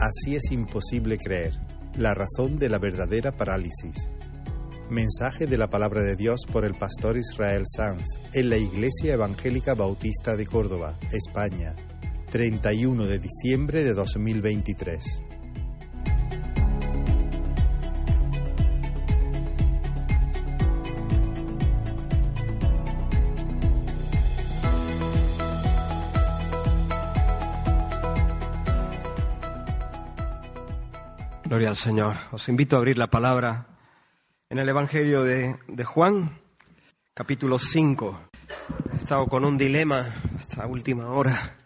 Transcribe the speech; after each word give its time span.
Así 0.00 0.34
es 0.34 0.50
imposible 0.50 1.18
creer, 1.18 1.52
la 1.98 2.14
razón 2.14 2.56
de 2.56 2.70
la 2.70 2.78
verdadera 2.78 3.32
parálisis. 3.32 4.08
Mensaje 4.88 5.46
de 5.46 5.58
la 5.58 5.68
palabra 5.68 6.02
de 6.02 6.16
Dios 6.16 6.40
por 6.50 6.64
el 6.64 6.72
pastor 6.72 7.18
Israel 7.18 7.64
Sanz 7.66 8.04
en 8.32 8.48
la 8.48 8.56
Iglesia 8.56 9.12
Evangélica 9.12 9.74
Bautista 9.74 10.36
de 10.36 10.46
Córdoba, 10.46 10.98
España, 11.12 11.76
31 12.30 13.04
de 13.04 13.18
diciembre 13.18 13.84
de 13.84 13.92
2023. 13.92 15.04
Gloria 31.60 31.72
al 31.72 31.76
Señor. 31.76 32.16
Os 32.32 32.48
invito 32.48 32.74
a 32.74 32.78
abrir 32.78 32.96
la 32.96 33.10
palabra 33.10 33.66
en 34.48 34.58
el 34.60 34.66
Evangelio 34.70 35.24
de, 35.24 35.84
Juan, 35.84 36.40
capítulo 37.12 37.58
5. 37.58 38.30
He 38.94 38.96
estado 38.96 39.26
con 39.26 39.44
un 39.44 39.58
dilema 39.58 40.08
esta 40.38 40.66
última 40.66 41.10
hora. 41.10 41.58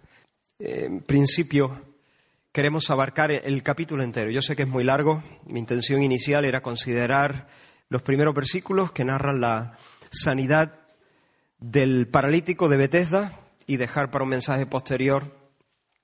En 0.59 1.01
principio, 1.03 1.81
queremos 2.51 2.91
abarcar 2.91 3.31
el 3.31 3.63
capítulo 3.63 4.03
entero. 4.03 4.33
Yo 4.33 4.43
sé 4.43 4.57
que 4.57 4.65
es 4.65 4.69
muy 4.69 4.83
largo. 4.83 5.23
Mi 5.47 5.61
intención 5.61 6.03
inicial 6.03 6.45
era 6.45 6.61
considerar 6.61 7.47
los 7.89 8.03
primeros 8.03 8.35
versículos 8.35 8.91
que 8.91 9.05
narran 9.05 9.41
la 9.41 9.79
sanidad 10.11 10.81
del 11.61 12.09
paralítico 12.09 12.69
de 12.69 12.79
Bethesda 12.79 13.31
y 13.69 13.77
dejar 13.77 14.11
para 14.11 14.25
un 14.25 14.31
mensaje 14.31 14.67
posterior 14.67 15.45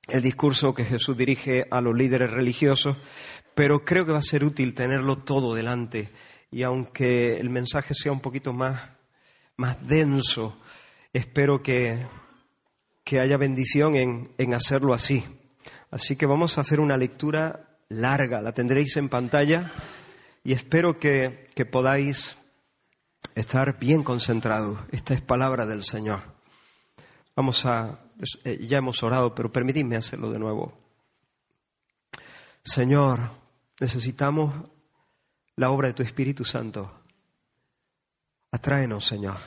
el 0.06 0.22
discurso 0.22 0.74
que 0.74 0.84
Jesús 0.84 1.16
dirige 1.16 1.66
a 1.70 1.80
los 1.80 1.96
líderes 1.96 2.30
religiosos, 2.30 2.96
pero 3.60 3.84
creo 3.84 4.06
que 4.06 4.12
va 4.12 4.18
a 4.20 4.22
ser 4.22 4.42
útil 4.42 4.72
tenerlo 4.72 5.18
todo 5.18 5.52
delante 5.52 6.08
y 6.50 6.62
aunque 6.62 7.38
el 7.38 7.50
mensaje 7.50 7.92
sea 7.92 8.10
un 8.10 8.20
poquito 8.20 8.54
más, 8.54 8.80
más 9.58 9.86
denso, 9.86 10.56
espero 11.12 11.62
que, 11.62 12.06
que 13.04 13.20
haya 13.20 13.36
bendición 13.36 13.96
en, 13.96 14.32
en 14.38 14.54
hacerlo 14.54 14.94
así. 14.94 15.26
Así 15.90 16.16
que 16.16 16.24
vamos 16.24 16.56
a 16.56 16.62
hacer 16.62 16.80
una 16.80 16.96
lectura 16.96 17.76
larga, 17.90 18.40
la 18.40 18.52
tendréis 18.52 18.96
en 18.96 19.10
pantalla 19.10 19.74
y 20.42 20.54
espero 20.54 20.98
que, 20.98 21.46
que 21.54 21.66
podáis 21.66 22.38
estar 23.34 23.78
bien 23.78 24.02
concentrados. 24.02 24.80
Esta 24.90 25.12
es 25.12 25.20
palabra 25.20 25.66
del 25.66 25.84
Señor. 25.84 26.22
Vamos 27.36 27.66
a, 27.66 28.00
eh, 28.42 28.64
ya 28.66 28.78
hemos 28.78 29.02
orado, 29.02 29.34
pero 29.34 29.52
permitidme 29.52 29.96
hacerlo 29.96 30.30
de 30.30 30.38
nuevo. 30.38 30.72
Señor, 32.62 33.39
necesitamos 33.80 34.54
la 35.56 35.70
obra 35.70 35.88
de 35.88 35.94
tu 35.94 36.02
Espíritu 36.02 36.44
Santo. 36.44 36.92
Atráenos, 38.52 39.06
Señor. 39.06 39.38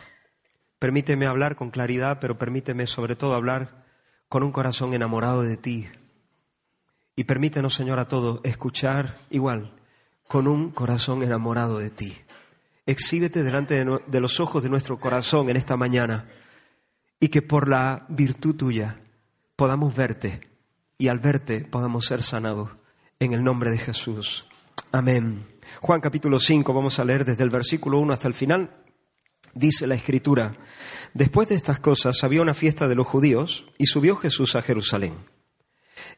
Permíteme 0.80 1.28
hablar 1.28 1.56
con 1.56 1.70
claridad, 1.70 2.18
pero 2.20 2.38
permíteme 2.38 2.88
sobre 2.88 3.16
todo 3.16 3.36
hablar 3.36 3.86
con 4.28 4.44
un 4.44 4.52
corazón 4.52 4.94
enamorado 4.94 5.44
de 5.44 5.56
ti. 5.56 5.88
Y 7.16 7.26
permítenos, 7.26 7.76
Señor, 7.76 8.00
a 8.00 8.08
todos 8.08 8.42
escuchar 8.44 9.20
igual, 9.30 9.76
con 10.28 10.48
un 10.48 10.72
corazón 10.72 11.22
enamorado 11.22 11.78
de 11.78 11.92
ti. 11.92 12.18
Exhíbete 12.86 13.44
delante 13.44 13.86
de 13.86 14.20
los 14.20 14.40
ojos 14.40 14.64
de 14.64 14.70
nuestro 14.70 15.00
corazón 15.00 15.50
en 15.50 15.58
esta 15.58 15.78
mañana 15.78 16.28
y 17.20 17.30
que 17.30 17.42
por 17.42 17.70
la 17.70 18.06
virtud 18.10 18.56
tuya 18.56 19.00
podamos 19.56 19.96
verte 19.96 20.50
y 20.98 21.08
al 21.08 21.20
verte 21.20 21.62
podamos 21.62 22.06
ser 22.06 22.24
sanados 22.24 22.83
en 23.24 23.34
el 23.34 23.44
nombre 23.44 23.72
de 23.72 23.78
Jesús. 23.78 24.46
Amén. 24.92 25.46
Juan 25.80 26.02
capítulo 26.02 26.40
5, 26.40 26.74
vamos 26.74 27.00
a 27.00 27.06
leer 27.06 27.26
desde 27.26 27.44
el 27.44 27.50
versículo 27.50 28.00
1 28.00 28.14
hasta 28.14 28.28
el 28.28 28.34
final. 28.34 28.84
Dice 29.54 29.88
la 29.88 29.96
escritura, 29.96 30.58
después 31.14 31.48
de 31.48 31.56
estas 31.56 31.80
cosas 31.80 32.24
había 32.24 32.42
una 32.42 32.54
fiesta 32.54 32.88
de 32.88 32.96
los 32.96 33.08
judíos 33.08 33.66
y 33.78 33.86
subió 33.86 34.16
Jesús 34.16 34.56
a 34.56 34.62
Jerusalén. 34.62 35.14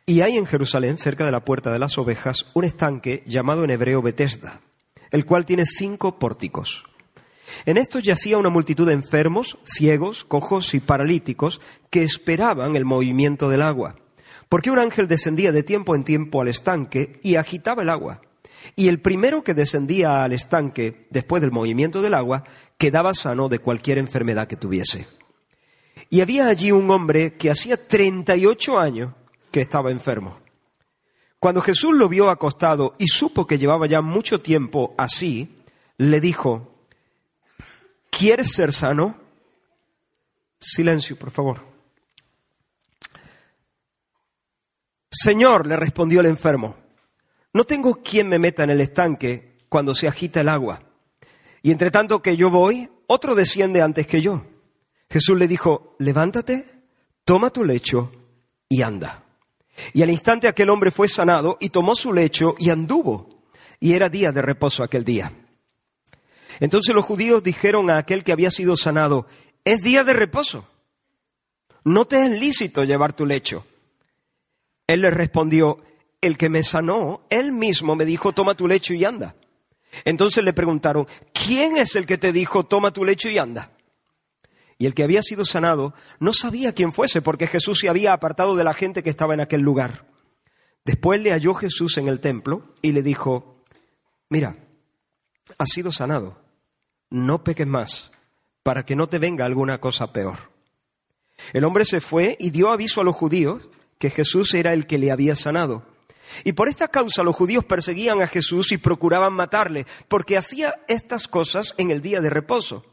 Y 0.05 0.21
hay 0.21 0.38
en 0.38 0.45
Jerusalén, 0.45 0.97
cerca 0.97 1.25
de 1.25 1.31
la 1.31 1.45
puerta 1.45 1.71
de 1.71 1.79
las 1.79 1.97
ovejas, 1.97 2.47
un 2.53 2.63
estanque 2.63 3.23
llamado 3.25 3.63
en 3.63 3.72
hebreo 3.72 4.01
Betesda, 4.01 4.61
el 5.11 5.25
cual 5.25 5.45
tiene 5.45 5.66
cinco 5.66 6.17
pórticos. 6.17 6.83
En 7.66 7.77
esto 7.77 7.99
yacía 7.99 8.37
una 8.37 8.49
multitud 8.49 8.87
de 8.87 8.93
enfermos, 8.93 9.57
ciegos, 9.63 10.23
cojos 10.23 10.73
y 10.73 10.79
paralíticos 10.79 11.61
que 11.89 12.03
esperaban 12.03 12.75
el 12.75 12.85
movimiento 12.85 13.49
del 13.49 13.61
agua, 13.61 13.95
porque 14.50 14.72
un 14.72 14.79
ángel 14.79 15.07
descendía 15.07 15.51
de 15.51 15.63
tiempo 15.63 15.95
en 15.95 16.03
tiempo 16.03 16.41
al 16.41 16.47
estanque 16.47 17.19
y 17.23 17.35
agitaba 17.35 17.83
el 17.83 17.89
agua. 17.89 18.22
Y 18.75 18.88
el 18.88 19.00
primero 19.00 19.44
que 19.44 19.53
descendía 19.53 20.23
al 20.23 20.33
estanque 20.33 21.07
después 21.09 21.41
del 21.41 21.51
movimiento 21.51 22.01
del 22.01 22.13
agua 22.13 22.44
quedaba 22.78 23.13
sano 23.13 23.50
de 23.50 23.59
cualquier 23.59 23.97
enfermedad 23.97 24.47
que 24.47 24.55
tuviese. 24.55 25.07
Y 26.09 26.22
había 26.22 26.47
allí 26.47 26.72
un 26.72 26.89
hombre 26.89 27.34
que 27.34 27.51
hacía 27.51 27.88
38 27.88 28.79
años 28.79 29.13
que 29.51 29.61
estaba 29.61 29.91
enfermo. 29.91 30.39
Cuando 31.39 31.61
Jesús 31.61 31.95
lo 31.95 32.09
vio 32.09 32.29
acostado 32.29 32.95
y 32.97 33.07
supo 33.07 33.45
que 33.45 33.57
llevaba 33.57 33.88
ya 33.88 34.01
mucho 34.01 34.41
tiempo 34.41 34.95
así, 34.97 35.63
le 35.97 36.19
dijo, 36.19 36.75
¿Quieres 38.09 38.53
ser 38.53 38.72
sano? 38.72 39.16
Silencio, 40.57 41.17
por 41.17 41.31
favor. 41.31 41.74
Señor, 45.17 45.65
le 45.65 45.77
respondió 45.77 46.19
el 46.19 46.25
enfermo, 46.25 46.75
no 47.53 47.63
tengo 47.63 48.01
quien 48.03 48.27
me 48.27 48.37
meta 48.37 48.63
en 48.63 48.69
el 48.69 48.81
estanque 48.81 49.59
cuando 49.69 49.95
se 49.95 50.09
agita 50.09 50.41
el 50.41 50.49
agua. 50.49 50.81
Y 51.61 51.71
entre 51.71 51.89
tanto 51.89 52.21
que 52.21 52.35
yo 52.35 52.49
voy, 52.49 52.89
otro 53.07 53.33
desciende 53.33 53.81
antes 53.81 54.07
que 54.07 54.21
yo. 54.21 54.45
Jesús 55.09 55.37
le 55.37 55.47
dijo, 55.47 55.95
levántate, 55.99 56.65
toma 57.23 57.49
tu 57.49 57.63
lecho 57.63 58.11
y 58.67 58.81
anda. 58.81 59.23
Y 59.93 60.03
al 60.03 60.09
instante 60.09 60.49
aquel 60.49 60.69
hombre 60.69 60.91
fue 60.91 61.07
sanado 61.07 61.57
y 61.61 61.69
tomó 61.69 61.95
su 61.95 62.11
lecho 62.11 62.55
y 62.59 62.69
anduvo. 62.69 63.43
Y 63.79 63.93
era 63.93 64.09
día 64.09 64.33
de 64.33 64.41
reposo 64.41 64.83
aquel 64.83 65.05
día. 65.05 65.31
Entonces 66.59 66.93
los 66.93 67.05
judíos 67.05 67.41
dijeron 67.41 67.89
a 67.89 67.97
aquel 67.97 68.25
que 68.25 68.33
había 68.33 68.51
sido 68.51 68.75
sanado, 68.75 69.27
es 69.63 69.81
día 69.81 70.03
de 70.03 70.13
reposo, 70.13 70.67
no 71.85 72.05
te 72.05 72.25
es 72.25 72.31
lícito 72.31 72.83
llevar 72.83 73.13
tu 73.13 73.25
lecho. 73.25 73.65
Él 74.88 75.01
le 75.01 75.12
respondió, 75.12 75.79
el 76.22 76.38
que 76.38 76.50
me 76.50 76.63
sanó, 76.63 77.25
él 77.29 77.51
mismo 77.51 77.96
me 77.96 78.06
dijo, 78.06 78.31
toma 78.34 78.56
tu 78.56 78.68
lecho 78.68 78.94
y 78.94 79.06
anda. 79.06 79.35
Entonces 80.03 80.44
le 80.44 80.53
preguntaron, 80.53 81.07
¿quién 81.34 81.78
es 81.78 81.96
el 81.96 82.06
que 82.06 82.18
te 82.18 82.31
dijo, 82.31 82.66
toma 82.66 82.91
tu 82.91 83.06
lecho 83.06 83.29
y 83.29 83.38
anda? 83.38 83.72
Y 84.78 84.85
el 84.85 84.94
que 84.94 85.03
había 85.03 85.22
sido 85.22 85.46
sanado 85.46 85.94
no 86.19 86.34
sabía 86.34 86.73
quién 86.73 86.91
fuese, 86.91 87.22
porque 87.22 87.47
Jesús 87.47 87.79
se 87.79 87.90
había 87.90 88.13
apartado 88.13 88.56
de 88.56 88.63
la 88.63 88.73
gente 88.73 89.03
que 89.03 89.09
estaba 89.09 89.34
en 89.34 89.40
aquel 89.40 89.62
lugar. 89.62 90.06
Después 90.84 91.22
le 91.22 91.31
halló 91.31 91.53
Jesús 91.53 91.97
en 91.97 92.07
el 92.07 92.19
templo 92.19 92.73
y 92.81 92.91
le 92.91 93.02
dijo, 93.02 93.63
mira, 94.29 94.57
has 95.57 95.69
sido 95.69 95.91
sanado 95.91 96.46
no 97.09 97.44
peques 97.44 97.67
más, 97.67 98.12
para 98.63 98.85
que 98.85 98.96
no 98.96 99.07
te 99.07 99.19
venga 99.19 99.46
alguna 99.46 99.79
cosa 99.79 100.12
peor. 100.12 100.52
El 101.53 101.63
hombre 101.63 101.85
se 101.85 102.02
fue 102.02 102.35
y 102.40 102.50
dio 102.50 102.72
aviso 102.72 103.02
a 103.02 103.03
los 103.03 103.16
judíos 103.16 103.69
que 104.05 104.11
Jesús 104.11 104.53
era 104.53 104.73
el 104.73 104.85
que 104.85 104.99
le 104.99 105.11
había 105.11 105.35
sanado. 105.35 105.83
Y 106.43 106.53
por 106.53 106.67
esta 106.67 106.89
causa 106.89 107.23
los 107.23 107.35
judíos 107.35 107.66
perseguían 107.66 108.21
a 108.21 108.27
Jesús 108.27 108.71
y 108.71 108.77
procuraban 108.77 109.33
matarle, 109.33 109.88
porque 110.07 110.38
hacía 110.38 110.75
estas 110.88 111.27
cosas 111.27 111.73
en 111.77 111.89
el 111.89 112.01
día 112.01 112.21
de 112.21 112.29
reposo. 112.29 112.85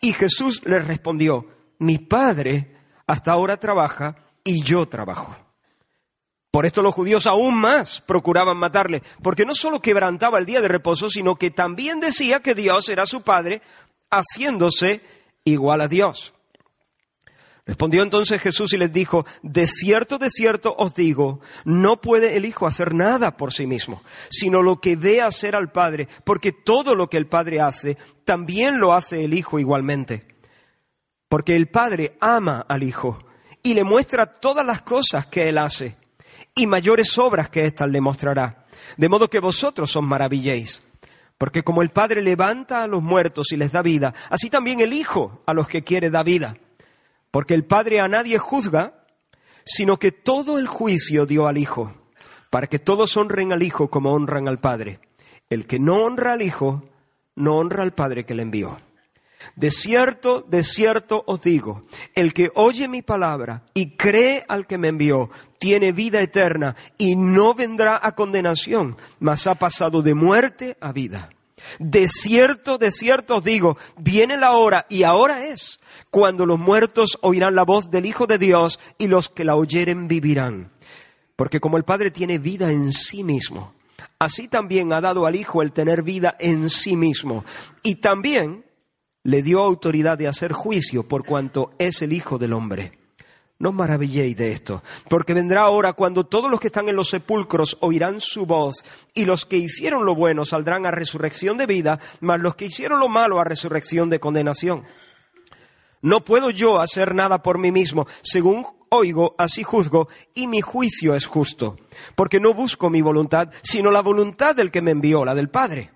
Y 0.00 0.12
Jesús 0.12 0.62
les 0.64 0.86
respondió, 0.86 1.46
mi 1.78 1.98
Padre 1.98 2.76
hasta 3.06 3.32
ahora 3.32 3.58
trabaja 3.58 4.16
y 4.44 4.62
yo 4.62 4.86
trabajo. 4.86 5.36
Por 6.52 6.64
esto 6.64 6.80
los 6.82 6.94
judíos 6.94 7.26
aún 7.26 7.56
más 7.56 8.00
procuraban 8.02 8.56
matarle, 8.56 9.02
porque 9.20 9.44
no 9.44 9.54
solo 9.54 9.80
quebrantaba 9.80 10.38
el 10.38 10.46
día 10.46 10.60
de 10.60 10.68
reposo, 10.68 11.10
sino 11.10 11.36
que 11.36 11.50
también 11.50 11.98
decía 11.98 12.40
que 12.40 12.54
Dios 12.54 12.88
era 12.88 13.06
su 13.06 13.22
Padre, 13.22 13.62
haciéndose 14.10 15.02
igual 15.44 15.80
a 15.80 15.88
Dios. 15.88 16.34
Respondió 17.64 18.02
entonces 18.02 18.42
Jesús 18.42 18.72
y 18.72 18.76
les 18.76 18.92
dijo, 18.92 19.24
de 19.42 19.68
cierto, 19.68 20.18
de 20.18 20.30
cierto 20.30 20.74
os 20.76 20.94
digo, 20.94 21.40
no 21.64 22.00
puede 22.00 22.36
el 22.36 22.44
Hijo 22.44 22.66
hacer 22.66 22.92
nada 22.92 23.36
por 23.36 23.52
sí 23.52 23.66
mismo, 23.66 24.02
sino 24.30 24.62
lo 24.62 24.80
que 24.80 24.96
ve 24.96 25.22
hacer 25.22 25.54
al 25.54 25.70
Padre, 25.70 26.08
porque 26.24 26.50
todo 26.50 26.96
lo 26.96 27.08
que 27.08 27.18
el 27.18 27.28
Padre 27.28 27.60
hace, 27.60 27.96
también 28.24 28.80
lo 28.80 28.94
hace 28.94 29.24
el 29.24 29.34
Hijo 29.34 29.60
igualmente. 29.60 30.26
Porque 31.28 31.54
el 31.54 31.68
Padre 31.68 32.16
ama 32.20 32.66
al 32.68 32.82
Hijo 32.82 33.24
y 33.62 33.74
le 33.74 33.84
muestra 33.84 34.26
todas 34.26 34.66
las 34.66 34.82
cosas 34.82 35.26
que 35.26 35.48
Él 35.48 35.58
hace 35.58 35.96
y 36.56 36.66
mayores 36.66 37.16
obras 37.16 37.48
que 37.48 37.64
éstas 37.64 37.88
le 37.88 38.00
mostrará. 38.00 38.66
De 38.96 39.08
modo 39.08 39.30
que 39.30 39.38
vosotros 39.38 39.94
os 39.94 40.02
maravilléis. 40.02 40.82
Porque 41.38 41.62
como 41.62 41.82
el 41.82 41.90
Padre 41.90 42.22
levanta 42.22 42.82
a 42.82 42.88
los 42.88 43.02
muertos 43.02 43.52
y 43.52 43.56
les 43.56 43.70
da 43.70 43.82
vida, 43.82 44.12
así 44.30 44.50
también 44.50 44.80
el 44.80 44.92
Hijo 44.92 45.42
a 45.46 45.54
los 45.54 45.68
que 45.68 45.84
quiere 45.84 46.10
da 46.10 46.24
vida. 46.24 46.56
Porque 47.32 47.54
el 47.54 47.64
Padre 47.64 47.98
a 47.98 48.06
nadie 48.06 48.38
juzga, 48.38 49.06
sino 49.64 49.98
que 49.98 50.12
todo 50.12 50.58
el 50.58 50.68
juicio 50.68 51.26
dio 51.26 51.48
al 51.48 51.58
Hijo, 51.58 51.92
para 52.50 52.68
que 52.68 52.78
todos 52.78 53.16
honren 53.16 53.52
al 53.52 53.64
Hijo 53.64 53.90
como 53.90 54.12
honran 54.12 54.46
al 54.46 54.60
Padre. 54.60 55.00
El 55.50 55.66
que 55.66 55.80
no 55.80 55.96
honra 55.96 56.34
al 56.34 56.42
Hijo, 56.42 56.84
no 57.34 57.56
honra 57.56 57.82
al 57.82 57.94
Padre 57.94 58.24
que 58.24 58.34
le 58.34 58.42
envió. 58.42 58.76
De 59.56 59.70
cierto, 59.70 60.44
de 60.46 60.62
cierto 60.62 61.24
os 61.26 61.40
digo, 61.40 61.84
el 62.14 62.32
que 62.32 62.52
oye 62.54 62.86
mi 62.86 63.02
palabra 63.02 63.64
y 63.74 63.96
cree 63.96 64.44
al 64.46 64.66
que 64.66 64.78
me 64.78 64.88
envió, 64.88 65.30
tiene 65.58 65.92
vida 65.92 66.20
eterna 66.20 66.76
y 66.98 67.16
no 67.16 67.54
vendrá 67.54 67.98
a 68.00 68.14
condenación, 68.14 68.96
mas 69.18 69.46
ha 69.46 69.54
pasado 69.54 70.02
de 70.02 70.14
muerte 70.14 70.76
a 70.80 70.92
vida. 70.92 71.30
De 71.78 72.08
cierto, 72.08 72.78
de 72.78 72.90
cierto 72.90 73.36
os 73.36 73.44
digo, 73.44 73.76
viene 73.96 74.36
la 74.36 74.52
hora, 74.52 74.86
y 74.88 75.02
ahora 75.02 75.46
es, 75.46 75.80
cuando 76.10 76.46
los 76.46 76.58
muertos 76.58 77.18
oirán 77.22 77.54
la 77.54 77.64
voz 77.64 77.90
del 77.90 78.06
Hijo 78.06 78.26
de 78.26 78.38
Dios 78.38 78.80
y 78.98 79.08
los 79.08 79.28
que 79.28 79.44
la 79.44 79.56
oyeren 79.56 80.08
vivirán. 80.08 80.72
Porque 81.36 81.60
como 81.60 81.76
el 81.76 81.84
Padre 81.84 82.10
tiene 82.10 82.38
vida 82.38 82.70
en 82.70 82.92
sí 82.92 83.24
mismo, 83.24 83.74
así 84.18 84.48
también 84.48 84.92
ha 84.92 85.00
dado 85.00 85.26
al 85.26 85.36
Hijo 85.36 85.62
el 85.62 85.72
tener 85.72 86.02
vida 86.02 86.36
en 86.38 86.70
sí 86.70 86.96
mismo. 86.96 87.44
Y 87.82 87.96
también 87.96 88.64
le 89.24 89.42
dio 89.42 89.60
autoridad 89.60 90.18
de 90.18 90.28
hacer 90.28 90.52
juicio 90.52 91.06
por 91.08 91.24
cuanto 91.24 91.72
es 91.78 92.02
el 92.02 92.12
Hijo 92.12 92.38
del 92.38 92.52
Hombre. 92.52 93.01
No 93.62 93.68
os 93.68 93.76
maravilléis 93.76 94.34
de 94.36 94.50
esto, 94.50 94.82
porque 95.08 95.34
vendrá 95.34 95.62
ahora 95.62 95.92
cuando 95.92 96.26
todos 96.26 96.50
los 96.50 96.58
que 96.58 96.66
están 96.66 96.88
en 96.88 96.96
los 96.96 97.10
sepulcros 97.10 97.78
oirán 97.78 98.20
su 98.20 98.44
voz, 98.44 98.84
y 99.14 99.24
los 99.24 99.46
que 99.46 99.56
hicieron 99.56 100.04
lo 100.04 100.16
bueno 100.16 100.44
saldrán 100.44 100.84
a 100.84 100.90
resurrección 100.90 101.56
de 101.58 101.66
vida, 101.66 102.00
mas 102.18 102.40
los 102.40 102.56
que 102.56 102.64
hicieron 102.64 102.98
lo 102.98 103.08
malo 103.08 103.38
a 103.38 103.44
resurrección 103.44 104.10
de 104.10 104.18
condenación. 104.18 104.82
No 106.00 106.24
puedo 106.24 106.50
yo 106.50 106.80
hacer 106.80 107.14
nada 107.14 107.44
por 107.44 107.58
mí 107.58 107.70
mismo, 107.70 108.08
según 108.22 108.66
oigo, 108.88 109.36
así 109.38 109.62
juzgo, 109.62 110.08
y 110.34 110.48
mi 110.48 110.60
juicio 110.60 111.14
es 111.14 111.26
justo, 111.26 111.76
porque 112.16 112.40
no 112.40 112.54
busco 112.54 112.90
mi 112.90 113.00
voluntad, 113.00 113.50
sino 113.62 113.92
la 113.92 114.02
voluntad 114.02 114.56
del 114.56 114.72
que 114.72 114.82
me 114.82 114.90
envió, 114.90 115.24
la 115.24 115.36
del 115.36 115.50
Padre. 115.50 115.92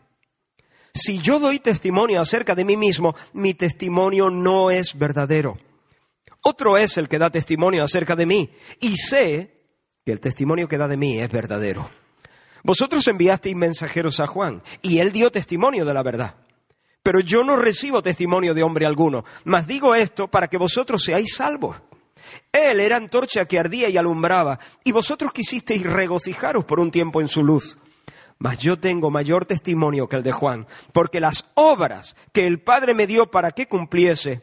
Si 0.95 1.19
yo 1.19 1.41
doy 1.41 1.59
testimonio 1.59 2.21
acerca 2.21 2.55
de 2.55 2.65
mí 2.65 2.77
mismo, 2.77 3.17
mi 3.33 3.55
testimonio 3.55 4.31
no 4.31 4.71
es 4.71 4.97
verdadero. 4.97 5.59
Otro 6.49 6.77
es 6.77 6.97
el 6.97 7.09
que 7.09 7.19
da 7.19 7.29
testimonio 7.29 7.83
acerca 7.83 8.15
de 8.15 8.25
mí, 8.25 8.49
y 8.79 8.95
sé 8.95 9.65
que 10.05 10.13
el 10.13 10.21
testimonio 10.21 10.69
que 10.69 10.79
da 10.79 10.87
de 10.87 10.97
mí 10.97 11.19
es 11.19 11.29
verdadero. 11.29 11.91
Vosotros 12.63 13.09
enviasteis 13.09 13.57
mensajeros 13.57 14.21
a 14.21 14.29
Juan, 14.29 14.63
y 14.81 15.01
él 15.01 15.11
dio 15.11 15.33
testimonio 15.33 15.85
de 15.85 15.93
la 15.93 16.05
verdad. 16.05 16.37
Pero 17.03 17.19
yo 17.19 17.43
no 17.43 17.57
recibo 17.57 18.01
testimonio 18.01 18.55
de 18.55 18.63
hombre 18.63 18.87
alguno, 18.87 19.25
mas 19.43 19.67
digo 19.67 19.97
esto 19.97 20.29
para 20.29 20.47
que 20.47 20.57
vosotros 20.57 21.03
seáis 21.03 21.35
salvos. 21.35 21.79
Él 22.53 22.79
era 22.79 22.95
antorcha 22.95 23.47
que 23.47 23.59
ardía 23.59 23.89
y 23.89 23.97
alumbraba, 23.97 24.61
y 24.85 24.93
vosotros 24.93 25.33
quisisteis 25.33 25.83
regocijaros 25.83 26.65
por 26.65 26.79
un 26.79 26.93
tiempo 26.93 27.21
en 27.21 27.27
su 27.27 27.43
luz. 27.43 27.77
Mas 28.39 28.59
yo 28.59 28.79
tengo 28.79 29.11
mayor 29.11 29.47
testimonio 29.47 30.09
que 30.09 30.15
el 30.15 30.23
de 30.23 30.31
Juan, 30.31 30.69
porque 30.93 31.19
las 31.19 31.45
obras 31.55 32.15
que 32.33 32.47
el 32.47 32.63
Padre 32.63 32.95
me 32.95 33.09
dio 33.09 33.33
para 33.33 33.51
que 33.51 33.67
cumpliese, 33.67 34.43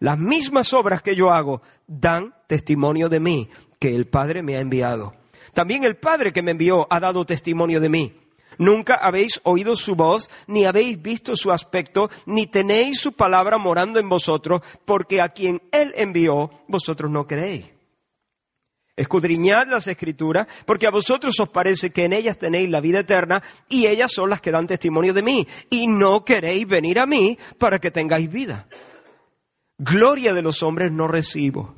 las 0.00 0.18
mismas 0.18 0.72
obras 0.72 1.02
que 1.02 1.16
yo 1.16 1.32
hago, 1.32 1.62
dan 1.86 2.34
testimonio 2.46 3.08
de 3.08 3.20
mí, 3.20 3.50
que 3.78 3.94
el 3.94 4.06
Padre 4.06 4.42
me 4.42 4.56
ha 4.56 4.60
enviado. 4.60 5.14
También 5.52 5.84
el 5.84 5.96
Padre 5.96 6.32
que 6.32 6.42
me 6.42 6.50
envió 6.50 6.86
ha 6.90 7.00
dado 7.00 7.24
testimonio 7.24 7.80
de 7.80 7.88
mí. 7.88 8.20
Nunca 8.58 8.94
habéis 8.94 9.40
oído 9.44 9.76
su 9.76 9.96
voz, 9.96 10.30
ni 10.46 10.64
habéis 10.64 11.00
visto 11.00 11.36
su 11.36 11.52
aspecto, 11.52 12.10
ni 12.26 12.46
tenéis 12.46 13.00
su 13.00 13.12
palabra 13.12 13.58
morando 13.58 13.98
en 13.98 14.08
vosotros, 14.08 14.62
porque 14.84 15.20
a 15.20 15.30
quien 15.30 15.62
Él 15.72 15.92
envió, 15.96 16.50
vosotros 16.68 17.10
no 17.10 17.26
creéis. 17.26 17.70
Escudriñad 18.96 19.66
las 19.66 19.88
escrituras, 19.88 20.46
porque 20.64 20.86
a 20.86 20.92
vosotros 20.92 21.38
os 21.40 21.48
parece 21.48 21.90
que 21.90 22.04
en 22.04 22.12
ellas 22.12 22.38
tenéis 22.38 22.70
la 22.70 22.80
vida 22.80 23.00
eterna, 23.00 23.42
y 23.68 23.86
ellas 23.86 24.12
son 24.12 24.30
las 24.30 24.40
que 24.40 24.52
dan 24.52 24.68
testimonio 24.68 25.12
de 25.12 25.22
mí, 25.22 25.48
y 25.68 25.88
no 25.88 26.24
queréis 26.24 26.66
venir 26.66 27.00
a 27.00 27.06
mí 27.06 27.36
para 27.58 27.80
que 27.80 27.90
tengáis 27.90 28.30
vida. 28.30 28.68
Gloria 29.78 30.32
de 30.32 30.42
los 30.42 30.62
hombres 30.62 30.92
no 30.92 31.08
recibo, 31.08 31.74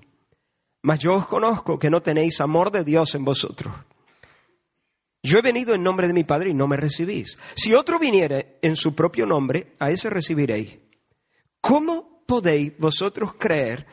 mas 0.82 0.98
yo 0.98 1.14
os 1.14 1.26
conozco 1.26 1.78
que 1.78 1.90
no 1.90 2.02
tenéis 2.02 2.40
amor 2.40 2.70
de 2.70 2.84
Dios 2.84 3.14
en 3.14 3.24
vosotros. 3.24 3.74
Yo 5.22 5.38
he 5.38 5.42
venido 5.42 5.74
en 5.74 5.82
nombre 5.82 6.06
de 6.06 6.12
mi 6.12 6.24
Padre 6.24 6.50
y 6.50 6.54
no 6.54 6.66
me 6.66 6.76
recibís. 6.76 7.36
Si 7.54 7.74
otro 7.74 7.98
viniere 7.98 8.58
en 8.62 8.76
su 8.76 8.94
propio 8.94 9.26
nombre, 9.26 9.72
a 9.78 9.90
ese 9.90 10.10
recibiréis. 10.10 10.78
¿Cómo 11.60 12.22
podéis 12.26 12.78
vosotros 12.78 13.34
creer 13.38 13.86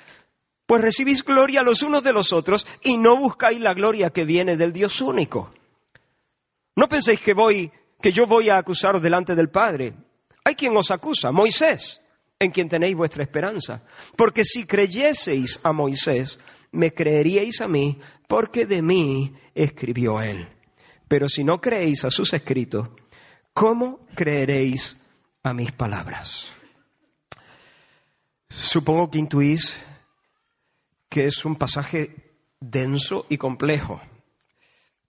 pues 0.65 0.81
recibís 0.81 1.23
gloria 1.23 1.63
los 1.63 1.83
unos 1.83 2.03
de 2.03 2.13
los 2.13 2.31
otros 2.31 2.65
y 2.81 2.97
no 2.97 3.17
buscáis 3.17 3.59
la 3.59 3.73
gloria 3.73 4.11
que 4.11 4.25
viene 4.25 4.55
del 4.55 4.71
Dios 4.71 5.01
único. 5.01 5.53
No 6.75 6.88
penséis 6.88 7.19
que 7.19 7.33
voy, 7.33 7.71
que 8.01 8.11
yo 8.11 8.25
voy 8.25 8.50
a 8.50 8.57
acusaros 8.57 9.01
delante 9.01 9.35
del 9.35 9.50
Padre. 9.50 9.94
Hay 10.44 10.55
quien 10.55 10.75
os 10.75 10.89
acusa, 10.91 11.31
Moisés, 11.31 12.01
en 12.43 12.51
quien 12.51 12.69
tenéis 12.69 12.95
vuestra 12.95 13.23
esperanza. 13.23 13.83
Porque 14.15 14.43
si 14.45 14.65
creyeseis 14.65 15.59
a 15.63 15.71
Moisés, 15.71 16.39
me 16.71 16.93
creeríais 16.93 17.61
a 17.61 17.67
mí, 17.67 17.99
porque 18.27 18.65
de 18.65 18.81
mí 18.81 19.33
escribió 19.53 20.21
él. 20.21 20.47
Pero 21.07 21.29
si 21.29 21.43
no 21.43 21.61
creéis 21.61 22.05
a 22.05 22.11
sus 22.11 22.33
escritos, 22.33 22.89
¿cómo 23.53 24.05
creeréis 24.15 25.01
a 25.43 25.53
mis 25.53 25.71
palabras? 25.71 26.49
Supongo 28.49 29.09
que 29.09 29.19
intuís 29.19 29.75
que 31.09 31.27
es 31.27 31.45
un 31.45 31.55
pasaje 31.55 32.33
denso 32.59 33.25
y 33.29 33.37
complejo. 33.37 34.01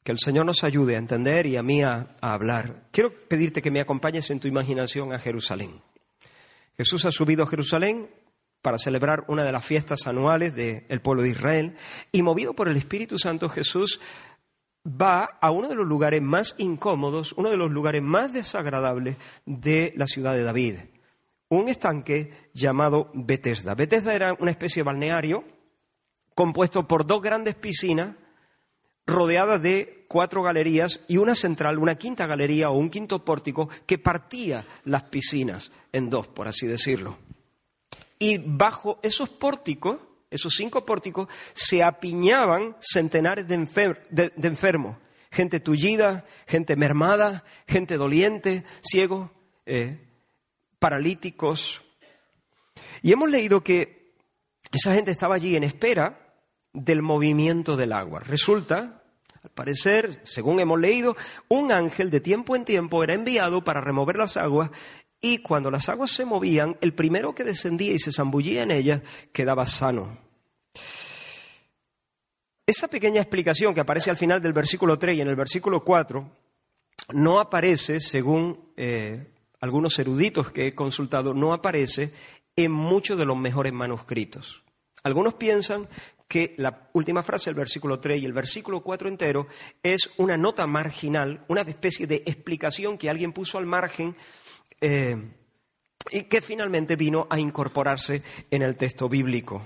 Que 0.02 0.12
el 0.12 0.18
Señor 0.18 0.44
nos 0.44 0.64
ayude 0.64 0.96
a 0.96 0.98
entender 0.98 1.46
y 1.46 1.56
a 1.56 1.62
mí 1.62 1.82
a, 1.82 2.14
hablar. 2.20 2.88
Quiero 2.90 3.26
pedirte 3.26 3.62
que 3.62 3.70
me 3.70 3.80
acompañes 3.80 4.28
en 4.30 4.38
tu 4.38 4.48
imaginación 4.48 5.14
a 5.14 5.18
Jerusalén. 5.18 5.80
Jesús 6.76 7.04
ha 7.04 7.12
subido 7.12 7.44
a 7.44 7.46
Jerusalén 7.46 8.10
para 8.62 8.78
celebrar 8.78 9.24
una 9.28 9.44
de 9.44 9.52
las 9.52 9.64
fiestas 9.64 10.06
anuales 10.06 10.54
del 10.54 11.00
pueblo 11.02 11.22
de 11.22 11.30
Israel 11.30 11.76
y 12.12 12.22
movido 12.22 12.54
por 12.54 12.68
el 12.68 12.76
Espíritu 12.76 13.18
Santo 13.18 13.48
Jesús 13.48 14.00
va 14.86 15.24
a 15.40 15.50
uno 15.50 15.68
de 15.68 15.74
los 15.74 15.86
lugares 15.86 16.22
más 16.22 16.54
incómodos, 16.58 17.32
uno 17.32 17.50
de 17.50 17.56
los 17.56 17.70
lugares 17.70 18.02
más 18.02 18.32
desagradables 18.32 19.16
de 19.46 19.92
la 19.96 20.06
ciudad 20.06 20.34
de 20.34 20.42
David, 20.42 20.76
un 21.48 21.68
estanque 21.68 22.50
llamado 22.52 23.10
Bethesda. 23.14 23.74
Bethesda 23.74 24.14
era 24.14 24.34
una 24.34 24.50
especie 24.50 24.80
de 24.80 24.86
balneario 24.86 25.44
compuesto 26.34 26.88
por 26.88 27.06
dos 27.06 27.22
grandes 27.22 27.54
piscinas 27.54 28.16
rodeadas 29.06 29.62
de 29.62 30.03
cuatro 30.14 30.44
galerías 30.44 31.00
y 31.08 31.16
una 31.16 31.34
central, 31.34 31.76
una 31.76 31.96
quinta 31.96 32.24
galería 32.24 32.70
o 32.70 32.78
un 32.78 32.88
quinto 32.88 33.24
pórtico 33.24 33.68
que 33.84 33.98
partía 33.98 34.64
las 34.84 35.02
piscinas 35.02 35.72
en 35.92 36.08
dos, 36.08 36.28
por 36.28 36.46
así 36.46 36.68
decirlo. 36.68 37.18
Y 38.16 38.38
bajo 38.38 39.00
esos 39.02 39.28
pórticos, 39.28 39.96
esos 40.30 40.54
cinco 40.54 40.86
pórticos, 40.86 41.26
se 41.52 41.82
apiñaban 41.82 42.76
centenares 42.78 43.48
de, 43.48 43.56
enfermos, 44.40 44.98
gente 45.32 45.58
tullida, 45.58 46.24
gente 46.46 46.76
mermada, 46.76 47.42
gente 47.66 47.96
doliente, 47.96 48.62
ciegos, 48.82 49.32
eh, 49.66 49.98
paralíticos. 50.78 51.82
Y 53.02 53.10
hemos 53.10 53.28
leído 53.28 53.64
que 53.64 54.14
esa 54.70 54.94
gente 54.94 55.10
estaba 55.10 55.34
allí 55.34 55.56
en 55.56 55.64
espera 55.64 56.36
del 56.72 57.02
movimiento 57.02 57.76
del 57.76 57.90
agua. 57.90 58.20
Resulta, 58.20 59.03
al 59.44 59.50
parecer, 59.50 60.22
según 60.24 60.58
hemos 60.58 60.80
leído, 60.80 61.16
un 61.48 61.70
ángel 61.70 62.08
de 62.10 62.20
tiempo 62.20 62.56
en 62.56 62.64
tiempo 62.64 63.04
era 63.04 63.12
enviado 63.12 63.62
para 63.62 63.82
remover 63.82 64.16
las 64.16 64.38
aguas 64.38 64.70
y 65.20 65.38
cuando 65.38 65.70
las 65.70 65.90
aguas 65.90 66.10
se 66.10 66.24
movían, 66.24 66.78
el 66.80 66.94
primero 66.94 67.34
que 67.34 67.44
descendía 67.44 67.92
y 67.92 67.98
se 67.98 68.10
zambullía 68.10 68.62
en 68.62 68.70
ellas 68.70 69.02
quedaba 69.32 69.66
sano. 69.66 70.16
Esa 72.66 72.88
pequeña 72.88 73.20
explicación 73.20 73.74
que 73.74 73.80
aparece 73.80 74.08
al 74.08 74.16
final 74.16 74.40
del 74.40 74.54
versículo 74.54 74.98
3 74.98 75.18
y 75.18 75.20
en 75.20 75.28
el 75.28 75.36
versículo 75.36 75.84
4 75.84 76.26
no 77.12 77.38
aparece, 77.38 78.00
según 78.00 78.72
eh, 78.78 79.30
algunos 79.60 79.98
eruditos 79.98 80.50
que 80.50 80.68
he 80.68 80.74
consultado, 80.74 81.34
no 81.34 81.52
aparece 81.52 82.14
en 82.56 82.72
muchos 82.72 83.18
de 83.18 83.26
los 83.26 83.36
mejores 83.36 83.74
manuscritos. 83.74 84.62
Algunos 85.02 85.34
piensan 85.34 85.86
que 86.28 86.54
la 86.58 86.88
última 86.94 87.22
frase 87.22 87.50
del 87.50 87.56
versículo 87.56 88.00
3 88.00 88.22
y 88.22 88.24
el 88.24 88.32
versículo 88.32 88.82
4 88.82 89.08
entero 89.08 89.46
es 89.82 90.10
una 90.16 90.36
nota 90.36 90.66
marginal, 90.66 91.44
una 91.48 91.62
especie 91.62 92.06
de 92.06 92.22
explicación 92.26 92.98
que 92.98 93.10
alguien 93.10 93.32
puso 93.32 93.58
al 93.58 93.66
margen 93.66 94.16
eh, 94.80 95.16
y 96.10 96.22
que 96.24 96.40
finalmente 96.40 96.96
vino 96.96 97.26
a 97.30 97.38
incorporarse 97.38 98.22
en 98.50 98.62
el 98.62 98.76
texto 98.76 99.08
bíblico. 99.08 99.62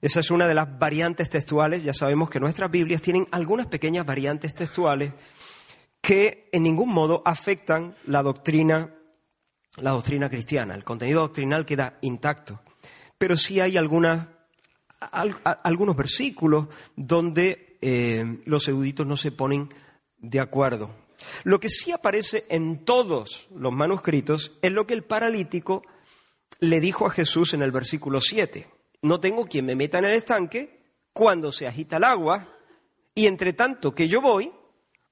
Esa 0.00 0.20
es 0.20 0.30
una 0.30 0.46
de 0.46 0.54
las 0.54 0.78
variantes 0.78 1.28
textuales. 1.28 1.82
Ya 1.82 1.92
sabemos 1.92 2.30
que 2.30 2.38
nuestras 2.38 2.70
Biblias 2.70 3.02
tienen 3.02 3.26
algunas 3.32 3.66
pequeñas 3.66 4.06
variantes 4.06 4.54
textuales 4.54 5.12
que 6.00 6.48
en 6.52 6.62
ningún 6.62 6.90
modo 6.90 7.22
afectan 7.24 7.96
la 8.06 8.22
doctrina, 8.22 8.94
la 9.76 9.90
doctrina 9.90 10.30
cristiana. 10.30 10.74
El 10.74 10.84
contenido 10.84 11.22
doctrinal 11.22 11.66
queda 11.66 11.98
intacto. 12.00 12.62
Pero 13.18 13.36
sí 13.36 13.58
hay 13.58 13.76
algunas 13.76 14.28
algunos 15.00 15.96
versículos 15.96 16.66
donde 16.96 17.78
eh, 17.80 18.40
los 18.44 18.66
eruditos 18.68 19.06
no 19.06 19.16
se 19.16 19.32
ponen 19.32 19.68
De 20.18 20.40
acuerdo. 20.40 20.90
Lo 21.44 21.60
que 21.60 21.68
sí 21.68 21.92
aparece 21.92 22.44
en 22.48 22.84
todos 22.84 23.48
los 23.54 23.72
manuscritos 23.72 24.58
es 24.62 24.72
lo 24.72 24.86
que 24.86 24.94
el 24.94 25.04
paralítico 25.04 25.82
le 26.60 26.80
dijo 26.80 27.06
a 27.06 27.10
Jesús 27.10 27.54
en 27.54 27.62
el 27.62 27.72
versículo 27.72 28.20
7. 28.20 28.68
No 29.02 29.20
tengo 29.20 29.46
quien 29.46 29.66
me 29.66 29.76
meta 29.76 29.98
en 29.98 30.06
el 30.06 30.14
estanque 30.14 30.78
cuando 31.12 31.52
se 31.52 31.66
agita 31.66 31.96
el 31.96 32.04
agua 32.04 32.48
y 33.14 33.26
entre 33.26 33.52
tanto 33.52 33.94
que 33.94 34.08
yo 34.08 34.20
voy, 34.20 34.52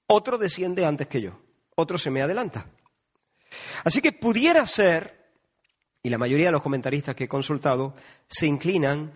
otro 0.07 0.39
desciende 0.39 0.85
antes 0.85 1.09
que 1.09 1.21
yo, 1.21 1.41
otro 1.75 1.99
se 1.99 2.11
me 2.11 2.23
adelanta. 2.23 2.71
Así 3.85 4.01
que 4.01 4.13
pudiera 4.13 4.65
ser, 4.67 5.31
y 6.03 6.11
la 6.11 6.19
mayoría 6.19 6.47
de 6.47 6.53
los 6.53 6.63
comentaristas 6.63 7.15
que 7.15 7.25
he 7.25 7.29
consultado 7.29 7.95
se 8.29 8.47
inclinan 8.47 9.13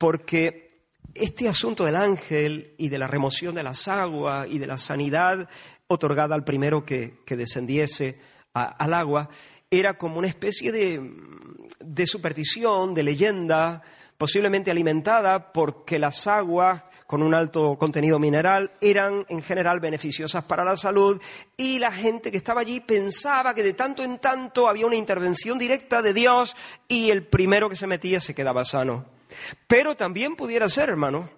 porque 0.00 0.86
este 1.12 1.46
asunto 1.46 1.84
del 1.84 1.94
ángel 1.94 2.74
y 2.78 2.88
de 2.88 2.96
la 2.96 3.06
remoción 3.06 3.54
de 3.54 3.62
las 3.62 3.86
aguas 3.86 4.48
y 4.50 4.58
de 4.58 4.66
la 4.66 4.78
sanidad 4.78 5.46
otorgada 5.88 6.34
al 6.34 6.42
primero 6.42 6.86
que, 6.86 7.20
descendiese 7.26 8.18
al 8.54 8.94
agua 8.94 9.28
era 9.70 9.98
como 9.98 10.18
una 10.18 10.26
especie 10.26 10.72
de, 10.72 12.06
superstición, 12.06 12.94
de 12.94 13.02
leyenda, 13.02 13.82
posiblemente 14.16 14.70
alimentada 14.70 15.52
porque 15.52 15.98
las 15.98 16.26
aguas 16.26 16.82
con 17.06 17.22
un 17.22 17.34
alto 17.34 17.76
contenido 17.78 18.18
mineral 18.18 18.72
eran 18.80 19.26
en 19.28 19.42
general 19.42 19.80
beneficiosas 19.80 20.44
para 20.44 20.64
la 20.64 20.78
salud 20.78 21.20
y 21.58 21.78
la 21.78 21.92
gente 21.92 22.30
que 22.30 22.38
estaba 22.38 22.62
allí 22.62 22.80
pensaba 22.80 23.52
que 23.54 23.62
de 23.62 23.74
tanto 23.74 24.02
en 24.02 24.18
tanto 24.18 24.66
había 24.66 24.86
una 24.86 24.96
intervención 24.96 25.58
directa 25.58 26.00
de 26.00 26.14
Dios 26.14 26.56
y 26.88 27.10
el 27.10 27.26
primero 27.26 27.68
que 27.68 27.76
se 27.76 27.86
metía 27.86 28.18
se 28.18 28.34
quedaba 28.34 28.64
sano. 28.64 29.19
Pero 29.66 29.96
también 29.96 30.36
pudiera 30.36 30.68
ser, 30.68 30.88
hermano, 30.88 31.30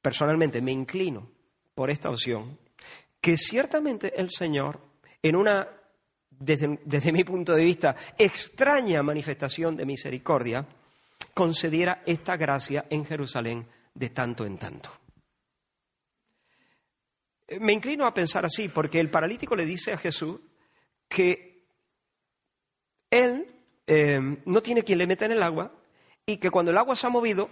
personalmente 0.00 0.60
me 0.60 0.72
inclino 0.72 1.30
por 1.74 1.90
esta 1.90 2.10
opción, 2.10 2.58
que 3.20 3.36
ciertamente 3.36 4.20
el 4.20 4.30
Señor, 4.30 4.80
en 5.22 5.36
una, 5.36 5.68
desde, 6.30 6.80
desde 6.84 7.12
mi 7.12 7.24
punto 7.24 7.54
de 7.54 7.64
vista, 7.64 7.96
extraña 8.18 9.02
manifestación 9.02 9.76
de 9.76 9.86
misericordia, 9.86 10.66
concediera 11.32 12.02
esta 12.04 12.36
gracia 12.36 12.86
en 12.90 13.04
Jerusalén 13.04 13.66
de 13.94 14.10
tanto 14.10 14.44
en 14.44 14.58
tanto. 14.58 14.90
Eh, 17.46 17.60
me 17.60 17.72
inclino 17.72 18.06
a 18.06 18.14
pensar 18.14 18.44
así, 18.44 18.68
porque 18.68 19.00
el 19.00 19.10
paralítico 19.10 19.54
le 19.54 19.64
dice 19.64 19.92
a 19.92 19.98
Jesús 19.98 20.40
que 21.08 21.64
él 23.10 23.46
eh, 23.86 24.20
no 24.44 24.62
tiene 24.62 24.82
quien 24.82 24.98
le 24.98 25.06
meta 25.06 25.26
en 25.26 25.32
el 25.32 25.42
agua 25.42 25.72
y 26.26 26.36
que 26.36 26.50
cuando 26.50 26.70
el 26.70 26.78
agua 26.78 26.96
se 26.96 27.06
ha 27.06 27.10
movido, 27.10 27.50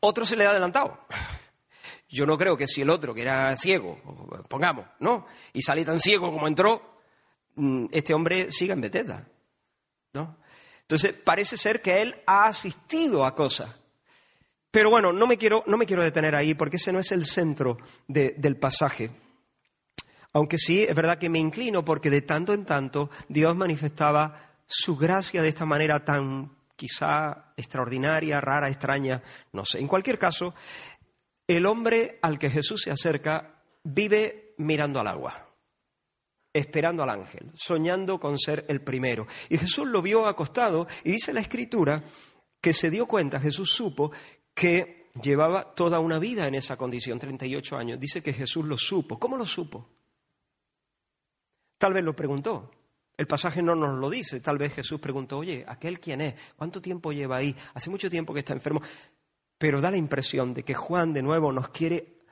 otro 0.00 0.24
se 0.26 0.36
le 0.36 0.46
ha 0.46 0.50
adelantado. 0.50 1.06
Yo 2.08 2.26
no 2.26 2.36
creo 2.36 2.56
que 2.56 2.66
si 2.66 2.82
el 2.82 2.90
otro, 2.90 3.14
que 3.14 3.22
era 3.22 3.56
ciego, 3.56 4.00
pongamos, 4.48 4.86
¿no? 4.98 5.26
Y 5.52 5.62
sale 5.62 5.84
tan 5.84 6.00
ciego 6.00 6.32
como 6.32 6.48
entró, 6.48 7.00
mm, 7.54 7.86
este 7.92 8.14
hombre 8.14 8.50
siga 8.50 8.74
en 8.74 8.80
Betesda, 8.80 9.28
¿no? 10.14 10.38
Entonces, 10.80 11.12
parece 11.12 11.56
ser 11.56 11.80
que 11.80 12.02
él 12.02 12.20
ha 12.26 12.46
asistido 12.46 13.24
a 13.24 13.36
cosas. 13.36 13.70
Pero 14.72 14.90
bueno, 14.90 15.12
no 15.12 15.28
me 15.28 15.38
quiero, 15.38 15.62
no 15.66 15.76
me 15.76 15.86
quiero 15.86 16.02
detener 16.02 16.34
ahí 16.34 16.54
porque 16.54 16.76
ese 16.76 16.92
no 16.92 16.98
es 16.98 17.12
el 17.12 17.26
centro 17.26 17.78
del 18.08 18.56
pasaje. 18.56 19.10
Aunque 20.32 20.58
sí, 20.58 20.82
es 20.82 20.94
verdad 20.94 21.18
que 21.18 21.28
me 21.28 21.38
inclino 21.38 21.84
porque 21.84 22.10
de 22.10 22.22
tanto 22.22 22.54
en 22.54 22.64
tanto 22.64 23.10
Dios 23.28 23.54
manifestaba 23.56 24.56
su 24.66 24.96
gracia 24.96 25.42
de 25.42 25.48
esta 25.48 25.64
manera 25.64 26.04
tan 26.04 26.56
quizá 26.80 27.52
extraordinaria, 27.58 28.40
rara, 28.40 28.70
extraña, 28.70 29.22
no 29.52 29.66
sé. 29.66 29.80
En 29.80 29.86
cualquier 29.86 30.18
caso, 30.18 30.54
el 31.46 31.66
hombre 31.66 32.18
al 32.22 32.38
que 32.38 32.48
Jesús 32.48 32.80
se 32.80 32.90
acerca 32.90 33.62
vive 33.84 34.54
mirando 34.56 34.98
al 34.98 35.08
agua 35.08 35.46
esperando 36.52 37.04
al 37.04 37.10
ángel, 37.10 37.52
soñando 37.54 38.18
con 38.18 38.36
ser 38.36 38.64
el 38.68 38.80
primero. 38.80 39.26
Y 39.48 39.56
Jesús 39.56 39.86
lo 39.86 40.02
vio 40.02 40.26
acostado 40.26 40.88
y 41.04 41.12
dice 41.12 41.32
la 41.32 41.40
escritura 41.40 42.02
que 42.60 42.72
se 42.72 42.90
dio 42.90 43.06
cuenta, 43.06 43.38
Jesús 43.38 43.70
supo 43.70 44.10
que 44.52 45.10
llevaba 45.22 45.76
toda 45.76 46.00
una 46.00 46.18
vida 46.18 46.48
en 46.48 46.56
esa 46.56 46.76
condición, 46.76 47.20
38 47.20 47.76
años. 47.76 48.00
Dice 48.00 48.20
que 48.20 48.32
Jesús 48.32 48.66
lo 48.66 48.76
supo. 48.76 49.16
¿Cómo 49.16 49.36
lo 49.36 49.46
supo? 49.46 49.88
Tal 51.78 51.92
vez 51.92 52.02
lo 52.02 52.16
preguntó. 52.16 52.72
El 53.20 53.26
pasaje 53.26 53.60
no 53.60 53.74
nos 53.74 53.98
lo 53.98 54.08
dice. 54.08 54.40
Tal 54.40 54.56
vez 54.56 54.72
Jesús 54.72 54.98
preguntó, 54.98 55.36
oye, 55.36 55.62
¿aquel 55.68 56.00
quién 56.00 56.22
es? 56.22 56.34
¿Cuánto 56.56 56.80
tiempo 56.80 57.12
lleva 57.12 57.36
ahí? 57.36 57.54
Hace 57.74 57.90
mucho 57.90 58.08
tiempo 58.08 58.32
que 58.32 58.38
está 58.38 58.54
enfermo. 58.54 58.80
Pero 59.58 59.82
da 59.82 59.90
la 59.90 59.98
impresión 59.98 60.54
de 60.54 60.62
que 60.62 60.72
Juan 60.72 61.12
de 61.12 61.20
nuevo 61.20 61.52
nos 61.52 61.68
quiere 61.68 62.22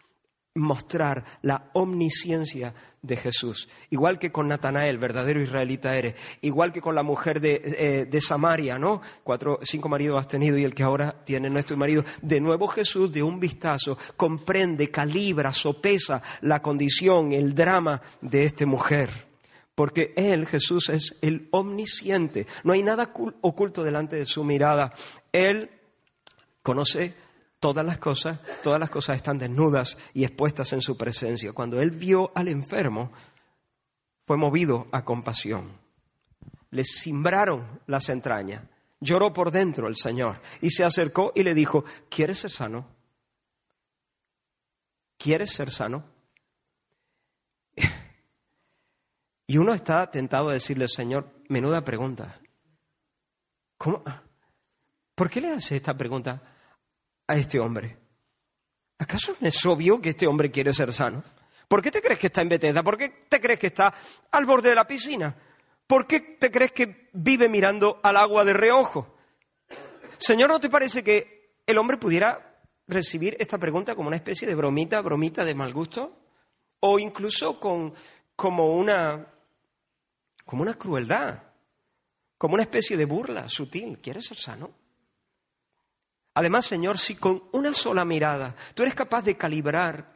mostrar 0.54 1.26
la 1.42 1.68
omnisciencia 1.74 2.72
de 3.02 3.18
Jesús. 3.18 3.68
Igual 3.90 4.18
que 4.18 4.32
con 4.32 4.48
Natanael, 4.48 4.96
verdadero 4.96 5.42
israelita 5.42 5.94
eres. 5.94 6.14
Igual 6.40 6.72
que 6.72 6.80
con 6.80 6.94
la 6.94 7.02
mujer 7.02 7.42
de, 7.42 7.60
eh, 7.62 8.06
de, 8.06 8.20
Samaria, 8.22 8.78
¿no? 8.78 9.02
Cuatro, 9.22 9.60
cinco 9.64 9.90
maridos 9.90 10.18
has 10.18 10.28
tenido 10.28 10.56
y 10.56 10.64
el 10.64 10.74
que 10.74 10.84
ahora 10.84 11.22
tiene 11.22 11.50
nuestro 11.50 11.76
marido. 11.76 12.02
De 12.22 12.40
nuevo 12.40 12.66
Jesús, 12.66 13.12
de 13.12 13.22
un 13.22 13.38
vistazo, 13.38 13.98
comprende, 14.16 14.90
calibra, 14.90 15.52
sopesa 15.52 16.22
la 16.40 16.62
condición, 16.62 17.32
el 17.32 17.54
drama 17.54 18.00
de 18.22 18.44
esta 18.44 18.64
mujer. 18.64 19.27
Porque 19.78 20.12
Él, 20.16 20.44
Jesús, 20.44 20.88
es 20.88 21.14
el 21.22 21.46
omnisciente. 21.52 22.48
No 22.64 22.72
hay 22.72 22.82
nada 22.82 23.12
oculto 23.42 23.84
delante 23.84 24.16
de 24.16 24.26
su 24.26 24.42
mirada. 24.42 24.92
Él 25.30 25.70
conoce 26.64 27.14
todas 27.60 27.86
las 27.86 27.98
cosas, 27.98 28.40
todas 28.64 28.80
las 28.80 28.90
cosas 28.90 29.14
están 29.14 29.38
desnudas 29.38 29.96
y 30.14 30.24
expuestas 30.24 30.72
en 30.72 30.80
su 30.80 30.96
presencia. 30.96 31.52
Cuando 31.52 31.80
él 31.80 31.92
vio 31.92 32.32
al 32.34 32.48
enfermo, 32.48 33.12
fue 34.26 34.36
movido 34.36 34.88
a 34.90 35.04
compasión. 35.04 35.78
Le 36.72 36.82
simbraron 36.82 37.80
las 37.86 38.08
entrañas. 38.08 38.64
Lloró 38.98 39.32
por 39.32 39.52
dentro 39.52 39.86
el 39.86 39.94
Señor 39.94 40.40
y 40.60 40.70
se 40.70 40.82
acercó 40.82 41.30
y 41.36 41.44
le 41.44 41.54
dijo, 41.54 41.84
¿quieres 42.10 42.38
ser 42.40 42.50
sano? 42.50 42.88
¿Quieres 45.16 45.52
ser 45.52 45.70
sano? 45.70 46.17
Y 49.48 49.58
uno 49.58 49.74
está 49.74 50.08
tentado 50.08 50.50
a 50.50 50.52
decirle, 50.52 50.86
Señor, 50.86 51.28
menuda 51.48 51.84
pregunta. 51.84 52.40
¿Cómo? 53.76 54.04
¿Por 55.16 55.28
qué 55.28 55.40
le 55.40 55.48
hace 55.48 55.74
esta 55.74 55.96
pregunta? 55.96 56.40
a 57.28 57.36
este 57.36 57.60
hombre? 57.60 57.96
¿Acaso 58.98 59.36
no 59.38 59.46
es 59.46 59.64
obvio 59.64 60.00
que 60.00 60.10
este 60.10 60.26
hombre 60.26 60.50
quiere 60.50 60.72
ser 60.72 60.92
sano? 60.92 61.22
¿Por 61.68 61.82
qué 61.82 61.90
te 61.90 62.02
crees 62.02 62.18
que 62.18 62.26
está 62.28 62.40
en 62.40 62.48
Bethesda? 62.48 62.82
¿Por 62.82 62.96
qué 62.96 63.26
te 63.28 63.40
crees 63.40 63.60
que 63.60 63.68
está 63.68 63.94
al 64.32 64.44
borde 64.44 64.70
de 64.70 64.74
la 64.74 64.86
piscina? 64.86 65.36
¿Por 65.86 66.06
qué 66.06 66.20
te 66.20 66.50
crees 66.50 66.72
que 66.72 67.10
vive 67.12 67.48
mirando 67.48 68.00
al 68.02 68.16
agua 68.16 68.44
de 68.44 68.54
reojo? 68.54 69.14
Señor, 70.16 70.50
¿no 70.50 70.58
te 70.58 70.70
parece 70.70 71.04
que 71.04 71.60
el 71.66 71.78
hombre 71.78 71.98
pudiera 71.98 72.62
recibir 72.88 73.36
esta 73.38 73.58
pregunta 73.58 73.94
como 73.94 74.08
una 74.08 74.16
especie 74.16 74.48
de 74.48 74.54
bromita, 74.54 75.00
bromita 75.00 75.44
de 75.44 75.54
mal 75.54 75.72
gusto? 75.72 76.18
O 76.80 76.98
incluso 76.98 77.60
con, 77.60 77.92
como, 78.34 78.74
una, 78.74 79.26
como 80.48 80.62
una 80.62 80.78
crueldad, 80.78 81.42
como 82.38 82.54
una 82.54 82.62
especie 82.62 82.96
de 82.96 83.04
burla 83.04 83.50
sutil. 83.50 83.98
¿Quieres 83.98 84.28
ser 84.28 84.38
sano? 84.38 84.70
Además, 86.32 86.64
Señor, 86.64 86.96
si 86.96 87.16
con 87.16 87.50
una 87.52 87.74
sola 87.74 88.02
mirada 88.06 88.56
tú 88.72 88.82
eres 88.82 88.94
capaz 88.94 89.20
de 89.20 89.36
calibrar 89.36 90.14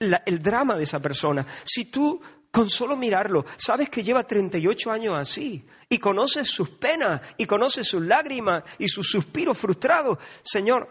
el 0.00 0.42
drama 0.42 0.74
de 0.74 0.82
esa 0.82 0.98
persona, 0.98 1.46
si 1.62 1.84
tú 1.84 2.20
con 2.50 2.68
solo 2.68 2.96
mirarlo 2.96 3.44
sabes 3.56 3.88
que 3.88 4.02
lleva 4.02 4.24
38 4.24 4.90
años 4.90 5.16
así 5.16 5.64
y 5.88 5.98
conoces 5.98 6.48
sus 6.48 6.70
penas 6.70 7.20
y 7.36 7.46
conoces 7.46 7.86
sus 7.86 8.02
lágrimas 8.02 8.64
y 8.76 8.88
sus 8.88 9.08
suspiros 9.08 9.56
frustrados, 9.56 10.18
Señor, 10.42 10.90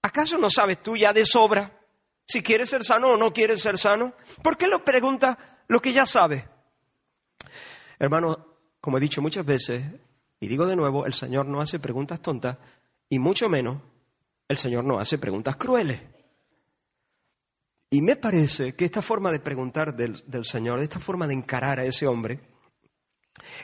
¿acaso 0.00 0.38
no 0.38 0.48
sabes 0.48 0.82
tú 0.82 0.96
ya 0.96 1.12
de 1.12 1.26
sobra 1.26 1.82
si 2.26 2.42
quieres 2.42 2.70
ser 2.70 2.82
sano 2.82 3.10
o 3.10 3.16
no 3.18 3.30
quieres 3.34 3.60
ser 3.60 3.76
sano? 3.76 4.14
¿Por 4.42 4.56
qué 4.56 4.68
lo 4.68 4.82
preguntas 4.82 5.36
lo 5.68 5.82
que 5.82 5.92
ya 5.92 6.06
sabes? 6.06 6.55
Hermano, 7.98 8.58
como 8.80 8.98
he 8.98 9.00
dicho 9.00 9.22
muchas 9.22 9.44
veces, 9.44 9.84
y 10.40 10.48
digo 10.48 10.66
de 10.66 10.76
nuevo, 10.76 11.06
el 11.06 11.14
Señor 11.14 11.46
no 11.46 11.60
hace 11.60 11.78
preguntas 11.78 12.20
tontas, 12.20 12.58
y 13.08 13.18
mucho 13.18 13.48
menos 13.48 13.78
el 14.48 14.58
Señor 14.58 14.84
no 14.84 14.98
hace 14.98 15.18
preguntas 15.18 15.56
crueles. 15.56 16.00
Y 17.90 18.02
me 18.02 18.16
parece 18.16 18.74
que 18.74 18.84
esta 18.84 19.02
forma 19.02 19.30
de 19.30 19.40
preguntar 19.40 19.94
del, 19.96 20.22
del, 20.26 20.44
Señor, 20.44 20.80
esta 20.80 21.00
forma 21.00 21.26
de 21.26 21.34
encarar 21.34 21.78
a 21.78 21.84
ese 21.84 22.06
hombre, 22.06 22.40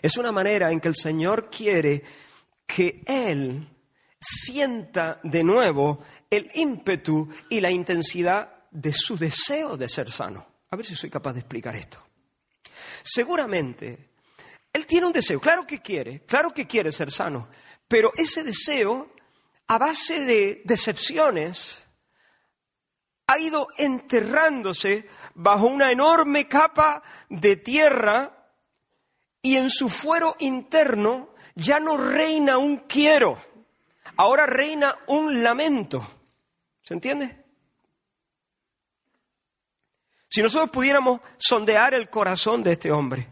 es 0.01 0.17
una 0.17 0.33
manera 0.33 0.71
en 0.71 0.81
que 0.81 0.89
el 0.89 0.97
Señor 0.97 1.51
quiere 1.51 2.03
que 2.67 3.03
Él 3.07 3.69
sienta 4.21 5.21
de 5.25 5.43
nuevo 5.43 6.01
el 6.31 6.51
ímpetu 6.55 7.29
y 7.49 7.61
la 7.61 7.71
intensidad 7.71 8.67
de 8.71 8.93
su 8.93 9.19
deseo 9.19 9.77
de 9.77 9.89
ser 9.89 10.11
sano. 10.11 10.47
A 10.71 10.77
ver 10.77 10.87
si 10.87 10.95
soy 10.95 11.11
capaz 11.11 11.35
de 11.35 11.41
explicar 11.41 11.75
esto. 11.77 11.99
Seguramente, 13.03 14.12
Él 14.73 14.87
tiene 14.87 15.07
un 15.07 15.13
deseo, 15.13 15.41
claro 15.41 15.67
que 15.67 15.81
quiere, 15.81 16.25
claro 16.25 16.53
que 16.53 16.67
quiere 16.67 16.93
ser 16.93 17.11
sano, 17.11 17.49
pero 17.87 18.13
ese 18.17 18.43
deseo 18.43 19.13
a 19.67 19.79
base 19.79 20.21
de 20.25 20.63
decepciones, 20.65 21.83
ha 23.27 23.39
ido 23.39 23.69
enterrándose 23.79 25.09
bajo 25.35 25.67
una 25.67 25.91
enorme 25.91 26.47
capa 26.47 27.03
de 27.31 27.57
tierra 27.57 28.51
y 29.41 29.57
en 29.57 29.71
su 29.71 29.89
fuero 29.89 30.37
interno 30.41 31.35
ya 31.55 31.81
no 31.81 31.97
reina 31.97 32.59
un 32.59 32.81
quiero, 32.81 33.39
ahora 34.17 34.47
reina 34.47 34.99
un 35.07 35.43
lamento. 35.43 36.07
¿Se 36.83 36.93
entiende? 36.93 37.43
Si 40.29 40.43
nosotros 40.43 40.71
pudiéramos 40.71 41.21
sondear 41.39 41.95
el 41.95 42.11
corazón 42.11 42.63
de 42.63 42.73
este 42.73 42.91
hombre, 42.91 43.29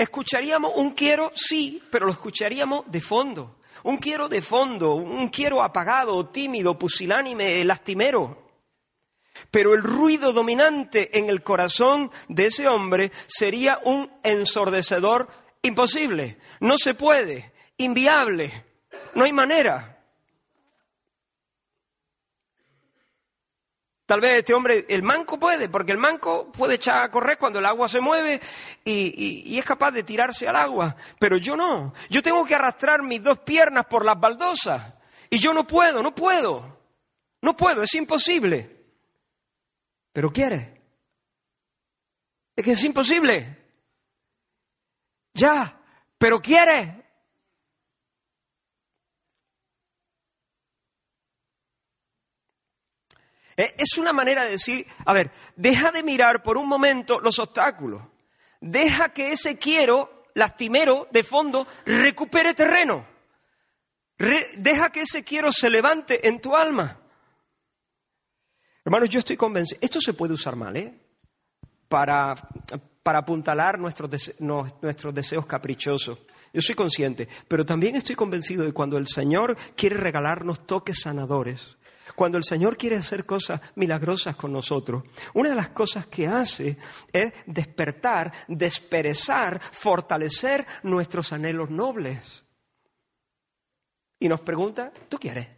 escucharíamos 0.00 0.72
un 0.76 0.92
quiero, 0.92 1.30
sí, 1.34 1.82
pero 1.90 2.06
lo 2.06 2.12
escucharíamos 2.12 2.84
de 2.86 3.00
fondo. 3.00 3.58
Un 3.82 3.98
quiero 3.98 4.28
de 4.28 4.42
fondo, 4.42 4.94
un 4.94 5.28
quiero 5.28 5.62
apagado, 5.62 6.26
tímido, 6.28 6.78
pusilánime, 6.78 7.64
lastimero. 7.64 8.50
Pero 9.50 9.74
el 9.74 9.82
ruido 9.82 10.32
dominante 10.32 11.18
en 11.18 11.28
el 11.28 11.42
corazón 11.42 12.10
de 12.28 12.46
ese 12.46 12.68
hombre 12.68 13.12
sería 13.26 13.78
un 13.84 14.10
ensordecedor 14.22 15.28
imposible. 15.62 16.38
No 16.60 16.76
se 16.78 16.94
puede, 16.94 17.52
inviable, 17.76 18.52
no 19.14 19.24
hay 19.24 19.32
manera. 19.32 19.99
Tal 24.10 24.20
vez 24.20 24.38
este 24.38 24.54
hombre, 24.54 24.86
el 24.88 25.04
manco 25.04 25.38
puede, 25.38 25.68
porque 25.68 25.92
el 25.92 25.98
manco 25.98 26.50
puede 26.50 26.74
echar 26.74 27.04
a 27.04 27.10
correr 27.12 27.38
cuando 27.38 27.60
el 27.60 27.64
agua 27.64 27.88
se 27.88 28.00
mueve 28.00 28.40
y, 28.84 29.56
es 29.56 29.64
capaz 29.64 29.92
de 29.92 30.02
tirarse 30.02 30.48
al 30.48 30.56
agua, 30.56 30.96
pero 31.20 31.36
yo 31.36 31.54
no. 31.54 31.94
Yo 32.08 32.20
tengo 32.20 32.44
que 32.44 32.56
arrastrar 32.56 33.04
mis 33.04 33.22
dos 33.22 33.38
piernas 33.38 33.86
por 33.86 34.04
las 34.04 34.18
baldosas 34.18 34.94
y 35.30 35.38
yo 35.38 35.54
no 35.54 35.64
puedo, 35.64 36.02
no 36.02 36.12
puedo, 36.12 36.80
no 37.40 37.56
puedo, 37.56 37.84
es 37.84 37.94
imposible. 37.94 38.84
Pero 40.12 40.32
quiere. 40.32 40.82
Es 42.56 42.64
que 42.64 42.72
es 42.72 42.82
imposible. 42.82 43.58
Ya, 45.34 45.80
pero 46.18 46.42
quiere. 46.42 46.99
Es 53.64 53.98
una 53.98 54.12
manera 54.12 54.44
de 54.44 54.50
decir, 54.50 54.86
a 55.04 55.12
ver, 55.12 55.30
deja 55.56 55.90
de 55.90 56.02
mirar 56.02 56.42
por 56.42 56.56
un 56.56 56.68
momento 56.68 57.20
los 57.20 57.38
obstáculos. 57.38 58.02
Deja 58.60 59.12
que 59.12 59.32
ese 59.32 59.58
quiero 59.58 60.24
lastimero 60.34 61.08
de 61.10 61.22
fondo 61.22 61.66
recupere 61.84 62.54
terreno. 62.54 63.06
deja 64.58 64.90
que 64.90 65.02
ese 65.02 65.24
quiero 65.24 65.52
se 65.52 65.70
levante 65.70 66.28
en 66.28 66.40
tu 66.40 66.54
alma. 66.54 67.00
Hermanos, 68.84 69.08
yo 69.08 69.18
estoy 69.18 69.36
convencido, 69.36 69.78
esto 69.82 70.00
se 70.00 70.14
puede 70.14 70.34
usar 70.34 70.56
mal, 70.56 70.76
¿eh? 70.76 70.94
Para, 71.88 72.34
para 73.02 73.18
apuntalar 73.18 73.78
nuestros, 73.78 74.32
nuestros 74.38 75.14
deseos 75.14 75.46
caprichosos. 75.46 76.18
Yo 76.52 76.60
soy 76.60 76.74
consciente, 76.74 77.28
pero 77.46 77.64
también 77.64 77.94
estoy 77.96 78.16
convencido 78.16 78.64
de 78.64 78.72
cuando 78.72 78.98
el 78.98 79.06
Señor 79.06 79.56
quiere 79.76 79.96
regalarnos 79.96 80.66
toques 80.66 81.00
sanadores, 81.00 81.76
cuando 82.14 82.38
el 82.38 82.44
Señor 82.44 82.76
quiere 82.76 82.96
hacer 82.96 83.24
cosas 83.24 83.60
milagrosas 83.74 84.36
con 84.36 84.52
nosotros, 84.52 85.04
una 85.34 85.50
de 85.50 85.54
las 85.54 85.70
cosas 85.70 86.06
que 86.06 86.26
hace 86.26 86.76
es 87.12 87.32
despertar, 87.46 88.32
desperezar, 88.48 89.60
fortalecer 89.60 90.66
nuestros 90.82 91.32
anhelos 91.32 91.70
nobles. 91.70 92.44
Y 94.18 94.28
nos 94.28 94.40
pregunta, 94.40 94.92
¿tú 95.08 95.18
quieres? 95.18 95.48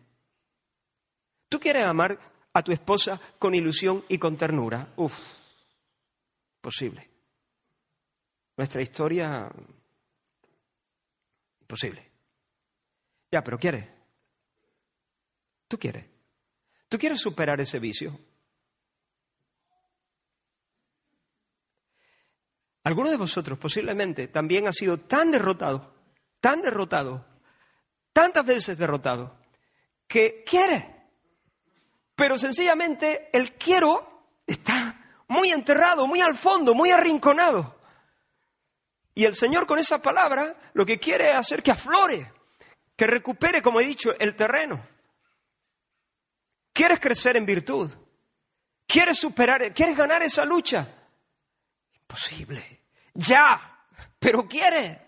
¿Tú 1.49 1.59
quieres 1.59 1.85
amar 1.85 2.19
a 2.55 2.63
tu 2.63 2.73
esposa 2.73 3.21
con 3.39 3.55
ilusión 3.55 4.05
y 4.09 4.19
con 4.19 4.37
ternura? 4.37 4.93
Uf, 4.97 5.19
posible. 6.61 7.11
Nuestra 8.57 8.81
historia, 8.81 9.51
imposible. 11.61 12.11
Ya, 13.31 13.43
pero 13.43 13.59
¿quieres? 13.59 13.87
¿Tú 15.67 15.79
quieres? 15.79 16.12
¿Tú 16.93 16.99
quieres 16.99 17.21
superar 17.21 17.59
ese 17.59 17.79
vicio? 17.79 18.21
Alguno 22.85 23.09
de 23.09 23.17
vosotros 23.17 23.59
posiblemente 23.59 24.29
también 24.29 24.69
ha 24.69 24.75
sido 24.75 25.01
tan 25.01 25.31
derrotado, 25.31 25.95
tan 26.39 26.61
derrotado, 26.61 27.25
tantas 28.13 28.45
veces 28.45 28.77
derrotado, 28.77 29.39
que 30.07 30.45
quiere, 30.45 31.09
pero 32.15 32.37
sencillamente 32.37 33.31
el 33.33 33.55
quiero 33.55 34.35
está 34.47 35.25
muy 35.29 35.49
enterrado, 35.49 36.07
muy 36.07 36.21
al 36.21 36.35
fondo, 36.35 36.75
muy 36.75 36.91
arrinconado. 36.91 37.81
Y 39.15 39.25
el 39.25 39.35
Señor 39.35 39.67
con 39.67 39.79
esa 39.79 40.03
palabra 40.03 40.59
lo 40.75 40.85
que 40.85 40.99
quiere 40.99 41.31
es 41.31 41.37
hacer 41.37 41.63
que 41.63 41.71
aflore, 41.71 42.31
que 42.95 43.07
recupere, 43.07 43.63
como 43.63 43.81
he 43.81 43.87
dicho, 43.87 44.15
el 44.19 44.37
terreno. 44.37 44.92
¿Quieres 46.73 47.01
crecer 47.01 47.37
en 47.37 47.47
virtud? 47.47 47.91
¿Quieres 48.87 49.19
superar, 49.19 49.73
quieres 49.75 49.97
ganar 49.97 50.23
esa 50.23 50.45
lucha? 50.45 50.87
Imposible. 51.95 52.83
Ya, 53.15 53.87
pero 54.19 54.49
quiere. 54.49 55.01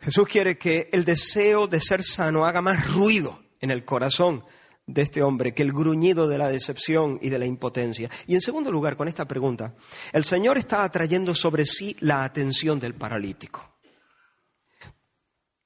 Jesús 0.00 0.26
quiere 0.28 0.58
que 0.58 0.88
el 0.92 1.04
deseo 1.04 1.68
de 1.68 1.80
ser 1.80 2.02
sano 2.02 2.44
haga 2.44 2.60
más 2.60 2.92
ruido 2.92 3.40
en 3.60 3.70
el 3.70 3.84
corazón 3.84 4.44
de 4.92 5.02
este 5.02 5.22
hombre 5.22 5.54
que 5.54 5.62
el 5.62 5.72
gruñido 5.72 6.28
de 6.28 6.38
la 6.38 6.48
decepción 6.48 7.18
y 7.22 7.30
de 7.30 7.38
la 7.38 7.46
impotencia. 7.46 8.10
Y 8.26 8.34
en 8.34 8.40
segundo 8.40 8.70
lugar, 8.70 8.96
con 8.96 9.08
esta 9.08 9.26
pregunta, 9.26 9.74
el 10.12 10.24
Señor 10.24 10.58
está 10.58 10.84
atrayendo 10.84 11.34
sobre 11.34 11.64
sí 11.64 11.96
la 12.00 12.24
atención 12.24 12.78
del 12.78 12.94
paralítico. 12.94 13.78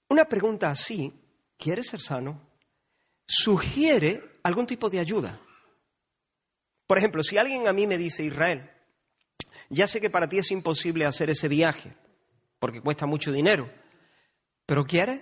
Una 0.09 0.27
pregunta 0.27 0.71
así, 0.71 1.13
¿quieres 1.57 1.89
ser 1.89 2.01
sano? 2.01 2.41
Sugiere 3.27 4.39
algún 4.45 4.67
tipo 4.67 4.89
de 4.89 5.01
ayuda. 5.01 5.41
Por 6.87 6.99
ejemplo, 6.99 7.25
si 7.25 7.37
alguien 7.37 7.67
a 7.67 7.73
mí 7.73 7.87
me 7.87 7.99
dice, 7.99 8.23
Israel, 8.23 8.71
ya 9.69 9.89
sé 9.89 10.01
que 10.01 10.11
para 10.11 10.29
ti 10.29 10.39
es 10.39 10.53
imposible 10.53 11.05
hacer 11.05 11.31
ese 11.31 11.49
viaje, 11.49 11.93
porque 12.61 12.81
cuesta 12.81 13.07
mucho 13.07 13.33
dinero, 13.33 13.69
pero 14.65 14.87
¿quieres? 14.87 15.21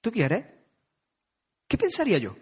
¿Tú 0.00 0.12
quieres? 0.12 0.44
¿Qué 1.66 1.76
pensaría 1.76 2.18
yo? 2.18 2.36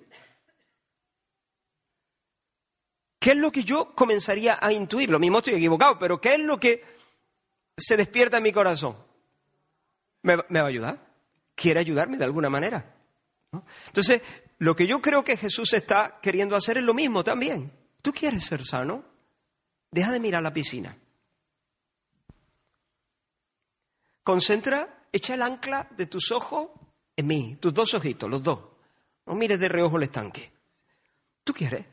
¿Qué 3.21 3.33
es 3.33 3.37
lo 3.37 3.53
que 3.53 3.65
yo 3.65 3.95
comenzaría 3.95 4.59
a 4.61 4.73
intuir? 4.73 5.11
Lo 5.11 5.19
mismo 5.19 5.39
estoy 5.39 5.55
equivocado, 5.55 5.99
pero 5.99 6.19
¿qué 6.19 6.33
es 6.33 6.39
lo 6.41 6.59
que 6.59 6.83
se 7.77 7.99
despierta 7.99 8.39
en 8.39 8.43
mi 8.43 8.51
corazón? 8.51 8.97
¿Me, 10.23 10.37
va 10.37 10.45
a 10.49 10.67
ayudar? 10.67 10.99
¿Quiere 11.55 11.81
ayudarme 11.81 12.17
de 12.17 12.25
alguna 12.25 12.49
manera? 12.49 12.97
Entonces, 13.87 14.23
lo 14.59 14.75
que 14.75 14.87
yo 14.87 15.03
creo 15.03 15.23
que 15.23 15.37
Jesús 15.37 15.75
está 15.75 16.19
queriendo 16.23 16.57
hacer 16.57 16.79
es 16.79 16.83
lo 16.83 16.95
mismo 16.95 17.23
también. 17.23 17.71
¿Tú 18.01 18.11
quieres 18.11 18.47
ser 18.47 18.65
sano? 18.65 19.05
Deja 19.91 20.13
de 20.13 20.21
mirar 20.21 20.43
la 20.43 20.55
piscina. 20.55 20.97
Concentra, 24.23 25.05
echa 25.13 25.35
el 25.35 25.43
ancla 25.43 25.89
de 25.95 26.07
tus 26.07 26.33
ojos 26.33 26.71
en 27.17 27.27
mí, 27.27 27.59
tus 27.61 27.75
dos 27.75 27.93
ojitos, 27.93 28.31
los 28.31 28.43
dos. 28.43 28.61
No 29.27 29.35
mires 29.35 29.61
de 29.61 29.69
reojo 29.69 29.99
el 29.99 30.05
estanque. 30.05 30.51
¿Tú 31.45 31.53
quieres? 31.53 31.85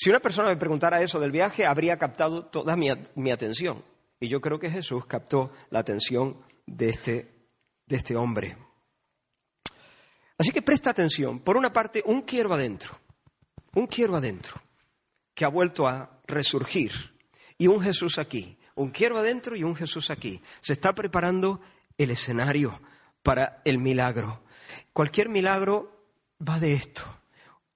Si 0.00 0.08
una 0.10 0.20
persona 0.20 0.50
me 0.50 0.56
preguntara 0.56 1.02
eso 1.02 1.18
del 1.18 1.32
viaje, 1.32 1.66
habría 1.66 1.98
captado 1.98 2.44
toda 2.44 2.76
mi, 2.76 2.88
atención. 3.32 3.84
Y 4.20 4.28
yo 4.28 4.40
creo 4.40 4.60
que 4.60 4.70
Jesús 4.70 5.06
captó 5.06 5.50
la 5.70 5.80
atención 5.80 6.40
de 6.66 6.90
este, 6.90 7.48
de 7.84 7.96
este 7.96 8.14
hombre. 8.14 8.56
Así 10.38 10.52
que 10.52 10.62
presta 10.62 10.90
atención. 10.90 11.40
Por 11.40 11.56
una 11.56 11.72
parte, 11.72 12.04
un 12.06 12.22
quiero 12.22 12.54
adentro. 12.54 12.96
Un 13.74 13.88
quiero 13.88 14.14
adentro. 14.14 14.62
Que 15.34 15.44
ha 15.44 15.48
vuelto 15.48 15.88
a 15.88 16.20
resurgir. 16.28 16.92
Y 17.58 17.66
un 17.66 17.80
Jesús 17.80 18.18
aquí. 18.18 18.56
Un 18.76 18.90
quiero 18.90 19.18
adentro 19.18 19.56
y 19.56 19.64
un 19.64 19.74
Jesús 19.74 20.10
aquí. 20.10 20.40
Se 20.60 20.74
está 20.74 20.94
preparando 20.94 21.60
el 21.96 22.12
escenario 22.12 22.80
para 23.24 23.62
el 23.64 23.78
milagro. 23.78 24.44
Cualquier 24.92 25.28
milagro 25.28 26.06
va 26.40 26.60
de 26.60 26.74
esto. 26.74 27.02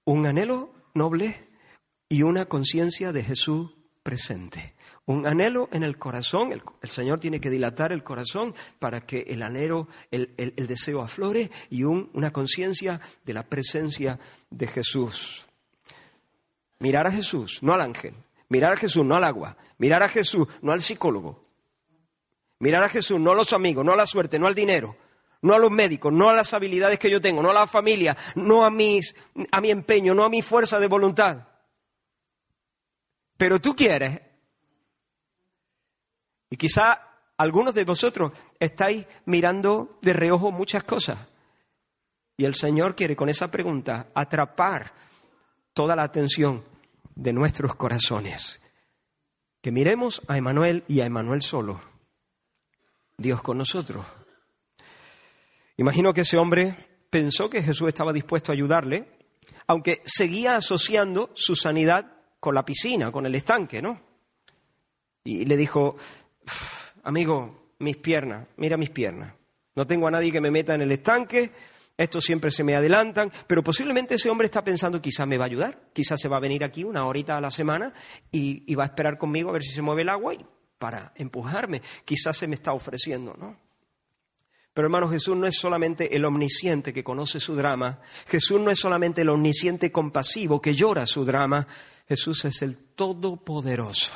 Un 0.05 0.25
anhelo 0.25 0.73
noble 0.93 1.51
y 2.13 2.21
una 2.21 2.45
conciencia 2.45 3.11
de 3.11 3.23
Jesús 3.23 3.71
presente. 4.03 4.75
Un 5.07 5.25
anhelo 5.25 5.67
en 5.71 5.81
el 5.81 5.97
corazón, 5.97 6.51
el, 6.51 6.91
Señor 6.91 7.19
tiene 7.19 7.41
que 7.41 7.49
dilatar 7.49 7.91
el 7.91 8.03
corazón 8.03 8.53
para 8.77 9.01
que 9.01 9.21
el 9.29 9.41
anhelo, 9.41 9.87
el, 10.11 10.27
deseo 10.67 11.01
aflore 11.01 11.49
y 11.71 11.85
una 11.85 12.31
conciencia 12.31 13.01
de 13.25 13.33
la 13.33 13.41
presencia 13.41 14.19
de 14.51 14.67
Jesús. 14.67 15.47
Mirar 16.77 17.07
a 17.07 17.11
Jesús, 17.11 17.63
no 17.63 17.73
al 17.73 17.81
ángel, 17.81 18.13
Mirar 18.47 18.73
a 18.73 18.77
Jesús, 18.77 19.03
no 19.03 19.15
al 19.15 19.23
agua. 19.23 19.57
Mirar 19.79 20.03
a 20.03 20.07
Jesús, 20.07 20.47
no 20.61 20.71
al 20.71 20.81
psicólogo. 20.81 21.41
Mirar 22.59 22.83
a 22.83 22.89
Jesús, 22.89 23.19
no 23.19 23.31
a 23.31 23.35
los 23.35 23.53
amigos, 23.53 23.83
no 23.83 23.91
a 23.91 23.95
la 23.95 24.05
suerte, 24.05 24.37
no 24.37 24.45
al 24.45 24.53
dinero, 24.53 24.95
no 25.41 25.55
a 25.55 25.57
los 25.57 25.71
médicos, 25.71 26.13
no 26.13 26.29
a 26.29 26.35
las 26.35 26.53
habilidades 26.53 26.99
que 26.99 27.09
yo 27.09 27.19
tengo, 27.19 27.41
no 27.41 27.49
a 27.49 27.55
la 27.55 27.65
familia, 27.65 28.15
no 28.35 28.63
a, 28.63 28.69
mis, 28.69 29.15
a 29.49 29.59
mi 29.61 29.71
empeño, 29.71 30.13
no 30.13 30.23
a 30.23 30.29
mi 30.29 30.43
fuerza 30.43 30.79
de 30.79 30.85
voluntad. 30.85 31.47
Pero 33.37 33.59
tú 33.59 33.75
quieres. 33.75 34.21
Y 36.49 36.57
quizá 36.57 37.13
algunos 37.37 37.73
de 37.73 37.83
vosotros 37.83 38.31
estáis 38.59 39.05
mirando 39.25 39.97
de 40.01 40.13
reojo 40.13 40.51
muchas 40.51 40.83
cosas. 40.83 41.17
Y 42.37 42.45
el 42.45 42.55
Señor 42.55 42.95
quiere 42.95 43.15
con 43.15 43.29
esa 43.29 43.49
pregunta 43.49 44.07
atrapar 44.13 44.93
toda 45.73 45.95
la 45.95 46.03
atención 46.03 46.63
de 47.15 47.33
nuestros 47.33 47.75
corazones. 47.75 48.61
Que 49.61 49.71
miremos 49.71 50.21
a 50.27 50.37
Emanuel 50.37 50.83
y 50.87 51.01
a 51.01 51.05
Emanuel 51.05 51.41
solo. 51.41 51.81
Dios 53.17 53.41
con 53.41 53.57
nosotros. 53.57 54.05
Imagino 55.77 56.13
que 56.13 56.21
ese 56.21 56.37
hombre 56.37 57.05
pensó 57.09 57.49
que 57.49 57.63
Jesús 57.63 57.87
estaba 57.87 58.13
dispuesto 58.13 58.51
a 58.51 58.55
ayudarle, 58.55 59.17
aunque 59.67 60.01
seguía 60.05 60.55
asociando 60.55 61.31
su 61.33 61.55
sanidad 61.55 62.12
con 62.43 62.53
la 62.53 62.65
piscina, 62.65 63.09
con 63.09 63.25
el 63.25 63.33
estanque, 63.35 63.81
¿no? 63.81 63.97
Y 65.23 65.45
le 65.45 65.55
dijo, 65.55 65.95
amigo, 67.03 67.71
mis 67.79 67.95
piernas, 67.95 68.47
mira 68.57 68.75
mis 68.75 68.89
piernas. 68.89 69.33
No 69.75 69.87
tengo 69.87 70.09
a 70.09 70.11
nadie 70.11 70.29
que 70.29 70.41
me 70.41 70.51
meta 70.51 70.75
en 70.75 70.81
el 70.81 70.91
estanque, 70.91 71.51
estos 71.95 72.25
siempre 72.25 72.51
se 72.51 72.65
me 72.65 72.75
adelantan, 72.75 73.31
pero 73.47 73.63
posiblemente 73.63 74.15
ese 74.15 74.29
hombre 74.29 74.47
está 74.47 74.61
pensando, 74.61 75.01
quizás 75.01 75.25
me 75.25 75.37
va 75.37 75.45
a 75.45 75.47
ayudar, 75.47 75.83
quizás 75.93 76.19
se 76.19 76.27
va 76.27 76.35
a 76.35 76.41
venir 76.41 76.65
aquí 76.65 76.83
una 76.83 77.05
horita 77.05 77.37
a 77.37 77.41
la 77.41 77.49
semana 77.49 77.93
y, 78.29 78.75
va 78.75 78.83
a 78.83 78.87
esperar 78.87 79.17
conmigo 79.17 79.49
a 79.49 79.53
ver 79.53 79.63
si 79.63 79.71
se 79.71 79.81
mueve 79.81 80.01
el 80.01 80.09
agua 80.09 80.33
y 80.33 80.45
para 80.77 81.13
empujarme, 81.15 81.81
quizás 82.03 82.35
se 82.35 82.47
me 82.47 82.55
está 82.55 82.73
ofreciendo, 82.73 83.37
¿no? 83.39 83.57
Pero 84.73 84.87
hermano, 84.87 85.07
Jesús 85.07 85.37
no 85.37 85.47
es 85.47 85.55
solamente 85.55 86.13
el 86.13 86.25
omnisciente 86.25 86.91
que 86.91 87.05
conoce 87.05 87.39
su 87.39 87.55
drama, 87.55 88.01
Jesús 88.27 88.59
no 88.59 88.69
es 88.69 88.79
solamente 88.79 89.21
el 89.21 89.29
omnisciente 89.29 89.93
compasivo 89.93 90.61
que 90.61 90.73
llora 90.73 91.05
su 91.05 91.23
drama, 91.23 91.65
Jesús 92.07 92.45
es 92.45 92.61
el 92.61 92.77
todopoderoso. 92.95 94.11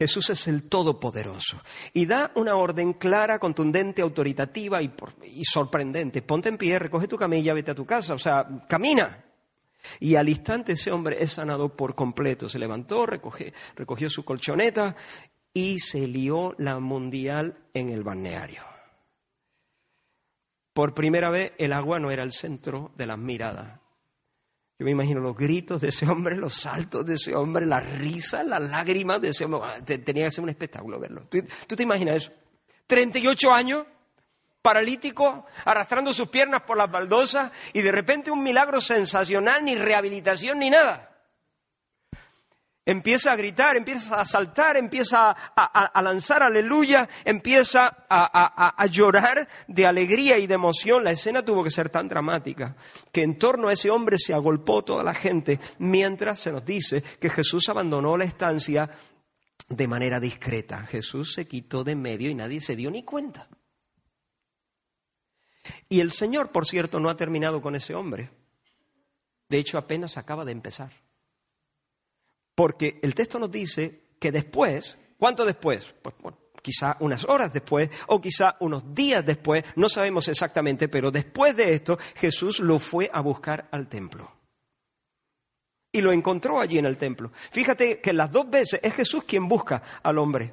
Jesús 0.00 0.30
es 0.30 0.48
el 0.48 0.62
Todopoderoso 0.62 1.60
y 1.92 2.06
da 2.06 2.32
una 2.36 2.54
orden 2.54 2.94
clara, 2.94 3.38
contundente, 3.38 4.00
autoritativa 4.00 4.80
y, 4.80 4.90
sorprendente. 5.44 6.22
Ponte 6.22 6.48
en 6.48 6.56
pie, 6.56 6.78
recoge 6.78 7.06
tu 7.06 7.18
camilla, 7.18 7.52
vete 7.52 7.72
a 7.72 7.74
tu 7.74 7.84
casa, 7.84 8.14
o 8.14 8.18
sea, 8.18 8.46
camina. 8.66 9.22
Y 9.98 10.14
al 10.14 10.30
instante 10.30 10.72
ese 10.72 10.90
hombre 10.90 11.22
es 11.22 11.32
sanado 11.32 11.76
por 11.76 11.94
completo. 11.94 12.48
Se 12.48 12.58
levantó, 12.58 13.04
recogió 13.04 14.08
su 14.08 14.24
colchoneta 14.24 14.96
y 15.52 15.78
se 15.78 16.06
lió 16.06 16.54
la 16.56 16.78
mundial 16.78 17.58
en 17.74 17.90
el 17.90 18.02
balneario. 18.02 18.62
Por 20.72 20.94
primera 20.94 21.28
vez 21.28 21.52
el 21.58 21.74
agua 21.74 22.00
no 22.00 22.10
era 22.10 22.22
el 22.22 22.32
centro 22.32 22.90
de 22.96 23.06
las 23.06 23.18
miradas. 23.18 23.79
Yo 24.80 24.86
me 24.86 24.92
imagino 24.92 25.20
los 25.20 25.36
gritos 25.36 25.82
de 25.82 25.88
ese 25.88 26.08
hombre, 26.08 26.34
los 26.34 26.54
saltos 26.54 27.04
de 27.04 27.16
ese 27.16 27.36
hombre, 27.36 27.66
las 27.66 27.86
risas, 27.98 28.46
las 28.46 28.62
lágrimas 28.62 29.20
de 29.20 29.28
ese 29.28 29.44
hombre. 29.44 29.60
Ah, 29.62 29.84
tenía 29.84 30.24
que 30.24 30.30
ser 30.30 30.42
un 30.42 30.48
espectáculo 30.48 30.98
verlo. 30.98 31.26
¿Tú, 31.28 31.44
tú 31.66 31.76
te 31.76 31.82
imaginas 31.82 32.16
eso? 32.16 32.32
38 32.86 33.52
años, 33.52 33.84
paralítico, 34.62 35.44
arrastrando 35.66 36.14
sus 36.14 36.30
piernas 36.30 36.62
por 36.62 36.78
las 36.78 36.90
baldosas 36.90 37.52
y 37.74 37.82
de 37.82 37.92
repente 37.92 38.30
un 38.30 38.42
milagro 38.42 38.80
sensacional, 38.80 39.62
ni 39.62 39.74
rehabilitación 39.74 40.58
ni 40.58 40.70
nada 40.70 41.09
empieza 42.84 43.32
a 43.32 43.36
gritar, 43.36 43.76
empieza 43.76 44.20
a 44.20 44.24
saltar, 44.24 44.76
empieza 44.76 45.30
a, 45.30 46.02
lanzar 46.02 46.42
aleluya, 46.42 47.08
empieza 47.24 48.06
a, 48.08 48.86
llorar 48.86 49.48
de 49.68 49.86
alegría 49.86 50.38
y 50.38 50.46
de 50.46 50.54
emoción. 50.54 51.04
La 51.04 51.12
escena 51.12 51.44
tuvo 51.44 51.62
que 51.62 51.70
ser 51.70 51.90
tan 51.90 52.08
dramática 52.08 52.76
que 53.12 53.22
en 53.22 53.38
torno 53.38 53.68
a 53.68 53.72
ese 53.72 53.90
hombre 53.90 54.18
se 54.18 54.34
agolpó 54.34 54.82
toda 54.82 55.04
la 55.04 55.14
gente, 55.14 55.60
mientras 55.78 56.40
se 56.40 56.52
nos 56.52 56.64
dice 56.64 57.02
que 57.02 57.30
Jesús 57.30 57.68
abandonó 57.68 58.16
la 58.16 58.24
estancia 58.24 58.90
de 59.68 59.88
manera 59.88 60.18
discreta. 60.18 60.86
Jesús 60.86 61.34
se 61.34 61.46
quitó 61.46 61.84
de 61.84 61.94
medio 61.94 62.30
y 62.30 62.34
nadie 62.34 62.60
se 62.60 62.76
dio 62.76 62.90
ni 62.90 63.02
cuenta. 63.02 63.48
Y 65.88 66.00
el 66.00 66.10
Señor, 66.10 66.50
por 66.50 66.66
cierto, 66.66 66.98
no 67.00 67.10
ha 67.10 67.16
terminado 67.16 67.60
con 67.60 67.76
ese 67.76 67.94
hombre. 67.94 68.30
De 69.48 69.58
hecho, 69.58 69.78
apenas 69.78 70.16
acaba 70.16 70.44
de 70.44 70.52
empezar. 70.52 70.92
Porque 72.60 73.00
el 73.00 73.14
texto 73.14 73.38
nos 73.38 73.50
dice 73.50 74.02
que 74.18 74.30
después, 74.30 74.98
¿cuánto 75.16 75.46
después? 75.46 75.94
Pues 76.02 76.14
quizá 76.60 76.94
unas 77.00 77.24
horas 77.24 77.50
después 77.54 77.88
o 78.08 78.20
quizá 78.20 78.58
unos 78.60 78.94
días 78.94 79.24
después, 79.24 79.64
no 79.76 79.88
sabemos 79.88 80.28
exactamente, 80.28 80.86
pero 80.86 81.10
después 81.10 81.56
de 81.56 81.72
esto 81.72 81.98
Jesús 82.16 82.60
lo 82.60 82.78
fue 82.78 83.10
a 83.14 83.22
buscar 83.22 83.66
al 83.70 83.88
templo. 83.88 84.30
Y 85.90 86.02
lo 86.02 86.12
encontró 86.12 86.60
allí 86.60 86.76
en 86.76 86.84
el 86.84 86.98
templo. 86.98 87.32
Fíjate 87.32 87.98
que 88.02 88.12
las 88.12 88.30
dos 88.30 88.50
veces 88.50 88.78
es 88.82 88.92
Jesús 88.92 89.24
quien 89.24 89.48
busca 89.48 89.82
al 90.02 90.18
hombre. 90.18 90.52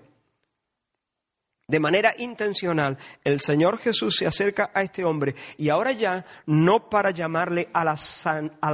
De 1.69 1.81
manera 1.81 2.13
intencional, 2.17 2.97
el 3.25 3.41
Señor 3.41 3.77
Jesús 3.77 4.15
se 4.15 4.25
acerca 4.25 4.71
a 4.73 4.83
este 4.83 5.03
hombre 5.03 5.35
y 5.57 5.67
ahora 5.67 5.91
ya 5.91 6.25
no 6.45 6.89
para 6.89 7.11
llamarle 7.11 7.67
a 7.73 7.83
la, 7.83 7.97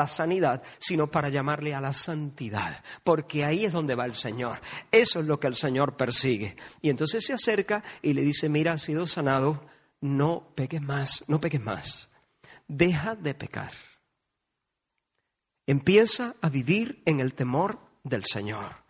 sanidad, 0.08 0.62
sino 0.78 1.08
para 1.08 1.30
llamarle 1.30 1.74
a 1.74 1.82
la 1.82 1.92
santidad, 1.92 2.84
porque 3.04 3.46
ahí 3.46 3.66
es 3.66 3.72
donde 3.72 3.96
va 3.96 4.06
el 4.06 4.14
Señor. 4.14 4.60
Eso 4.92 5.22
es 5.22 5.26
lo 5.26 5.40
que 5.40 5.48
el 5.48 5.56
Señor 5.56 5.98
persigue. 5.98 6.56
Y 6.84 6.92
entonces 6.92 7.26
se 7.26 7.34
acerca 7.34 7.84
y 8.04 8.14
le 8.14 8.22
dice, 8.22 8.48
mira, 8.48 8.74
has 8.74 8.84
sido 8.84 9.08
sanado, 9.08 9.66
no 10.00 10.52
peques 10.54 10.82
más, 10.82 11.24
no 11.28 11.42
peques 11.42 11.62
más. 11.62 12.12
Deja 12.68 13.16
de 13.16 13.34
pecar. 13.34 13.72
Empieza 15.66 16.36
a 16.42 16.50
vivir 16.50 17.02
en 17.08 17.22
el 17.22 17.34
temor 17.34 17.80
del 18.04 18.24
Señor. 18.24 18.83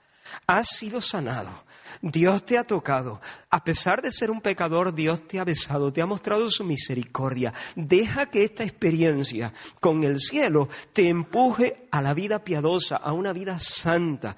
Has 0.48 0.70
sido 0.70 1.02
sanado. 1.02 1.64
Dios 2.02 2.46
te 2.46 2.58
ha 2.58 2.64
tocado. 2.64 3.22
A 3.50 3.64
pesar 3.64 4.02
de 4.02 4.12
ser 4.12 4.30
un 4.30 4.42
pecador, 4.42 4.94
Dios 4.94 5.28
te 5.28 5.40
ha 5.40 5.44
besado, 5.44 5.94
te 5.94 6.02
ha 6.02 6.06
mostrado 6.06 6.50
su 6.50 6.64
misericordia. 6.64 7.54
Deja 7.76 8.26
que 8.26 8.44
esta 8.44 8.64
experiencia 8.64 9.54
con 9.80 10.04
el 10.04 10.20
cielo 10.20 10.68
te 10.92 11.08
empuje 11.08 11.88
a 11.92 12.02
la 12.02 12.14
vida 12.14 12.44
piadosa, 12.44 12.98
a 12.98 13.14
una 13.14 13.32
vida 13.32 13.58
santa. 13.60 14.36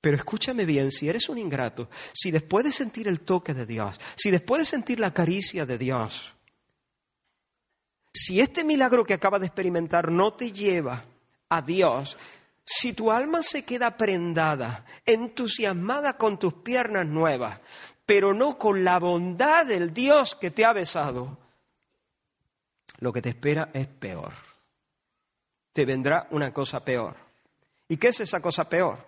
Pero 0.00 0.16
escúchame 0.16 0.64
bien, 0.64 0.90
si 0.90 1.08
eres 1.08 1.28
un 1.28 1.38
ingrato, 1.38 1.88
si 2.12 2.30
después 2.30 2.64
de 2.64 2.72
sentir 2.72 3.06
el 3.06 3.20
toque 3.20 3.54
de 3.54 3.66
Dios, 3.66 4.00
si 4.16 4.30
después 4.30 4.60
de 4.60 4.64
sentir 4.66 4.98
la 4.98 5.14
caricia 5.14 5.64
de 5.64 5.78
Dios, 5.78 6.32
si 8.12 8.40
este 8.40 8.64
milagro 8.64 9.04
que 9.04 9.14
acabas 9.14 9.40
de 9.40 9.46
experimentar 9.46 10.10
no 10.10 10.32
te 10.32 10.52
lleva 10.52 11.04
a 11.48 11.62
Dios, 11.62 12.18
si 12.64 12.92
tu 12.92 13.10
alma 13.10 13.42
se 13.42 13.64
queda 13.64 13.96
prendada, 13.96 14.84
entusiasmada 15.04 16.16
con 16.16 16.38
tus 16.38 16.54
piernas 16.54 17.06
nuevas, 17.06 17.60
pero 18.06 18.34
no 18.34 18.58
con 18.58 18.84
la 18.84 18.98
bondad 18.98 19.66
del 19.66 19.92
Dios 19.92 20.34
que 20.34 20.50
te 20.50 20.64
ha 20.64 20.72
besado, 20.72 21.38
lo 22.98 23.12
que 23.12 23.22
te 23.22 23.30
espera 23.30 23.70
es 23.72 23.86
peor. 23.88 24.32
Te 25.72 25.84
vendrá 25.84 26.28
una 26.30 26.52
cosa 26.52 26.84
peor. 26.84 27.16
¿Y 27.88 27.96
qué 27.96 28.08
es 28.08 28.20
esa 28.20 28.40
cosa 28.40 28.68
peor? 28.68 28.98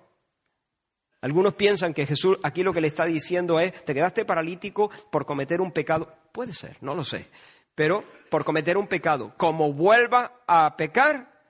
Algunos 1.20 1.54
piensan 1.54 1.94
que 1.94 2.06
Jesús 2.06 2.38
aquí 2.42 2.62
lo 2.62 2.72
que 2.72 2.80
le 2.80 2.88
está 2.88 3.04
diciendo 3.04 3.60
es, 3.60 3.84
te 3.84 3.94
quedaste 3.94 4.24
paralítico 4.24 4.90
por 5.10 5.24
cometer 5.24 5.60
un 5.60 5.72
pecado. 5.72 6.12
Puede 6.32 6.52
ser, 6.52 6.76
no 6.80 6.94
lo 6.94 7.04
sé. 7.04 7.28
Pero 7.74 8.04
por 8.30 8.44
cometer 8.44 8.76
un 8.76 8.88
pecado, 8.88 9.32
como 9.36 9.72
vuelva 9.72 10.42
a 10.46 10.76
pecar, 10.76 11.40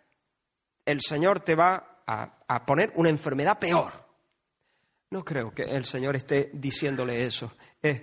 el 0.84 1.00
Señor 1.00 1.40
te 1.40 1.54
va 1.54 1.93
a, 2.06 2.64
poner 2.66 2.92
una 2.96 3.08
enfermedad 3.08 3.58
peor. 3.58 3.92
No 5.10 5.24
creo 5.24 5.54
que 5.54 5.62
el 5.62 5.84
Señor 5.84 6.16
esté 6.16 6.50
diciéndole 6.52 7.24
eso. 7.24 7.52
Es 7.80 8.02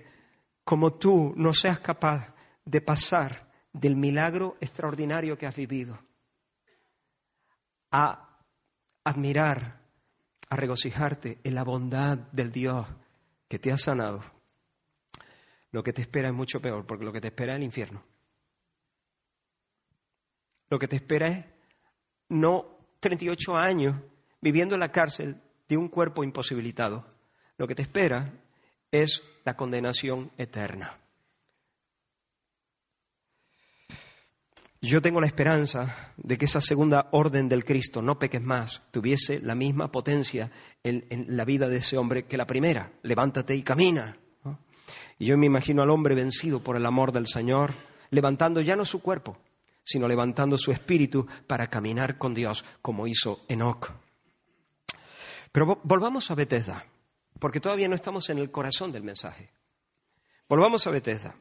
como 0.64 0.94
tú 0.94 1.34
no 1.36 1.54
seas 1.54 1.80
capaz 1.80 2.34
de 2.66 2.82
pasar 2.82 3.52
del 3.74 3.96
milagro 3.96 4.58
extraordinario 4.62 5.38
que 5.38 5.46
has 5.46 5.56
vivido 5.56 6.00
a 7.92 8.40
admirar, 9.04 9.82
a 10.50 10.56
regocijarte 10.56 11.40
en 11.44 11.56
la 11.56 11.64
bondad 11.64 12.18
del 12.18 12.52
Dios 12.52 12.88
que 13.48 13.60
te 13.60 13.72
ha 13.72 13.78
sanado. 13.78 14.24
Lo 15.72 15.84
que 15.84 15.94
te 15.94 16.02
espera 16.02 16.30
es 16.30 16.34
mucho 16.34 16.62
peor, 16.62 16.86
porque 16.86 17.06
lo 17.06 17.14
que 17.14 17.22
te 17.22 17.28
espera 17.28 17.54
es 17.54 17.58
el 17.58 17.64
infierno. 17.64 18.04
Lo 20.70 20.80
que 20.80 20.88
te 20.88 20.96
espera 20.96 21.28
es 21.28 21.46
no 22.30 22.81
38 23.02 23.58
años 23.58 23.96
viviendo 24.40 24.76
en 24.76 24.80
la 24.80 24.92
cárcel 24.92 25.36
de 25.68 25.76
un 25.76 25.90
cuerpo 25.90 26.24
imposibilitado. 26.24 27.06
Lo 27.58 27.68
que 27.68 27.76
te 27.76 27.82
espera 27.82 28.32
es 28.92 29.22
la 29.44 29.58
condenación 29.58 30.32
eterna. 30.38 30.98
Yo 34.84 35.02
tengo 35.02 35.22
la 35.22 35.28
esperanza 35.28 36.14
de 36.18 36.40
que 36.40 36.46
esa 36.46 36.60
segunda 36.60 37.08
orden 37.12 37.48
del 37.48 37.66
Cristo, 37.66 38.02
no 38.02 38.18
peques 38.18 38.42
más, 38.42 38.82
tuviese 38.90 39.40
la 39.40 39.54
misma 39.54 39.92
potencia 39.92 40.50
en, 40.84 41.06
la 41.28 41.46
vida 41.46 41.70
de 41.70 41.78
ese 41.78 41.98
hombre 41.98 42.26
que 42.26 42.38
la 42.38 42.48
primera. 42.48 42.92
Levántate 43.04 43.56
y 43.56 43.62
camina. 43.62 44.18
Y 45.20 45.26
yo 45.26 45.38
me 45.38 45.46
imagino 45.46 45.84
al 45.84 45.92
hombre 45.92 46.16
vencido 46.16 46.62
por 46.62 46.78
el 46.78 46.86
amor 46.88 47.12
del 47.12 47.28
Señor, 47.28 47.76
levantando 48.10 48.60
ya 48.60 48.76
no 48.76 48.84
su 48.84 49.04
cuerpo, 49.04 49.38
sino 49.84 50.08
levantando 50.08 50.58
su 50.58 50.72
espíritu 50.72 51.26
para 51.48 51.68
caminar 51.68 52.18
con 52.18 52.34
Dios, 52.34 52.64
como 52.82 53.08
hizo 53.08 53.44
Enoch. 53.48 53.92
Pero 55.52 55.80
volvamos 55.84 56.32
a 56.32 56.36
Bethesda, 56.36 56.86
porque 57.40 57.60
todavía 57.60 57.90
no 57.90 57.96
estamos 57.96 58.30
en 58.30 58.38
el 58.38 58.52
corazón 58.52 58.92
del 58.92 59.04
mensaje. 59.04 59.52
Volvamos 60.48 60.86
a 60.88 60.92
Bethesda. 60.92 61.36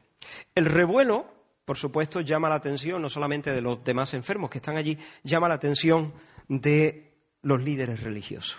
El 0.55 0.65
revuelo 0.65 1.41
por 1.65 1.77
supuesto, 1.77 2.21
llama 2.21 2.49
la 2.49 2.55
atención 2.55 3.01
no 3.01 3.09
solamente 3.09 3.53
de 3.53 3.61
los 3.61 3.83
demás 3.83 4.13
enfermos 4.13 4.49
que 4.49 4.57
están 4.57 4.77
allí, 4.77 4.97
llama 5.23 5.47
la 5.47 5.55
atención 5.55 6.13
de 6.47 7.13
los 7.43 7.61
líderes 7.61 8.01
religiosos. 8.01 8.57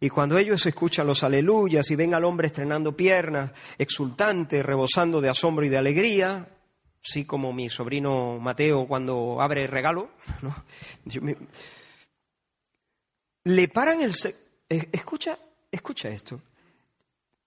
Y 0.00 0.10
cuando 0.10 0.38
ellos 0.38 0.64
escuchan 0.66 1.06
los 1.06 1.24
aleluyas 1.24 1.90
y 1.90 1.96
ven 1.96 2.14
al 2.14 2.24
hombre 2.24 2.48
estrenando 2.48 2.96
piernas, 2.96 3.52
exultante, 3.78 4.62
rebosando 4.62 5.20
de 5.20 5.28
asombro 5.28 5.64
y 5.64 5.68
de 5.68 5.78
alegría, 5.78 6.48
así 7.06 7.24
como 7.24 7.52
mi 7.52 7.68
sobrino 7.68 8.38
Mateo 8.38 8.86
cuando 8.86 9.40
abre 9.40 9.64
el 9.64 9.70
regalo, 9.70 10.10
le 13.44 13.68
paran 13.68 14.00
el... 14.00 14.14
Escucha, 14.68 15.38
escucha 15.70 16.08
esto. 16.08 16.40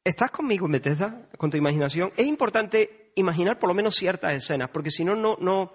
¿Estás 0.03 0.31
conmigo, 0.31 0.67
Bethesda, 0.67 1.27
con 1.37 1.51
tu 1.51 1.57
imaginación? 1.57 2.11
Es 2.17 2.25
importante 2.25 3.11
imaginar 3.15 3.59
por 3.59 3.67
lo 3.67 3.75
menos 3.75 3.95
ciertas 3.95 4.33
escenas, 4.33 4.69
porque 4.69 4.89
si 4.89 5.05
no, 5.05 5.15
no, 5.15 5.37
no, 5.39 5.73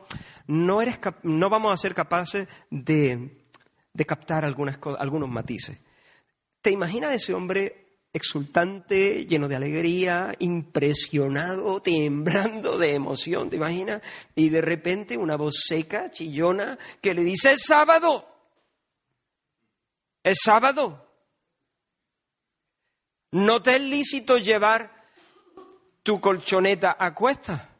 no, 0.49 0.83
eres, 0.83 0.99
no 1.23 1.49
vamos 1.49 1.73
a 1.73 1.77
ser 1.77 1.95
capaces 1.95 2.49
de, 2.71 3.47
de 3.93 4.07
captar 4.07 4.45
algunas, 4.45 4.81
algunos 4.99 5.29
matices. 5.29 5.79
¿Te 6.61 6.73
imaginas 6.73 7.13
ese 7.13 7.35
hombre 7.35 7.86
exultante, 8.17 9.27
lleno 9.27 9.49
de 9.49 9.57
alegría, 9.57 10.35
impresionado, 10.39 11.81
temblando 11.83 12.79
de 12.79 12.95
emoción, 12.95 13.51
¿te 13.51 13.57
imaginas? 13.57 14.03
Y 14.35 14.49
de 14.49 14.61
repente 14.61 15.17
una 15.17 15.37
voz 15.37 15.65
seca, 15.67 16.11
chillona, 16.11 16.79
que 17.01 17.15
le 17.15 17.23
dice, 17.23 17.53
es 17.53 17.63
sábado, 17.63 18.27
es 20.23 20.39
sábado. 20.43 21.05
No 23.33 23.63
te 23.63 23.77
es 23.77 23.83
lícito 23.83 24.39
llevar 24.39 25.11
tu 26.03 26.21
colchoneta 26.21 26.97
a 26.99 27.15
cuesta. 27.15 27.76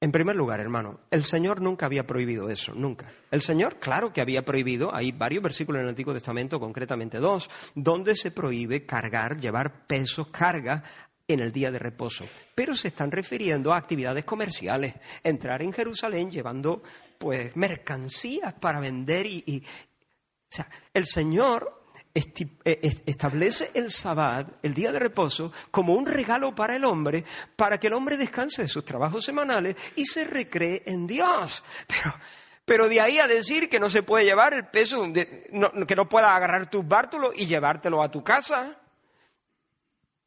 En 0.00 0.12
primer 0.12 0.36
lugar, 0.36 0.60
hermano, 0.60 1.00
el 1.10 1.24
Señor 1.24 1.60
nunca 1.60 1.86
había 1.86 2.06
prohibido 2.06 2.48
eso, 2.50 2.72
nunca. 2.72 3.12
El 3.32 3.42
Señor, 3.42 3.80
claro 3.80 4.12
que 4.12 4.20
había 4.20 4.44
prohibido, 4.44 4.94
hay 4.94 5.10
varios 5.10 5.42
versículos 5.42 5.80
en 5.80 5.84
el 5.84 5.88
Antiguo 5.88 6.14
Testamento, 6.14 6.60
concretamente 6.60 7.18
dos, 7.18 7.50
donde 7.74 8.14
se 8.14 8.30
prohíbe 8.30 8.86
cargar, 8.86 9.40
llevar 9.40 9.86
pesos, 9.88 10.28
carga 10.28 10.84
en 11.26 11.40
el 11.40 11.50
día 11.50 11.72
de 11.72 11.80
reposo. 11.80 12.26
Pero 12.54 12.76
se 12.76 12.88
están 12.88 13.10
refiriendo 13.10 13.72
a 13.72 13.76
actividades 13.76 14.24
comerciales, 14.24 14.94
entrar 15.24 15.62
en 15.62 15.72
Jerusalén 15.72 16.30
llevando 16.30 16.82
pues 17.18 17.56
mercancías 17.56 18.54
para 18.54 18.78
vender 18.78 19.26
y, 19.26 19.42
y 19.46 19.58
o 19.58 20.54
sea, 20.54 20.68
el 20.94 21.06
Señor 21.06 21.77
establece 22.64 23.70
el 23.74 23.90
sabbat, 23.90 24.48
el 24.62 24.74
día 24.74 24.92
de 24.92 24.98
reposo, 24.98 25.52
como 25.70 25.94
un 25.94 26.06
regalo 26.06 26.54
para 26.54 26.76
el 26.76 26.84
hombre, 26.84 27.24
para 27.56 27.78
que 27.78 27.86
el 27.86 27.94
hombre 27.94 28.16
descanse 28.16 28.62
de 28.62 28.68
sus 28.68 28.84
trabajos 28.84 29.24
semanales 29.24 29.76
y 29.96 30.04
se 30.04 30.24
recree 30.24 30.82
en 30.86 31.06
Dios. 31.06 31.62
Pero, 31.86 32.14
pero 32.64 32.88
de 32.88 33.00
ahí 33.00 33.18
a 33.18 33.26
decir 33.26 33.68
que 33.68 33.80
no 33.80 33.88
se 33.88 34.02
puede 34.02 34.24
llevar 34.24 34.52
el 34.52 34.66
peso, 34.66 35.10
que 35.12 35.96
no 35.96 36.08
puedas 36.08 36.30
agarrar 36.30 36.68
tus 36.68 36.86
bártulos 36.86 37.32
y 37.36 37.46
llevártelo 37.46 38.02
a 38.02 38.10
tu 38.10 38.22
casa, 38.22 38.78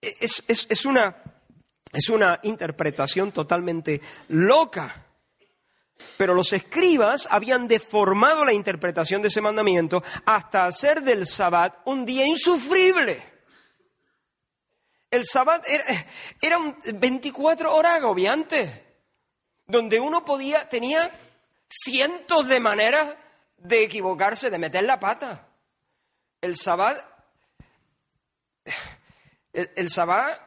es, 0.02 0.86
una, 0.86 1.16
es 1.94 2.10
una 2.10 2.40
interpretación 2.44 3.32
totalmente 3.32 4.02
loca. 4.30 5.06
Pero 6.18 6.34
los 6.34 6.54
escribas 6.54 7.28
habían 7.30 7.68
deformado 7.68 8.46
la 8.46 8.54
interpretación 8.54 9.22
de 9.22 9.30
ese 9.30 9.42
mandamiento 9.42 10.04
hasta 10.26 10.66
hacer 10.66 11.02
del 11.02 11.26
sabbat 11.26 11.80
un 11.86 12.06
día 12.06 12.26
insufrible. 12.26 13.32
El 15.10 15.26
sabbat 15.26 15.66
era, 16.42 16.58
un 16.58 16.78
24 16.94 17.76
horas 17.76 17.98
agobiante, 17.98 18.86
donde 19.66 20.00
uno 20.00 20.24
podía, 20.24 20.70
tenía 20.70 21.12
cientos 21.70 22.48
de 22.48 22.60
maneras 22.62 23.16
de 23.58 23.84
equivocarse, 23.84 24.50
de 24.50 24.58
meter 24.58 24.84
la 24.84 25.00
pata. 25.00 25.48
El 26.40 26.56
sabbat, 26.56 26.98
el, 29.54 29.70
el 29.76 29.90
sabbat 29.90 30.40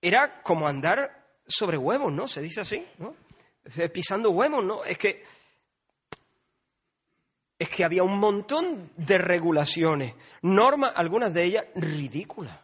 era 0.00 0.42
como 0.42 0.68
andar 0.68 1.24
sobre 1.48 1.76
huevos, 1.76 2.12
¿no? 2.12 2.28
Se 2.28 2.40
dice 2.40 2.60
así, 2.60 2.86
¿no? 2.98 3.14
Pisando 3.92 4.30
huevos, 4.30 4.64
¿no? 4.64 4.84
Es 4.84 4.98
que, 4.98 5.24
es 7.58 7.68
que 7.68 7.84
había 7.84 8.02
un 8.02 8.18
montón 8.18 8.90
de 8.96 9.18
regulaciones, 9.18 10.14
normas, 10.42 10.92
algunas 10.94 11.32
de 11.32 11.44
ellas 11.44 11.64
ridículas. 11.74 12.60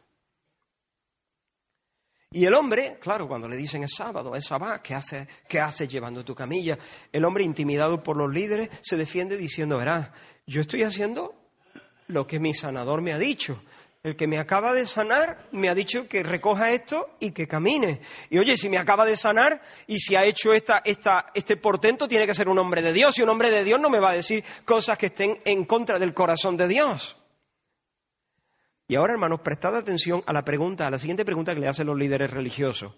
Y 2.35 2.47
el 2.47 2.55
hombre, 2.55 2.97
claro, 2.99 3.29
cuando 3.29 3.47
le 3.47 3.57
dicen 3.57 3.85
es 3.85 3.95
sábado, 3.95 4.35
es 4.35 4.47
sábado, 4.47 4.81
¿qué 4.83 4.95
haces 4.95 5.29
qué 5.47 5.61
hace 5.61 5.87
llevando 5.87 6.25
tu 6.25 6.35
camilla? 6.35 6.79
El 7.13 7.27
hombre, 7.27 7.45
intimidado 7.45 8.03
por 8.03 8.17
los 8.17 8.33
líderes, 8.33 8.71
se 8.81 8.97
defiende 8.97 9.37
diciendo, 9.37 9.77
verás, 9.77 10.09
yo 10.47 10.63
estoy 10.63 10.83
haciendo 10.83 11.35
lo 12.07 12.27
que 12.27 12.41
mi 12.41 12.55
sanador 12.55 13.03
me 13.03 13.13
ha 13.13 13.19
dicho. 13.19 13.63
El 14.03 14.17
que 14.17 14.27
me 14.27 14.39
acaba 14.39 14.73
de 14.73 14.85
sanar 14.85 15.47
me 15.53 15.69
ha 15.69 15.77
dicho 15.77 16.09
que 16.09 16.25
recoja 16.25 16.73
esto 16.73 17.15
y 17.21 17.31
que 17.31 17.47
camine. 17.47 18.01
Y 18.31 18.39
oye, 18.39 18.57
si 18.57 18.69
me 18.69 18.79
acaba 18.79 19.05
de 19.05 19.17
sanar 19.17 19.63
y 19.87 20.01
si 20.01 20.17
ha 20.17 20.25
hecho 20.25 20.53
esta, 20.53 20.83
este 20.85 21.57
portento, 21.57 22.09
tiene 22.09 22.27
que 22.27 22.35
ser 22.35 22.49
un 22.49 22.59
hombre 22.59 22.83
de 22.83 22.93
Dios. 22.93 23.17
Y 23.17 23.23
un 23.23 23.29
hombre 23.29 23.51
de 23.51 23.63
Dios 23.63 23.81
no 23.81 23.91
me 23.91 24.01
va 24.01 24.11
a 24.11 24.15
decir 24.15 24.45
cosas 24.65 24.99
que 24.99 25.07
estén 25.07 25.41
en 25.45 25.65
contra 25.67 26.01
del 26.01 26.15
corazón 26.15 26.57
de 26.57 26.67
Dios. 26.67 27.17
Y 28.89 28.97
ahora, 28.97 29.13
hermanos, 29.13 29.41
prestad 29.41 29.77
atención 29.77 30.25
a 30.27 30.33
la 30.33 30.45
pregunta, 30.45 30.89
a 30.89 30.91
la 30.91 30.99
siguiente 30.99 31.25
pregunta 31.25 31.55
que 31.55 31.61
le 31.61 31.69
hacen 31.69 31.87
los 31.87 31.97
líderes 31.97 32.31
religiosos. 32.31 32.95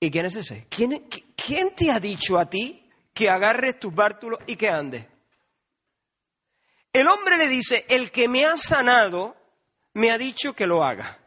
¿Y 0.00 0.10
quién 0.10 0.26
es 0.26 0.34
ese? 0.34 0.66
¿Quién, 0.68 1.08
quién 1.36 1.70
te 1.76 1.92
ha 1.92 2.00
dicho 2.00 2.36
a 2.36 2.50
ti 2.50 2.84
que 3.14 3.30
agarres 3.30 3.78
tus 3.78 3.94
bártulos 3.94 4.40
y 4.46 4.56
que 4.56 4.68
andes? 4.68 5.06
El 6.92 7.06
hombre 7.06 7.36
le 7.36 7.46
dice, 7.46 7.86
el 7.88 8.10
que 8.10 8.26
me 8.26 8.44
ha 8.44 8.56
sanado 8.56 9.37
me 9.98 10.12
ha 10.12 10.18
dicho 10.18 10.54
que 10.54 10.66
lo 10.66 10.84
haga. 10.84 11.18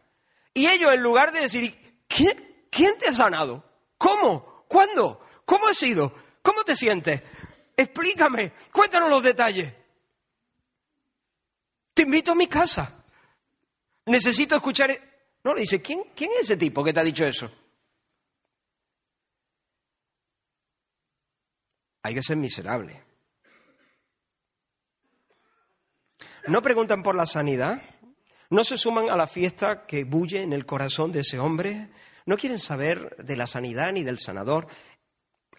Y 0.54 0.68
ellos, 0.68 0.94
en 0.94 1.04
lugar 1.04 1.34
de 1.34 1.42
decir, 1.42 2.06
¿quién, 2.08 2.98
te 2.98 3.10
ha 3.10 3.14
sanado? 3.14 3.64
¿Cómo? 3.98 4.66
¿Cuándo? 4.68 5.26
¿Cómo 5.46 5.68
ha 5.68 5.74
sido? 5.74 6.16
¿Cómo 6.42 6.64
te 6.64 6.76
sientes? 6.78 7.22
Explícame, 7.76 8.54
cuéntanos 8.72 9.10
los 9.10 9.24
detalles. 9.24 9.74
Te 11.94 12.04
invito 12.04 12.32
a 12.32 12.36
mi 12.36 12.48
casa. 12.48 13.04
Necesito 14.06 14.56
escuchar. 14.56 14.90
E-". 14.92 15.02
No, 15.44 15.54
le 15.54 15.62
dice, 15.62 15.82
¿quién, 15.82 16.04
¿quién 16.16 16.32
es 16.36 16.44
ese 16.44 16.58
tipo 16.58 16.82
que 16.82 16.94
te 16.94 17.02
ha 17.02 17.04
dicho 17.04 17.26
eso? 17.26 17.52
Hay 22.04 22.14
que 22.14 22.24
ser 22.24 22.38
miserable. 22.38 23.04
No 26.48 26.62
preguntan 26.62 27.04
por 27.04 27.16
la 27.16 27.26
sanidad, 27.26 27.82
no 28.52 28.64
se 28.64 28.78
suman 28.78 29.10
a 29.10 29.16
la 29.16 29.28
fiesta 29.28 29.86
que 29.86 30.04
bulle 30.04 30.42
en 30.42 30.54
el 30.54 30.66
corazón 30.66 31.12
de 31.12 31.22
ese 31.22 31.40
hombre, 31.40 31.88
no 32.26 32.38
quieren 32.38 32.60
saber 32.60 33.16
de 33.18 33.38
la 33.38 33.48
sanidad 33.48 33.92
ni 33.94 34.04
del 34.04 34.20
sanador. 34.20 34.68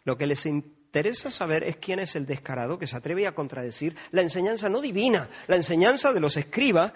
Lo 0.04 0.16
que 0.16 0.26
les 0.26 0.44
interesa 0.46 1.30
saber 1.30 1.64
es 1.64 1.76
quién 1.76 1.98
es 1.98 2.16
el 2.16 2.26
descarado 2.26 2.78
que 2.78 2.86
se 2.86 2.96
atreve 2.96 3.26
a 3.26 3.34
contradecir 3.34 3.96
la 4.10 4.20
enseñanza 4.20 4.68
no 4.68 4.80
divina, 4.80 5.30
la 5.48 5.56
enseñanza 5.56 6.12
de 6.12 6.20
los 6.20 6.36
escribas 6.36 6.92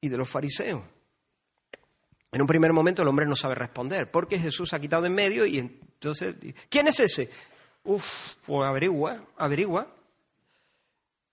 y 0.00 0.08
de 0.08 0.16
los 0.16 0.28
fariseos. 0.28 0.82
En 2.32 2.40
un 2.40 2.46
primer 2.46 2.72
momento 2.72 3.02
el 3.02 3.08
hombre 3.08 3.26
no 3.26 3.36
sabe 3.36 3.56
responder, 3.56 4.10
porque 4.10 4.38
Jesús 4.38 4.72
ha 4.72 4.80
quitado 4.80 5.04
en 5.04 5.14
medio 5.14 5.44
y 5.44 5.58
entonces, 5.58 6.36
¿quién 6.70 6.88
es 6.88 7.00
ese? 7.00 7.28
Uf, 7.84 8.36
pues 8.46 8.66
averigua, 8.66 9.26
averigua. 9.36 9.94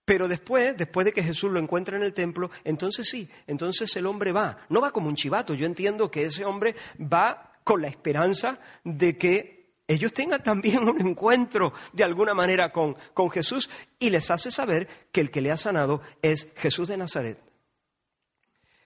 Pero 0.07 0.29
después, 0.29 0.77
después 0.77 1.03
de 1.03 1.11
que 1.11 1.21
Jesús 1.21 1.51
lo 1.51 1.59
encuentra 1.59 1.97
en 1.97 2.03
el 2.03 2.13
templo, 2.13 2.49
entonces 2.63 3.09
sí, 3.09 3.29
entonces 3.45 3.93
el 3.97 4.05
hombre 4.05 4.31
va. 4.31 4.57
No 4.69 4.79
va 4.79 4.91
como 4.91 5.09
un 5.09 5.17
chivato. 5.17 5.53
Yo 5.53 5.65
entiendo 5.65 6.09
que 6.09 6.23
ese 6.23 6.45
hombre 6.45 6.77
va 6.97 7.51
con 7.65 7.81
la 7.81 7.89
esperanza 7.89 8.57
de 8.85 9.17
que 9.17 9.73
ellos 9.85 10.13
tengan 10.13 10.41
también 10.41 10.87
un 10.87 11.05
encuentro 11.05 11.73
de 11.91 12.05
alguna 12.05 12.33
manera 12.33 12.71
con, 12.71 12.95
con 13.13 13.29
Jesús 13.29 13.69
y 13.99 14.09
les 14.09 14.31
hace 14.31 14.49
saber 14.49 14.87
que 15.11 15.19
el 15.19 15.29
que 15.29 15.41
le 15.41 15.51
ha 15.51 15.57
sanado 15.57 16.01
es 16.21 16.53
Jesús 16.55 16.87
de 16.87 16.95
Nazaret. 16.95 17.37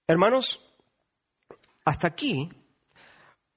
Hermanos, 0.07 0.59
hasta 1.85 2.07
aquí 2.07 2.49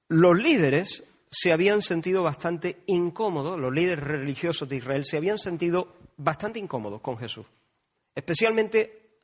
los 0.07 0.37
líderes 0.37 1.03
se 1.31 1.51
habían 1.51 1.81
sentido 1.81 2.21
bastante 2.21 2.83
incómodos, 2.85 3.59
los 3.59 3.73
líderes 3.73 4.03
religiosos 4.03 4.69
de 4.69 4.75
Israel 4.75 5.03
se 5.03 5.17
habían 5.17 5.39
sentido 5.39 5.95
bastante 6.17 6.59
incómodos 6.59 7.01
con 7.01 7.17
Jesús, 7.17 7.45
especialmente 8.13 9.19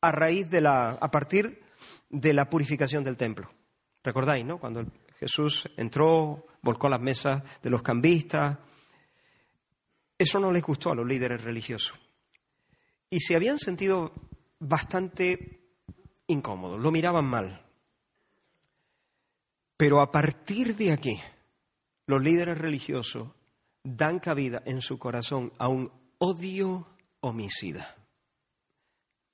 a 0.00 0.12
raíz 0.12 0.50
de 0.50 0.60
la, 0.60 0.90
a 0.90 1.10
partir 1.10 1.62
de 2.08 2.32
la 2.32 2.48
purificación 2.48 3.04
del 3.04 3.16
templo. 3.16 3.48
¿Recordáis, 4.02 4.44
no? 4.44 4.58
Cuando 4.58 4.84
Jesús 5.18 5.68
entró, 5.76 6.46
volcó 6.62 6.88
las 6.88 7.00
mesas 7.00 7.42
de 7.62 7.70
los 7.70 7.82
cambistas. 7.82 8.58
Eso 10.18 10.40
no 10.40 10.52
les 10.52 10.62
gustó 10.62 10.90
a 10.90 10.94
los 10.94 11.06
líderes 11.06 11.42
religiosos. 11.42 11.98
Y 13.08 13.20
se 13.20 13.36
habían 13.36 13.58
sentido 13.58 14.12
bastante 14.58 15.60
incómodos, 16.26 16.80
lo 16.80 16.90
miraban 16.90 17.26
mal. 17.26 17.64
Pero 19.76 20.00
a 20.00 20.10
partir 20.10 20.76
de 20.76 20.92
aquí, 20.92 21.20
los 22.06 22.22
líderes 22.22 22.58
religiosos 22.58 23.28
dan 23.84 24.18
cabida 24.18 24.62
en 24.64 24.80
su 24.80 24.98
corazón 24.98 25.52
a 25.58 25.68
un 25.68 26.01
odio 26.22 26.86
homicida. 27.20 27.96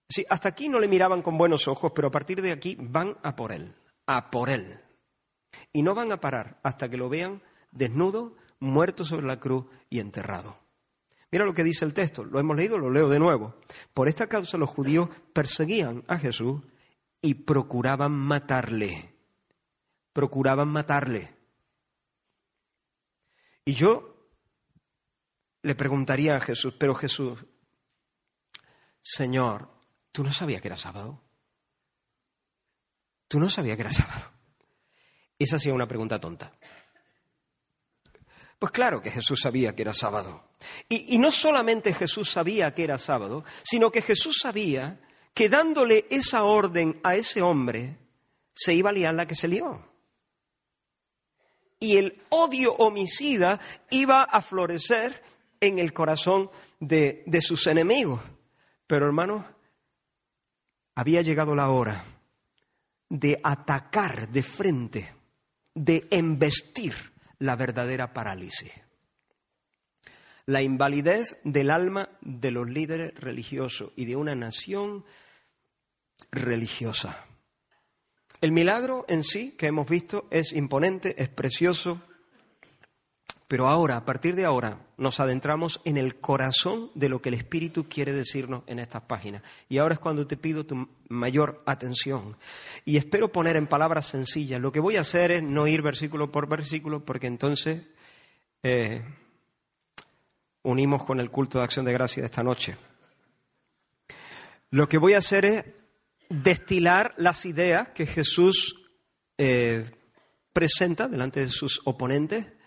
Sí, 0.08 0.24
hasta 0.30 0.48
aquí 0.48 0.70
no 0.70 0.80
le 0.80 0.88
miraban 0.88 1.20
con 1.20 1.36
buenos 1.36 1.68
ojos, 1.68 1.92
pero 1.94 2.08
a 2.08 2.10
partir 2.10 2.40
de 2.40 2.50
aquí 2.50 2.78
van 2.80 3.18
a 3.22 3.36
por 3.36 3.52
él, 3.52 3.74
a 4.06 4.30
por 4.30 4.48
él. 4.48 4.80
Y 5.70 5.82
no 5.82 5.94
van 5.94 6.12
a 6.12 6.20
parar 6.20 6.58
hasta 6.62 6.88
que 6.88 6.96
lo 6.96 7.10
vean 7.10 7.42
desnudo, 7.70 8.36
muerto 8.58 9.04
sobre 9.04 9.26
la 9.26 9.38
cruz 9.38 9.66
y 9.90 9.98
enterrado. 9.98 10.58
Mira 11.30 11.44
lo 11.44 11.52
que 11.52 11.62
dice 11.62 11.84
el 11.84 11.92
texto, 11.92 12.24
lo 12.24 12.40
hemos 12.40 12.56
leído, 12.56 12.78
lo 12.78 12.90
leo 12.90 13.10
de 13.10 13.18
nuevo. 13.18 13.56
Por 13.92 14.08
esta 14.08 14.26
causa 14.26 14.56
los 14.56 14.70
judíos 14.70 15.10
perseguían 15.34 16.04
a 16.08 16.16
Jesús 16.16 16.62
y 17.20 17.34
procuraban 17.34 18.12
matarle. 18.12 19.14
Procuraban 20.14 20.68
matarle. 20.68 21.36
Y 23.66 23.74
yo 23.74 24.17
le 25.68 25.74
preguntaría 25.74 26.34
a 26.34 26.40
Jesús, 26.40 26.72
pero 26.78 26.94
Jesús, 26.94 27.44
Señor, 29.02 29.68
¿tú 30.12 30.24
no 30.24 30.32
sabías 30.32 30.62
que 30.62 30.68
era 30.68 30.78
sábado? 30.78 31.22
¿Tú 33.28 33.38
no 33.38 33.50
sabías 33.50 33.76
que 33.76 33.82
era 33.82 33.92
sábado? 33.92 34.32
Esa 35.38 35.58
sí 35.58 35.68
es 35.68 35.74
una 35.74 35.86
pregunta 35.86 36.18
tonta. 36.18 36.50
Pues 38.58 38.72
claro 38.72 39.02
que 39.02 39.10
Jesús 39.10 39.40
sabía 39.42 39.76
que 39.76 39.82
era 39.82 39.92
sábado. 39.92 40.54
Y, 40.88 41.14
y, 41.14 41.18
no 41.18 41.30
solamente 41.30 41.92
Jesús 41.92 42.30
sabía 42.30 42.72
que 42.74 42.84
era 42.84 42.96
sábado, 42.98 43.44
sino 43.62 43.92
que 43.92 44.00
Jesús 44.00 44.38
sabía 44.40 44.98
que 45.34 45.50
dándole 45.50 46.06
esa 46.08 46.44
orden 46.44 46.98
a 47.04 47.14
ese 47.14 47.42
hombre, 47.42 47.98
se 48.54 48.72
iba 48.72 48.88
a 48.88 48.94
liar 48.94 49.14
la 49.14 49.28
que 49.28 49.34
se 49.34 49.48
lió. 49.48 49.86
Y 51.78 51.98
el 51.98 52.24
odio 52.30 52.72
homicida 52.72 53.60
iba 53.90 54.22
a 54.22 54.40
florecer 54.40 55.27
en 55.60 55.78
el 55.78 55.92
corazón 55.92 56.50
de, 56.80 57.22
de 57.26 57.40
sus 57.40 57.66
enemigos. 57.66 58.20
Pero 58.86 59.06
hermanos, 59.06 59.44
había 60.94 61.22
llegado 61.22 61.54
la 61.54 61.68
hora 61.68 62.04
de 63.08 63.40
atacar 63.42 64.28
de 64.28 64.42
frente, 64.42 65.12
de 65.74 66.06
embestir 66.10 66.94
la 67.38 67.56
verdadera 67.56 68.12
parálisis. 68.12 68.72
La 70.46 70.62
invalidez 70.62 71.38
del 71.44 71.70
alma 71.70 72.08
de 72.20 72.50
los 72.50 72.68
líderes 72.68 73.14
religiosos 73.14 73.92
y 73.96 74.06
de 74.06 74.16
una 74.16 74.34
nación 74.34 75.04
religiosa. 76.30 77.24
El 78.40 78.52
milagro 78.52 79.04
en 79.08 79.24
sí 79.24 79.52
que 79.52 79.66
hemos 79.66 79.88
visto 79.88 80.26
es 80.30 80.52
imponente, 80.52 81.20
es 81.20 81.28
precioso, 81.28 82.00
pero 83.48 83.66
ahora, 83.66 83.96
a 83.96 84.04
partir 84.04 84.36
de 84.36 84.44
ahora, 84.44 84.78
nos 84.98 85.20
adentramos 85.20 85.80
en 85.86 85.96
el 85.96 86.16
corazón 86.20 86.90
de 86.94 87.08
lo 87.08 87.22
que 87.22 87.30
el 87.30 87.34
Espíritu 87.34 87.88
quiere 87.88 88.12
decirnos 88.12 88.62
en 88.66 88.78
estas 88.78 89.02
páginas. 89.04 89.42
Y 89.70 89.78
ahora 89.78 89.94
es 89.94 90.00
cuando 90.00 90.26
te 90.26 90.36
pido 90.36 90.66
tu 90.66 90.86
mayor 91.08 91.62
atención. 91.64 92.36
Y 92.84 92.98
espero 92.98 93.32
poner 93.32 93.56
en 93.56 93.66
palabras 93.66 94.04
sencillas. 94.04 94.60
Lo 94.60 94.70
que 94.70 94.80
voy 94.80 94.96
a 94.96 95.00
hacer 95.00 95.30
es 95.30 95.42
no 95.42 95.66
ir 95.66 95.80
versículo 95.80 96.30
por 96.30 96.46
versículo, 96.46 97.02
porque 97.06 97.26
entonces 97.26 97.84
eh, 98.62 99.02
unimos 100.62 101.04
con 101.04 101.18
el 101.18 101.30
culto 101.30 101.56
de 101.56 101.64
acción 101.64 101.86
de 101.86 101.94
gracia 101.94 102.22
de 102.22 102.26
esta 102.26 102.42
noche. 102.42 102.76
Lo 104.70 104.90
que 104.90 104.98
voy 104.98 105.14
a 105.14 105.18
hacer 105.18 105.46
es 105.46 105.64
destilar 106.28 107.14
las 107.16 107.46
ideas 107.46 107.88
que 107.94 108.04
Jesús 108.04 108.78
eh, 109.38 109.90
presenta 110.52 111.08
delante 111.08 111.40
de 111.40 111.48
sus 111.48 111.80
oponentes 111.86 112.57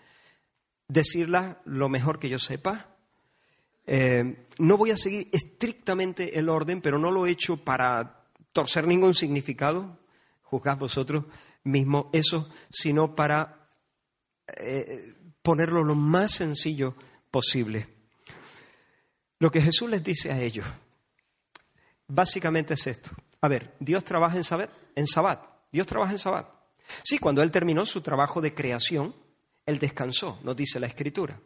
decirlas 0.92 1.56
lo 1.64 1.88
mejor 1.88 2.18
que 2.18 2.28
yo 2.28 2.38
sepa. 2.38 2.96
Eh, 3.86 4.46
no 4.58 4.76
voy 4.76 4.90
a 4.90 4.96
seguir 4.96 5.28
estrictamente 5.32 6.38
el 6.38 6.48
orden, 6.48 6.80
pero 6.80 6.98
no 6.98 7.10
lo 7.10 7.26
he 7.26 7.30
hecho 7.30 7.56
para 7.56 8.26
torcer 8.52 8.86
ningún 8.86 9.14
significado, 9.14 9.98
juzgad 10.42 10.76
vosotros 10.78 11.24
mismos 11.64 12.06
eso, 12.12 12.48
sino 12.70 13.14
para 13.14 13.70
eh, 14.58 15.14
ponerlo 15.42 15.82
lo 15.82 15.94
más 15.94 16.32
sencillo 16.32 16.94
posible. 17.30 17.88
Lo 19.38 19.50
que 19.50 19.62
Jesús 19.62 19.88
les 19.88 20.04
dice 20.04 20.30
a 20.30 20.40
ellos, 20.40 20.66
básicamente 22.06 22.74
es 22.74 22.86
esto. 22.86 23.10
A 23.40 23.48
ver, 23.48 23.74
Dios 23.80 24.04
trabaja 24.04 24.36
en 24.36 24.44
sabat, 24.44 24.70
en 24.94 25.06
sabat. 25.06 25.42
Dios 25.72 25.86
trabaja 25.86 26.12
en 26.12 26.18
sabat. 26.18 26.48
Sí, 27.02 27.18
cuando 27.18 27.42
Él 27.42 27.50
terminó 27.50 27.86
su 27.86 28.02
trabajo 28.02 28.40
de 28.40 28.54
creación, 28.54 29.14
él 29.66 29.78
descansó, 29.78 30.38
nos 30.42 30.56
dice 30.56 30.80
la 30.80 30.86
Escritura. 30.86 31.40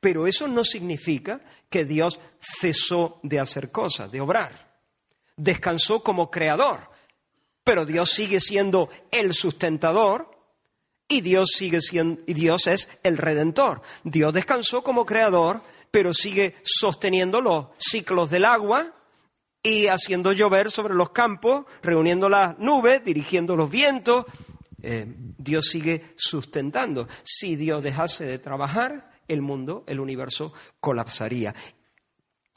Pero 0.00 0.26
eso 0.26 0.46
no 0.48 0.64
significa 0.64 1.40
que 1.68 1.84
Dios 1.84 2.20
cesó 2.38 3.18
de 3.22 3.40
hacer 3.40 3.70
cosas, 3.70 4.10
de 4.10 4.20
obrar. 4.20 4.78
Descansó 5.36 6.02
como 6.02 6.30
creador, 6.30 6.90
pero 7.64 7.84
Dios 7.84 8.10
sigue 8.10 8.38
siendo 8.40 8.88
el 9.10 9.34
sustentador 9.34 10.30
y 11.08 11.20
Dios 11.20 11.50
sigue 11.56 11.80
siendo 11.80 12.22
y 12.26 12.34
Dios 12.34 12.66
es 12.66 12.88
el 13.02 13.18
redentor. 13.18 13.82
Dios 14.04 14.32
descansó 14.32 14.82
como 14.82 15.04
creador, 15.04 15.62
pero 15.90 16.14
sigue 16.14 16.56
sosteniendo 16.62 17.40
los 17.40 17.66
ciclos 17.78 18.30
del 18.30 18.44
agua 18.44 18.94
y 19.62 19.86
haciendo 19.88 20.32
llover 20.32 20.70
sobre 20.70 20.94
los 20.94 21.10
campos, 21.10 21.64
reuniendo 21.82 22.28
las 22.28 22.58
nubes, 22.58 23.04
dirigiendo 23.04 23.56
los 23.56 23.70
vientos, 23.70 24.26
eh, 24.84 25.06
Dios 25.38 25.66
sigue 25.66 26.14
sustentando. 26.16 27.08
Si 27.22 27.56
Dios 27.56 27.82
dejase 27.82 28.24
de 28.24 28.38
trabajar, 28.38 29.10
el 29.28 29.42
mundo, 29.42 29.84
el 29.86 30.00
universo 30.00 30.52
colapsaría. 30.80 31.54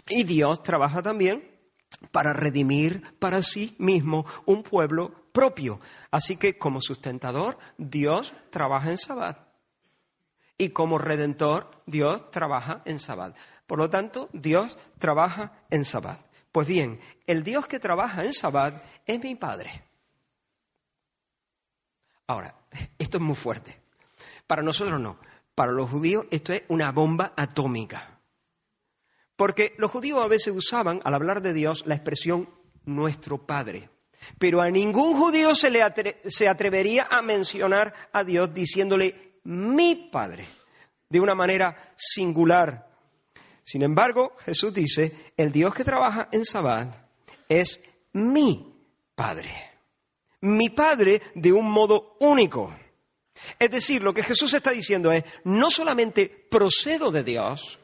Y 0.09 0.23
Dios 0.23 0.63
trabaja 0.63 1.01
también 1.01 1.57
para 2.11 2.33
redimir 2.33 3.17
para 3.19 3.41
sí 3.41 3.75
mismo 3.79 4.25
un 4.45 4.63
pueblo 4.63 5.29
propio. 5.31 5.79
Así 6.11 6.37
que 6.37 6.57
como 6.57 6.81
sustentador, 6.81 7.57
Dios 7.77 8.33
trabaja 8.49 8.89
en 8.89 8.97
Sabbat. 8.97 9.39
Y 10.57 10.69
como 10.69 10.97
redentor, 10.97 11.83
Dios 11.85 12.31
trabaja 12.31 12.81
en 12.85 12.99
Sabbat. 12.99 13.37
Por 13.67 13.77
lo 13.77 13.89
tanto, 13.89 14.29
Dios 14.33 14.77
trabaja 14.97 15.53
en 15.69 15.85
Sabbat. 15.85 16.19
Pues 16.51 16.67
bien, 16.67 16.99
el 17.27 17.43
Dios 17.43 17.67
que 17.67 17.79
trabaja 17.79 18.25
en 18.25 18.33
Sabbat 18.33 18.83
es 19.05 19.21
mi 19.21 19.35
Padre. 19.35 19.86
Ahora, 22.27 22.53
esto 22.99 23.17
es 23.17 23.23
muy 23.23 23.35
fuerte. 23.35 23.79
Para 24.45 24.61
nosotros 24.61 24.99
no. 24.99 25.17
Para 25.55 25.71
los 25.71 25.89
judíos 25.89 26.25
esto 26.29 26.53
es 26.53 26.63
una 26.67 26.91
bomba 26.91 27.33
atómica. 27.35 28.19
Porque 29.35 29.75
los 29.77 29.91
judíos 29.91 30.23
a 30.23 30.27
veces 30.27 30.53
usaban, 30.55 30.99
al 31.03 31.13
hablar 31.13 31.41
de 31.41 31.53
Dios, 31.53 31.85
la 31.85 31.95
expresión 31.95 32.49
nuestro 32.85 33.45
Padre. 33.45 33.89
Pero 34.39 34.61
a 34.61 34.69
ningún 34.69 35.15
judío 35.15 35.55
se 35.55 35.69
le 35.69 35.81
se 36.25 36.49
atrevería 36.49 37.07
a 37.09 37.21
mencionar 37.21 37.93
a 38.11 38.23
Dios 38.23 38.53
diciéndole 38.53 39.39
mi 39.43 40.09
Padre, 40.11 40.47
de 41.07 41.19
una 41.19 41.35
manera 41.35 41.93
singular. 41.95 42.87
Sin 43.63 43.83
embargo, 43.83 44.33
Jesús 44.43 44.73
dice, 44.73 45.33
el 45.37 45.51
Dios 45.51 45.73
que 45.73 45.83
trabaja 45.83 46.29
en 46.31 46.45
Sabbat 46.45 46.95
es 47.47 47.81
mi 48.13 48.75
Padre 49.13 49.76
mi 50.41 50.69
Padre 50.69 51.21
de 51.35 51.51
un 51.51 51.69
modo 51.71 52.17
único. 52.19 52.73
Es 53.59 53.71
decir, 53.71 54.03
lo 54.03 54.13
que 54.13 54.23
Jesús 54.23 54.53
está 54.53 54.71
diciendo 54.71 55.11
es, 55.11 55.23
no 55.43 55.69
solamente 55.69 56.27
procedo 56.27 57.11
de 57.11 57.23
Dios, 57.23 57.79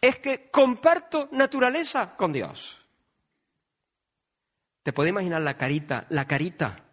es 0.00 0.18
que 0.18 0.50
comparto 0.50 1.28
naturaleza 1.32 2.16
con 2.16 2.32
Dios. 2.32 2.78
¿Te 4.82 4.92
puedes 4.92 5.10
imaginar 5.10 5.42
la 5.42 5.56
carita, 5.56 6.06
la 6.10 6.26
carita 6.26 6.84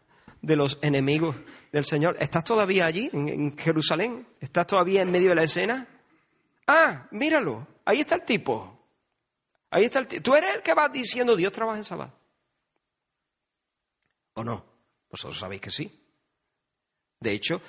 de 0.42 0.56
los 0.56 0.80
enemigos 0.82 1.36
del 1.72 1.86
Señor? 1.86 2.18
¿Estás 2.20 2.44
todavía 2.44 2.86
allí, 2.86 3.10
en, 3.14 3.56
Jerusalén? 3.58 4.28
¿Estás 4.40 4.66
todavía 4.68 5.02
en 5.02 5.12
medio 5.12 5.30
de 5.30 5.36
la 5.36 5.44
escena? 5.44 5.88
Ah, 6.66 7.08
míralo, 7.12 7.68
ahí 7.86 8.00
está 8.00 8.16
el 8.16 8.24
tipo. 8.24 8.80
Ahí 9.70 9.86
está 9.86 10.00
el 10.00 10.08
tipo. 10.08 10.24
Tú 10.24 10.36
eres 10.36 10.56
el 10.56 10.62
que 10.62 10.74
va 10.74 10.90
diciendo 10.90 11.36
Dios 11.36 11.52
trabaja 11.52 11.78
en 11.78 11.84
sábado. 11.84 12.14
¿O 14.34 14.44
no? 14.44 14.73
Vosotros 15.14 15.38
sabéis 15.38 15.62
que 15.62 15.70
sí. 15.70 16.04
De 17.20 17.34
hecho, 17.34 17.62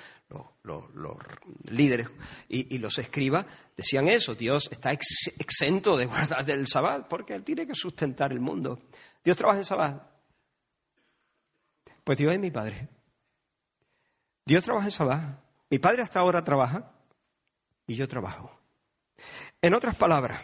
líderes 1.65 2.07
y, 2.49 2.79
los 2.79 2.97
escribas 2.97 3.45
decían 3.77 4.07
eso, 4.07 4.33
Dios 4.33 4.67
está 4.71 4.91
exento 4.91 5.95
de 5.95 6.07
guardar 6.07 6.49
el 6.49 6.67
sabbat 6.67 7.07
porque 7.07 7.35
Él 7.35 7.43
tiene 7.43 7.67
que 7.67 7.75
sustentar 7.75 8.31
el 8.31 8.39
mundo. 8.39 8.89
Dios 9.23 9.37
trabaja 9.37 9.59
en 9.59 9.65
sabbat. 9.65 10.09
Pues 12.03 12.17
Dios 12.17 12.33
es 12.33 12.39
mi 12.39 12.49
Padre. 12.49 12.89
Dios 14.43 14.63
trabaja 14.63 14.87
en 14.87 14.91
sabbat. 14.91 15.39
Mi 15.69 15.77
Padre 15.77 16.01
hasta 16.01 16.21
ahora 16.21 16.43
trabaja 16.43 16.93
y 17.85 17.93
yo 17.93 18.07
trabajo. 18.07 18.59
En 19.61 19.75
otras 19.75 19.95
palabras, 19.95 20.41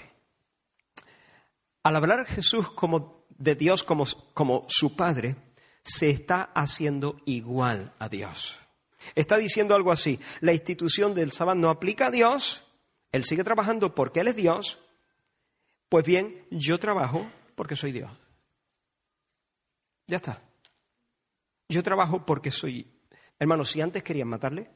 al 1.82 1.95
hablar 1.95 2.28
Jesús 2.28 2.70
como 2.72 3.26
de 3.30 3.56
Dios 3.56 3.84
como, 3.84 4.06
como 4.36 4.68
su 4.70 4.95
Padre, 4.95 5.36
se 5.84 6.09
está 6.09 6.51
haciendo 6.53 7.17
igual 7.25 7.93
a 7.99 8.09
Dios. 8.09 8.57
Está 9.15 9.38
diciendo 9.38 9.75
algo 9.75 9.91
así, 9.91 10.19
la 10.41 10.53
institución 10.53 11.13
del 11.13 11.32
sábado 11.32 11.59
no 11.59 11.69
aplica 11.69 12.07
a 12.07 12.11
Dios, 12.11 12.63
Él 13.11 13.23
sigue 13.23 13.43
trabajando 13.43 13.95
porque 13.95 14.19
Él 14.19 14.27
es 14.27 14.36
Dios, 14.36 14.79
pues 15.89 16.05
bien, 16.05 16.45
yo 16.51 16.79
trabajo 16.79 17.29
porque 17.55 17.75
soy 17.75 17.91
Dios. 17.91 18.11
Ya 20.07 20.17
está. 20.17 20.41
Yo 21.67 21.84
trabajo 21.84 22.25
porque 22.25 22.51
soy... 22.51 22.88
Hermanos, 23.39 23.71
si 23.71 23.82
antes 23.82 24.03
querían 24.03 24.27
matarle, 24.27 24.69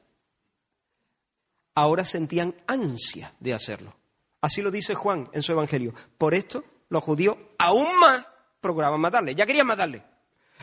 ahora 1.75 2.03
sentían 2.03 2.55
ansia 2.67 3.33
de 3.39 3.53
hacerlo. 3.53 3.95
Así 4.41 4.61
lo 4.61 4.71
dice 4.71 4.95
Juan 4.95 5.29
en 5.33 5.43
su 5.43 5.51
Evangelio. 5.51 5.93
Por 6.17 6.33
esto 6.33 6.63
los 6.89 7.03
judíos 7.03 7.37
aún 7.57 7.99
más 7.99 8.25
procuraban 8.59 8.99
matarle. 8.99 9.35
Ya 9.35 9.45
querían 9.45 9.67
matarle. 9.67 10.03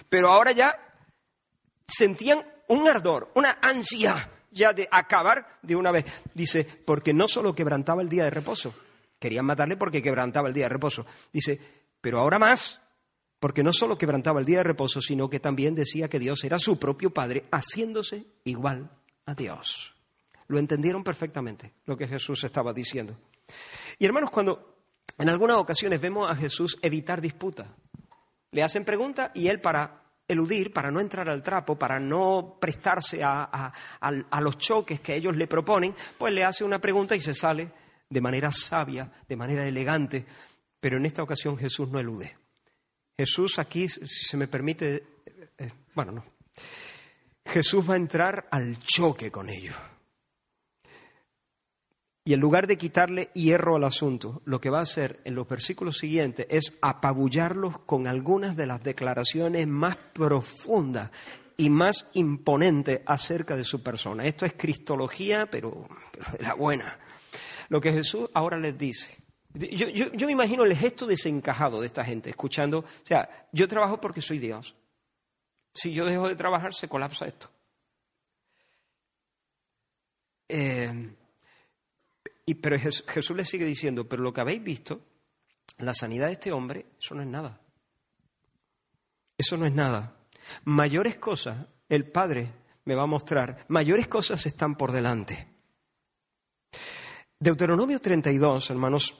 Pero 0.08 0.28
ahora 0.28 0.52
ya 0.52 0.74
sentían 1.86 2.44
un 2.68 2.88
ardor, 2.88 3.30
una 3.34 3.58
ansia 3.60 4.30
ya 4.50 4.72
de 4.72 4.88
acabar 4.90 5.58
de 5.62 5.76
una 5.76 5.90
vez. 5.90 6.04
Dice, 6.34 6.64
porque 6.64 7.12
no 7.12 7.28
solo 7.28 7.54
quebrantaba 7.54 8.02
el 8.02 8.08
día 8.08 8.24
de 8.24 8.30
reposo, 8.30 8.74
querían 9.18 9.46
matarle 9.46 9.76
porque 9.76 10.02
quebrantaba 10.02 10.48
el 10.48 10.54
día 10.54 10.66
de 10.66 10.70
reposo. 10.70 11.06
Dice, 11.32 11.58
pero 12.00 12.18
ahora 12.18 12.38
más, 12.38 12.80
porque 13.40 13.62
no 13.62 13.72
solo 13.72 13.98
quebrantaba 13.98 14.40
el 14.40 14.46
día 14.46 14.58
de 14.58 14.64
reposo, 14.64 15.00
sino 15.00 15.28
que 15.28 15.40
también 15.40 15.74
decía 15.74 16.08
que 16.08 16.18
Dios 16.18 16.44
era 16.44 16.58
su 16.58 16.78
propio 16.78 17.10
Padre, 17.10 17.46
haciéndose 17.50 18.26
igual 18.44 18.90
a 19.26 19.34
Dios. 19.34 19.94
Lo 20.48 20.58
entendieron 20.58 21.02
perfectamente 21.02 21.72
lo 21.86 21.96
que 21.96 22.06
Jesús 22.06 22.44
estaba 22.44 22.72
diciendo. 22.72 23.16
Y 23.98 24.06
hermanos, 24.06 24.30
cuando 24.30 24.76
en 25.18 25.28
algunas 25.28 25.56
ocasiones 25.56 26.00
vemos 26.00 26.30
a 26.30 26.36
Jesús 26.36 26.78
evitar 26.82 27.20
disputas, 27.20 27.68
le 28.52 28.62
hacen 28.62 28.84
preguntas 28.84 29.30
y 29.34 29.48
él 29.48 29.60
para 29.60 30.02
eludir, 30.28 30.72
para 30.72 30.90
no 30.90 31.00
entrar 31.00 31.28
al 31.28 31.42
trapo, 31.42 31.78
para 31.78 31.98
no 31.98 32.56
prestarse 32.60 33.22
a, 33.22 33.72
los 34.40 34.58
choques 34.58 35.00
que 35.00 35.14
ellos 35.14 35.36
le 35.36 35.46
proponen, 35.46 35.94
pues 36.16 36.32
le 36.32 36.44
hace 36.44 36.64
una 36.64 36.80
pregunta 36.80 37.16
y 37.16 37.20
se 37.20 37.34
sale 37.34 37.70
de 38.08 38.20
manera 38.20 38.52
sabia, 38.52 39.10
de 39.28 39.36
manera 39.36 39.66
elegante, 39.66 40.24
pero 40.80 40.96
en 40.96 41.06
esta 41.06 41.22
ocasión 41.22 41.56
Jesús 41.56 41.88
no 41.88 41.98
elude. 41.98 42.36
Jesús 43.16 43.58
aquí, 43.58 43.88
si 43.88 44.06
se 44.06 44.36
me 44.36 44.48
permite, 44.48 44.94
eh, 45.26 45.48
eh, 45.58 45.70
bueno, 45.94 46.12
no. 46.12 46.24
Jesús 47.44 47.88
va 47.88 47.94
a 47.94 47.98
entrar 47.98 48.48
al 48.50 48.78
choque 48.78 49.30
con 49.30 49.48
ellos. 49.48 49.74
Y 52.24 52.34
en 52.34 52.40
lugar 52.40 52.68
de 52.68 52.78
quitarle 52.78 53.30
hierro 53.34 53.74
al 53.74 53.84
asunto, 53.84 54.42
lo 54.44 54.60
que 54.60 54.70
va 54.70 54.78
a 54.78 54.82
hacer 54.82 55.20
en 55.24 55.34
los 55.34 55.48
versículos 55.48 55.98
siguientes 55.98 56.46
es 56.50 56.78
apabullarlos 56.80 57.80
con 57.80 58.06
algunas 58.06 58.56
de 58.56 58.66
las 58.66 58.82
declaraciones 58.82 59.66
más 59.66 59.96
profundas 59.96 61.10
y 61.56 61.68
más 61.68 62.06
imponentes 62.14 63.00
acerca 63.06 63.56
de 63.56 63.64
su 63.64 63.82
persona. 63.82 64.24
Esto 64.24 64.46
es 64.46 64.52
cristología, 64.52 65.46
pero, 65.50 65.88
de 66.32 66.44
la 66.44 66.54
buena. 66.54 66.96
Lo 67.68 67.80
que 67.80 67.92
Jesús 67.92 68.30
ahora 68.34 68.56
les 68.56 68.78
dice. 68.78 69.16
Yo, 69.54 69.88
yo 69.88 70.26
me 70.26 70.32
imagino 70.32 70.64
el 70.64 70.76
gesto 70.76 71.06
desencajado 71.06 71.80
de 71.80 71.86
esta 71.86 72.04
gente, 72.04 72.30
escuchando, 72.30 72.78
o 72.78 73.06
sea, 73.06 73.48
yo 73.52 73.66
trabajo 73.66 74.00
porque 74.00 74.22
soy 74.22 74.38
Dios. 74.38 74.76
Si 75.74 75.92
yo 75.92 76.06
dejo 76.06 76.28
de 76.28 76.36
trabajar, 76.36 76.72
se 76.72 76.88
colapsa 76.88 77.26
esto. 77.26 77.50
Eh, 80.48 81.14
y, 82.44 82.54
pero 82.54 82.78
Jesús 82.78 83.36
le 83.36 83.44
sigue 83.44 83.64
diciendo, 83.64 84.08
pero 84.08 84.22
lo 84.22 84.32
que 84.32 84.40
habéis 84.40 84.62
visto, 84.62 85.00
la 85.78 85.94
sanidad 85.94 86.26
de 86.26 86.32
este 86.32 86.52
hombre, 86.52 86.86
eso 87.00 87.14
no 87.14 87.22
es 87.22 87.28
nada. 87.28 87.60
Eso 89.38 89.56
no 89.56 89.66
es 89.66 89.72
nada. 89.72 90.16
Mayores 90.64 91.16
cosas, 91.16 91.66
el 91.88 92.10
Padre 92.10 92.52
me 92.84 92.94
va 92.94 93.04
a 93.04 93.06
mostrar, 93.06 93.64
mayores 93.68 94.08
cosas 94.08 94.44
están 94.46 94.74
por 94.74 94.92
delante. 94.92 95.48
Deuteronomio 97.38 98.00
32, 98.00 98.70
hermanos, 98.70 99.16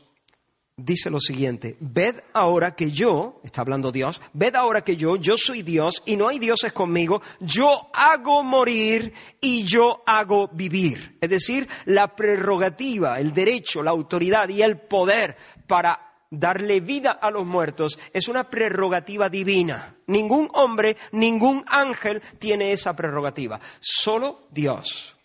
dice 0.77 1.11
lo 1.11 1.21
siguiente, 1.21 1.77
ved 1.81 2.17
ahora 2.33 2.75
que 2.75 2.91
yo, 2.91 3.41
está 3.45 3.61
hablando 3.61 3.93
Dios, 3.93 4.21
ved 4.33 4.55
ahora 4.55 4.83
que 4.83 4.97
yo, 4.97 5.17
yo 5.17 5.37
soy 5.37 5.63
Dios 5.63 6.03
y 6.07 6.17
no 6.17 6.29
hay 6.29 6.39
dioses 6.39 6.73
conmigo, 6.73 7.23
yo 7.41 7.91
hago 7.95 8.43
morir 8.43 9.13
y 9.41 9.65
yo 9.65 10.03
hago 10.07 10.49
vivir. 10.49 11.19
Es 11.21 11.31
decir, 11.31 11.69
la 11.85 12.17
prerrogativa, 12.17 13.21
el 13.21 13.33
derecho, 13.33 13.83
la 13.83 13.91
autoridad 13.91 14.49
y 14.49 14.63
el 14.63 14.79
poder 14.79 15.37
para 15.67 16.13
darle 16.31 16.81
vida 16.81 17.13
a 17.13 17.31
los 17.31 17.47
muertos 17.47 17.99
es 18.13 18.29
una 18.29 18.49
prerrogativa 18.49 19.29
divina. 19.29 19.97
Ningún 20.07 20.49
hombre, 20.55 20.97
ningún 21.13 21.65
ángel 21.69 22.23
tiene 22.39 22.73
esa 22.73 22.97
prerrogativa, 22.97 23.61
solo 23.81 24.49
Dios. 24.51 25.17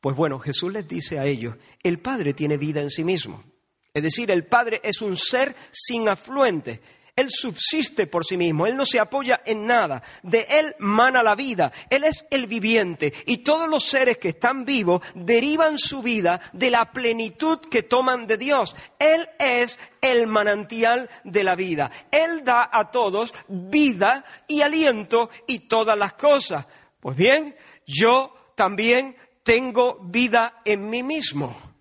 Pues 0.00 0.16
bueno, 0.16 0.38
Jesús 0.38 0.72
les 0.72 0.86
dice 0.88 1.18
a 1.18 1.26
ellos, 1.26 1.56
el 1.82 2.00
Padre 2.00 2.34
tiene 2.34 2.56
vida 2.56 2.80
en 2.80 2.90
sí 2.90 3.04
mismo. 3.04 3.51
Es 3.94 4.02
decir, 4.02 4.30
el 4.30 4.46
Padre 4.46 4.80
es 4.82 5.02
un 5.02 5.16
ser 5.16 5.54
sin 5.70 6.08
afluente. 6.08 6.80
Él 7.14 7.28
subsiste 7.30 8.06
por 8.06 8.24
sí 8.24 8.38
mismo, 8.38 8.66
Él 8.66 8.74
no 8.74 8.86
se 8.86 8.98
apoya 8.98 9.42
en 9.44 9.66
nada, 9.66 10.02
de 10.22 10.46
Él 10.48 10.74
mana 10.78 11.22
la 11.22 11.34
vida, 11.34 11.70
Él 11.90 12.04
es 12.04 12.24
el 12.30 12.46
viviente 12.46 13.12
y 13.26 13.38
todos 13.38 13.68
los 13.68 13.84
seres 13.84 14.16
que 14.16 14.30
están 14.30 14.64
vivos 14.64 15.02
derivan 15.14 15.76
su 15.76 16.02
vida 16.02 16.40
de 16.54 16.70
la 16.70 16.90
plenitud 16.90 17.58
que 17.58 17.82
toman 17.82 18.26
de 18.26 18.38
Dios. 18.38 18.74
Él 18.98 19.28
es 19.38 19.78
el 20.00 20.26
manantial 20.26 21.10
de 21.24 21.44
la 21.44 21.54
vida, 21.54 21.90
Él 22.10 22.44
da 22.44 22.70
a 22.72 22.90
todos 22.90 23.34
vida 23.46 24.24
y 24.48 24.62
aliento 24.62 25.28
y 25.46 25.68
todas 25.68 25.98
las 25.98 26.14
cosas. 26.14 26.66
Pues 26.98 27.14
bien, 27.14 27.54
yo 27.86 28.34
también 28.54 29.16
tengo 29.42 29.98
vida 30.00 30.62
en 30.64 30.88
mí 30.88 31.02
mismo. 31.02 31.71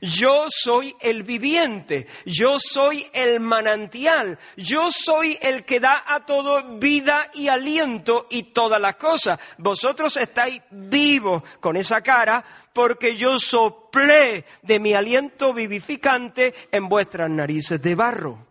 Yo 0.00 0.46
soy 0.48 0.94
el 1.00 1.22
viviente, 1.22 2.06
yo 2.24 2.58
soy 2.58 3.06
el 3.12 3.40
manantial, 3.40 4.38
yo 4.56 4.90
soy 4.90 5.38
el 5.40 5.64
que 5.64 5.80
da 5.80 6.02
a 6.06 6.24
todo 6.24 6.78
vida 6.78 7.30
y 7.34 7.48
aliento 7.48 8.26
y 8.30 8.44
todas 8.44 8.80
las 8.80 8.96
cosas. 8.96 9.38
Vosotros 9.58 10.16
estáis 10.16 10.60
vivos 10.70 11.42
con 11.60 11.76
esa 11.76 12.00
cara 12.00 12.44
porque 12.72 13.16
yo 13.16 13.38
soplé 13.38 14.44
de 14.62 14.80
mi 14.80 14.94
aliento 14.94 15.52
vivificante 15.52 16.54
en 16.70 16.88
vuestras 16.88 17.30
narices 17.30 17.80
de 17.82 17.94
barro. 17.94 18.46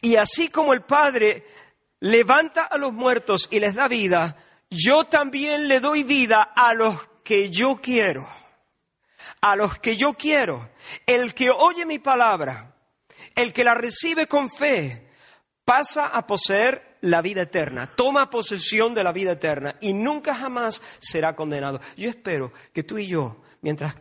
Y 0.00 0.16
así 0.16 0.48
como 0.48 0.72
el 0.74 0.82
Padre 0.82 1.46
levanta 2.00 2.64
a 2.64 2.76
los 2.76 2.92
muertos 2.92 3.48
y 3.50 3.60
les 3.60 3.74
da 3.74 3.88
vida, 3.88 4.36
yo 4.70 5.04
también 5.04 5.68
le 5.68 5.80
doy 5.80 6.02
vida 6.02 6.42
a 6.42 6.74
los 6.74 6.96
que 7.22 7.50
yo 7.50 7.80
quiero 7.80 8.26
a 9.44 9.56
los 9.56 9.78
que 9.78 9.98
yo 9.98 10.14
quiero. 10.14 10.70
El 11.04 11.34
que 11.34 11.50
oye 11.50 11.84
mi 11.84 11.98
palabra, 11.98 12.74
el 13.34 13.52
que 13.52 13.62
la 13.62 13.74
recibe 13.74 14.26
con 14.26 14.48
fe, 14.48 15.06
pasa 15.66 16.06
a 16.06 16.26
poseer 16.26 16.96
la 17.02 17.20
vida 17.20 17.42
eterna, 17.42 17.86
toma 17.94 18.30
posesión 18.30 18.94
de 18.94 19.04
la 19.04 19.12
vida 19.12 19.32
eterna 19.32 19.76
y 19.82 19.92
nunca 19.92 20.34
jamás 20.34 20.80
será 20.98 21.36
condenado. 21.36 21.78
Yo 21.94 22.08
espero 22.08 22.54
que 22.72 22.84
tú 22.84 22.96
y 22.96 23.06
yo, 23.06 23.42
mientras 23.60 23.94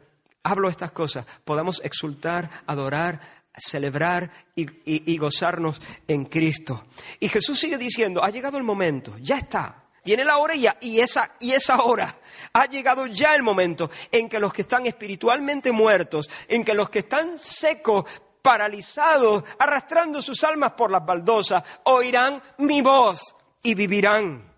hablo 0.44 0.70
estas 0.70 0.94
cosas, 0.94 1.26
podamos 1.44 1.82
exultar, 1.84 2.50
adorar, 2.66 3.20
celebrar 3.58 4.32
y, 4.56 4.66
y, 4.86 5.18
gozarnos 5.18 5.82
en 6.08 6.24
Cristo. 6.24 6.86
Y 7.20 7.28
Jesús 7.28 7.60
sigue 7.60 7.78
diciendo, 7.78 8.24
ha 8.24 8.30
llegado 8.30 8.58
el 8.58 8.64
momento, 8.64 9.18
ya 9.20 9.38
está, 9.38 9.83
Viene 10.04 10.26
la 10.26 10.38
hora 10.38 10.56
y, 10.56 10.68
y, 10.82 11.00
esa, 11.00 11.32
y 11.40 11.54
esa 11.54 11.82
hora. 11.82 12.16
Ha 12.54 12.66
llegado 12.66 13.08
ya 13.08 13.36
el 13.36 13.42
momento 13.42 13.90
en 14.12 14.28
que 14.30 14.40
los 14.40 14.54
que 14.54 14.64
están 14.64 14.86
espiritualmente 14.86 15.72
muertos, 15.72 16.30
en 16.48 16.64
que 16.64 16.74
los 16.74 16.90
que 16.90 17.00
están 17.00 17.38
secos, 17.38 18.06
paralizados, 18.42 19.44
arrastrando 19.58 20.22
sus 20.22 20.44
almas 20.44 20.74
por 20.74 20.92
las 20.92 21.06
baldosas, 21.06 21.64
oirán 21.86 22.44
mi 22.60 22.82
voz 22.82 23.36
y 23.64 23.74
vivirán. 23.74 24.54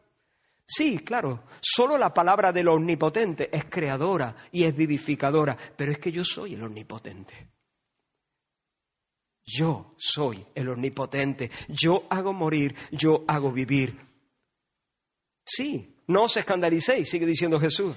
Sí, 0.67 0.99
claro, 0.99 1.43
solo 1.61 1.95
la 1.97 2.11
palabra 2.11 2.51
del 2.51 2.67
omnipotente 2.69 3.55
es 3.55 3.65
creadora 3.65 4.35
y 4.51 4.63
es 4.63 4.75
vivificadora, 4.75 5.55
pero 5.77 5.91
es 5.91 5.99
que 5.99 6.11
yo 6.11 6.25
soy 6.25 6.55
el 6.55 6.63
omnipotente. 6.63 7.51
Yo 9.45 9.93
soy 9.95 10.43
el 10.55 10.67
omnipotente, 10.69 11.51
yo 11.67 12.07
hago 12.09 12.33
morir, 12.33 12.75
yo 12.91 13.23
hago 13.27 13.51
vivir. 13.51 14.04
Sí, 15.45 16.01
no 16.07 16.23
os 16.23 16.37
escandalicéis, 16.37 17.09
sigue 17.09 17.25
diciendo 17.25 17.59
Jesús. 17.59 17.95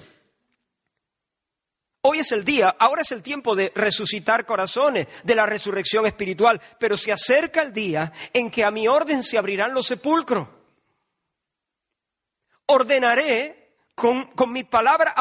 Hoy 2.01 2.19
es 2.19 2.31
el 2.31 2.45
día, 2.45 2.75
ahora 2.79 3.01
es 3.01 3.11
el 3.11 3.21
tiempo 3.21 3.55
de 3.55 3.73
resucitar 3.75 4.45
corazones, 4.45 5.07
de 5.23 5.35
la 5.35 5.45
resurrección 5.45 6.05
espiritual, 6.05 6.61
pero 6.79 6.95
se 6.95 7.11
acerca 7.11 7.61
el 7.61 7.73
día 7.73 8.13
en 8.31 8.49
que 8.49 8.63
a 8.63 8.71
mi 8.71 8.87
orden 8.87 9.21
se 9.21 9.37
abrirán 9.37 9.73
los 9.73 9.87
sepulcros. 9.87 10.47
Ordenaré 12.67 13.75
con, 13.95 14.31
mi 14.47 14.63
palabra 14.63 15.13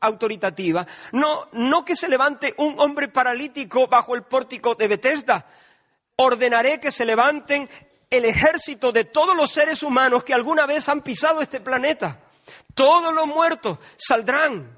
autoritativa, 0.00 0.84
no, 1.12 1.48
no 1.52 1.84
que 1.84 1.94
se 1.94 2.08
levante 2.08 2.54
un 2.56 2.74
hombre 2.80 3.08
paralítico 3.08 3.86
bajo 3.86 4.16
el 4.16 4.24
pórtico 4.24 4.74
de 4.74 4.88
Bethesda, 4.88 5.46
ordenaré 6.16 6.80
que 6.80 6.90
se 6.90 7.04
levanten 7.04 7.68
el 8.10 8.24
ejército 8.24 8.92
de 8.92 9.04
todos 9.04 9.36
los 9.36 9.50
seres 9.50 9.82
humanos 9.82 10.24
que 10.24 10.34
alguna 10.34 10.66
vez 10.66 10.88
han 10.88 11.02
pisado 11.02 11.42
este 11.42 11.60
planeta. 11.60 12.20
Todos 12.74 13.14
los 13.14 13.26
muertos 13.26 13.78
saldrán 13.96 14.76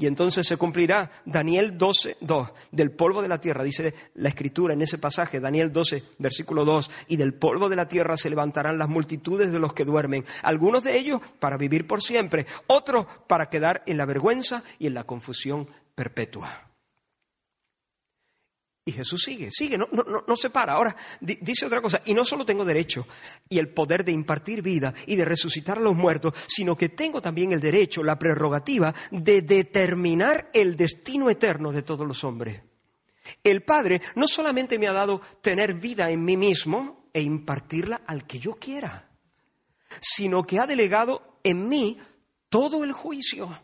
y 0.00 0.06
entonces 0.06 0.46
se 0.46 0.56
cumplirá 0.56 1.10
Daniel 1.26 1.76
12, 1.76 2.16
2, 2.22 2.48
del 2.72 2.90
polvo 2.90 3.20
de 3.20 3.28
la 3.28 3.38
tierra, 3.38 3.62
dice 3.62 3.92
la 4.14 4.30
escritura 4.30 4.72
en 4.72 4.80
ese 4.80 4.96
pasaje, 4.96 5.40
Daniel 5.40 5.70
12, 5.70 6.04
versículo 6.16 6.64
2, 6.64 6.90
y 7.08 7.16
del 7.16 7.34
polvo 7.34 7.68
de 7.68 7.76
la 7.76 7.86
tierra 7.86 8.16
se 8.16 8.30
levantarán 8.30 8.78
las 8.78 8.88
multitudes 8.88 9.52
de 9.52 9.58
los 9.58 9.74
que 9.74 9.84
duermen, 9.84 10.24
algunos 10.42 10.84
de 10.84 10.96
ellos 10.96 11.20
para 11.38 11.58
vivir 11.58 11.86
por 11.86 12.02
siempre, 12.02 12.46
otros 12.66 13.04
para 13.26 13.50
quedar 13.50 13.82
en 13.84 13.98
la 13.98 14.06
vergüenza 14.06 14.62
y 14.78 14.86
en 14.86 14.94
la 14.94 15.04
confusión 15.04 15.68
perpetua. 15.94 16.69
Y 18.90 18.92
Jesús 18.92 19.22
sigue, 19.22 19.50
sigue, 19.52 19.78
no, 19.78 19.88
no, 19.92 20.24
no, 20.26 20.36
se 20.36 20.50
para. 20.50 20.72
Ahora, 20.72 20.96
dice 21.20 21.64
otra 21.64 21.80
cosa, 21.80 22.02
y 22.06 22.12
no 22.12 22.24
solo 22.24 22.44
tengo 22.44 22.64
derecho 22.64 23.06
y 23.48 23.60
el 23.60 23.68
poder 23.68 24.04
de 24.04 24.10
impartir 24.10 24.62
vida 24.62 24.92
y 25.06 25.14
de 25.14 25.24
resucitar 25.24 25.78
a 25.78 25.80
los 25.80 25.94
muertos, 25.94 26.34
sino 26.48 26.76
que 26.76 26.88
tengo 26.88 27.22
también 27.22 27.52
el 27.52 27.60
derecho, 27.60 28.02
la 28.02 28.18
prerrogativa 28.18 28.92
de 29.12 29.42
determinar 29.42 30.50
el 30.52 30.76
destino 30.76 31.30
eterno 31.30 31.70
de 31.70 31.82
todos 31.82 32.04
los 32.04 32.24
hombres. 32.24 32.62
El 33.44 33.62
Padre 33.62 34.02
no 34.16 34.26
solamente 34.26 34.76
me 34.76 34.88
ha 34.88 34.92
dado 34.92 35.20
tener 35.40 35.74
vida 35.74 36.10
en 36.10 36.24
mí 36.24 36.36
mismo 36.36 37.08
e 37.12 37.22
impartirla 37.22 38.02
al 38.08 38.26
que 38.26 38.40
yo 38.40 38.56
quiera, 38.56 39.08
sino 40.00 40.42
que 40.42 40.58
ha 40.58 40.66
delegado 40.66 41.38
en 41.44 41.68
mí 41.68 41.96
todo 42.48 42.82
el 42.82 42.90
juicio. 42.90 43.56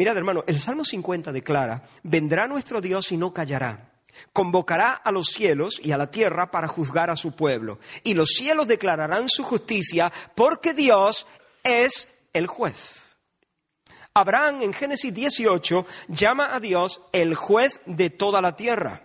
Mirad, 0.00 0.16
hermano, 0.16 0.44
el 0.46 0.58
Salmo 0.58 0.82
50 0.82 1.30
declara, 1.30 1.82
vendrá 2.04 2.46
nuestro 2.46 2.80
Dios 2.80 3.12
y 3.12 3.18
no 3.18 3.34
callará. 3.34 3.92
Convocará 4.32 4.94
a 4.94 5.12
los 5.12 5.26
cielos 5.26 5.78
y 5.78 5.92
a 5.92 5.98
la 5.98 6.10
tierra 6.10 6.50
para 6.50 6.68
juzgar 6.68 7.10
a 7.10 7.16
su 7.16 7.32
pueblo. 7.32 7.80
Y 8.02 8.14
los 8.14 8.30
cielos 8.30 8.66
declararán 8.66 9.28
su 9.28 9.44
justicia 9.44 10.10
porque 10.34 10.72
Dios 10.72 11.26
es 11.62 12.08
el 12.32 12.46
juez. 12.46 13.14
Abraham 14.14 14.62
en 14.62 14.72
Génesis 14.72 15.12
18 15.12 15.84
llama 16.08 16.54
a 16.54 16.60
Dios 16.60 17.02
el 17.12 17.34
juez 17.34 17.82
de 17.84 18.08
toda 18.08 18.40
la 18.40 18.56
tierra. 18.56 19.02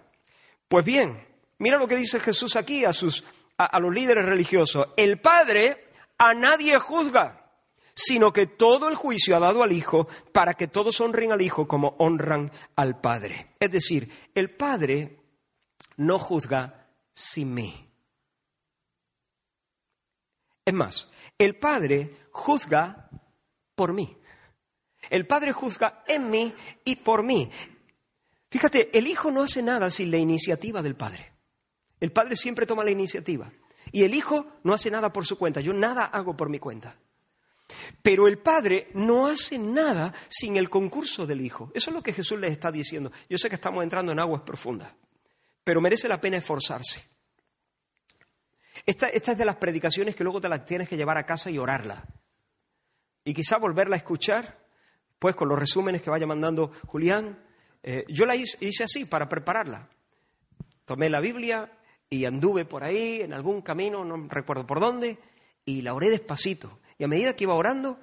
Pues 0.70 0.86
bien, 0.86 1.28
mira 1.58 1.78
lo 1.78 1.90
que 1.90 1.98
dice 1.98 2.22
Jesús 2.22 2.56
aquí 2.56 2.86
a, 2.86 2.94
sus, 2.94 3.26
a 3.58 3.78
los 3.82 3.94
líderes 3.94 4.24
religiosos. 4.24 4.88
El 4.96 5.20
Padre 5.20 5.90
a 6.18 6.34
nadie 6.34 6.80
juzga 6.80 7.45
sino 7.96 8.34
que 8.34 8.46
todo 8.46 8.90
el 8.90 8.96
juicio 8.96 9.36
ha 9.36 9.40
dado 9.40 9.64
al 9.64 9.72
Hijo 9.72 10.08
para 10.34 10.54
que 10.54 10.68
todos 10.68 11.00
honren 11.00 11.32
al 11.32 11.42
Hijo 11.42 11.68
como 11.68 11.96
honran 11.98 12.52
al 12.76 13.00
Padre. 13.00 13.56
Es 13.60 13.72
decir, 13.72 14.12
el 14.36 14.52
Padre 14.52 15.20
no 15.98 16.20
juzga 16.20 16.90
sin 17.14 17.54
mí. 17.54 17.90
Es 20.66 20.74
más, 20.74 21.10
el 21.38 21.58
Padre 21.58 22.28
juzga 22.32 23.10
por 23.76 23.94
mí. 23.94 24.18
El 25.10 25.26
Padre 25.26 25.54
juzga 25.54 26.04
en 26.08 26.30
mí 26.30 26.54
y 26.84 26.98
por 26.98 27.24
mí. 27.24 27.50
Fíjate, 28.50 28.98
el 28.98 29.08
Hijo 29.08 29.32
no 29.32 29.44
hace 29.44 29.62
nada 29.62 29.90
sin 29.90 30.12
la 30.12 30.18
iniciativa 30.18 30.82
del 30.82 30.96
Padre. 30.96 31.34
El 32.00 32.12
Padre 32.12 32.36
siempre 32.36 32.66
toma 32.66 32.84
la 32.84 32.92
iniciativa. 32.92 33.52
Y 33.92 34.04
el 34.04 34.16
Hijo 34.16 34.48
no 34.64 34.74
hace 34.74 34.92
nada 34.92 35.14
por 35.14 35.26
su 35.26 35.38
cuenta. 35.38 35.62
Yo 35.62 35.72
nada 35.72 36.06
hago 36.06 36.36
por 36.36 36.50
mi 36.50 36.60
cuenta. 36.60 36.98
Pero 38.02 38.28
el 38.28 38.38
Padre 38.38 38.90
no 38.94 39.28
hace 39.28 39.58
nada 39.58 40.14
sin 40.30 40.58
el 40.58 40.70
concurso 40.70 41.26
del 41.26 41.42
Hijo. 41.42 41.72
Eso 41.74 41.90
es 41.90 41.96
lo 41.96 42.04
que 42.04 42.14
Jesús 42.14 42.40
les 42.40 42.52
está 42.52 42.72
diciendo. 42.72 43.12
Yo 43.30 43.38
sé 43.38 43.50
que 43.50 43.56
estamos 43.56 43.84
entrando 43.84 44.12
en 44.12 44.20
aguas 44.20 44.42
profundas, 44.44 44.94
pero 45.64 45.82
merece 45.82 46.08
la 46.08 46.22
pena 46.22 46.38
esforzarse. 46.38 47.04
Esta, 48.86 49.10
es 49.10 49.38
de 49.38 49.46
las 49.46 49.56
predicaciones 49.56 50.16
que 50.16 50.24
luego 50.24 50.40
te 50.40 50.50
las 50.50 50.66
tienes 50.66 50.88
que 50.88 50.98
llevar 50.98 51.18
a 51.18 51.26
casa 51.26 51.50
y 51.50 51.58
orarla. 51.58 52.06
Y 53.24 53.34
quizá 53.34 53.58
volverla 53.58 53.96
a 53.96 53.98
escuchar, 53.98 54.64
pues 55.18 55.36
con 55.36 55.50
los 55.50 55.58
resúmenes 55.58 56.04
que 56.04 56.12
vaya 56.12 56.28
mandando 56.28 56.72
Julián. 56.86 57.44
Eh, 57.82 58.06
yo 58.10 58.26
la 58.28 58.36
hice, 58.36 58.64
hice 58.64 58.84
así 58.84 59.06
para 59.06 59.28
prepararla. 59.28 59.90
Tomé 60.86 61.10
la 61.10 61.20
Biblia 61.20 61.72
y 62.10 62.26
anduve 62.26 62.66
por 62.66 62.84
ahí, 62.84 63.22
en 63.22 63.34
algún 63.34 63.64
camino, 63.64 64.06
no 64.06 64.28
recuerdo 64.30 64.68
por 64.68 64.80
dónde, 64.80 65.18
y 65.66 65.82
la 65.82 65.96
oré 65.96 66.12
despacito. 66.12 66.80
Y 66.98 67.04
a 67.04 67.08
medida 67.08 67.36
que 67.36 67.44
iba 67.44 67.54
orando, 67.54 68.00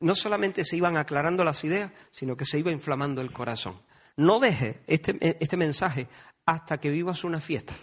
no 0.00 0.14
solamente 0.14 0.64
se 0.64 0.76
iban 0.76 0.96
aclarando 0.96 1.44
las 1.44 1.64
ideas, 1.64 1.90
sino 2.10 2.36
que 2.36 2.44
se 2.44 2.58
iba 2.58 2.70
inflamando 2.70 3.20
el 3.20 3.32
corazón. 3.32 3.80
No 4.16 4.38
dejes 4.40 4.76
este, 4.86 5.18
este 5.20 5.56
mensaje 5.56 6.08
hasta 6.46 6.78
que 6.78 6.90
vivas 6.90 7.24
una 7.24 7.40
fiesta 7.40 7.76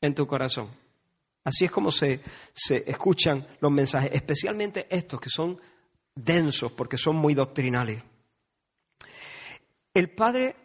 en 0.00 0.14
tu 0.14 0.26
corazón. 0.26 0.70
Así 1.44 1.64
es 1.64 1.70
como 1.70 1.90
se, 1.90 2.20
se 2.52 2.88
escuchan 2.88 3.46
los 3.60 3.72
mensajes, 3.72 4.12
especialmente 4.12 4.86
estos 4.88 5.20
que 5.20 5.28
son 5.28 5.60
densos 6.14 6.72
porque 6.72 6.96
son 6.96 7.16
muy 7.16 7.34
doctrinales. 7.34 8.02
El 9.94 10.10
Padre 10.10 10.56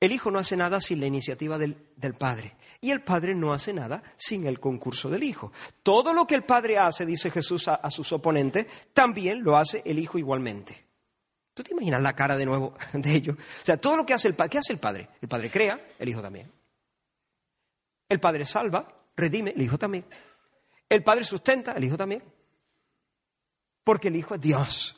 el 0.00 0.12
Hijo 0.12 0.30
no 0.30 0.38
hace 0.38 0.56
nada 0.56 0.80
sin 0.80 1.00
la 1.00 1.06
iniciativa 1.06 1.58
del, 1.58 1.74
Padre. 2.18 2.56
Y 2.80 2.90
el 2.90 3.02
Padre 3.02 3.34
no 3.34 3.52
hace 3.52 3.72
nada 3.72 4.02
sin 4.16 4.46
el 4.46 4.60
concurso 4.60 5.10
del 5.10 5.24
Hijo. 5.24 5.52
Todo 5.82 6.12
lo 6.12 6.26
que 6.26 6.36
el 6.36 6.44
Padre 6.44 6.78
hace, 6.78 7.04
dice 7.04 7.30
Jesús 7.30 7.66
a, 7.66 7.90
sus 7.90 8.12
oponentes, 8.12 8.66
también 8.92 9.42
lo 9.42 9.56
hace 9.56 9.82
el 9.84 9.98
Hijo 9.98 10.18
igualmente. 10.18 10.86
¿Tú 11.52 11.64
te 11.64 11.72
imaginas 11.72 12.00
la 12.00 12.14
cara 12.14 12.36
de 12.36 12.46
nuevo 12.46 12.74
de 12.92 13.12
ellos? 13.12 13.36
O 13.36 13.64
sea, 13.64 13.76
todo 13.76 13.96
lo 13.96 14.06
que 14.06 14.14
hace 14.14 14.28
el 14.28 14.34
Padre, 14.34 14.50
¿qué 14.50 14.58
hace 14.58 14.72
el 14.72 14.78
Padre? 14.78 15.08
El 15.20 15.28
Padre 15.28 15.50
crea, 15.50 15.88
el 15.98 16.08
Hijo 16.08 16.22
también. 16.22 16.52
El 18.08 18.20
Padre 18.20 18.46
salva, 18.46 18.86
redime, 19.16 19.50
el 19.50 19.62
Hijo 19.62 19.78
también. 19.78 20.04
El 20.88 21.02
Padre 21.02 21.24
sustenta, 21.24 21.72
el 21.72 21.84
Hijo 21.84 21.96
también. 21.96 22.22
Porque 23.82 24.08
el 24.08 24.16
Hijo 24.16 24.36
es 24.36 24.40
Dios. 24.40 24.97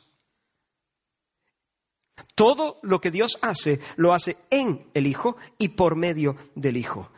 Todo 2.35 2.79
lo 2.83 3.01
que 3.01 3.11
Dios 3.11 3.37
hace, 3.41 3.79
lo 3.95 4.13
hace 4.13 4.37
en 4.49 4.89
el 4.93 5.07
Hijo 5.07 5.37
y 5.57 5.69
por 5.69 5.95
medio 5.95 6.35
del 6.55 6.77
Hijo. 6.77 7.11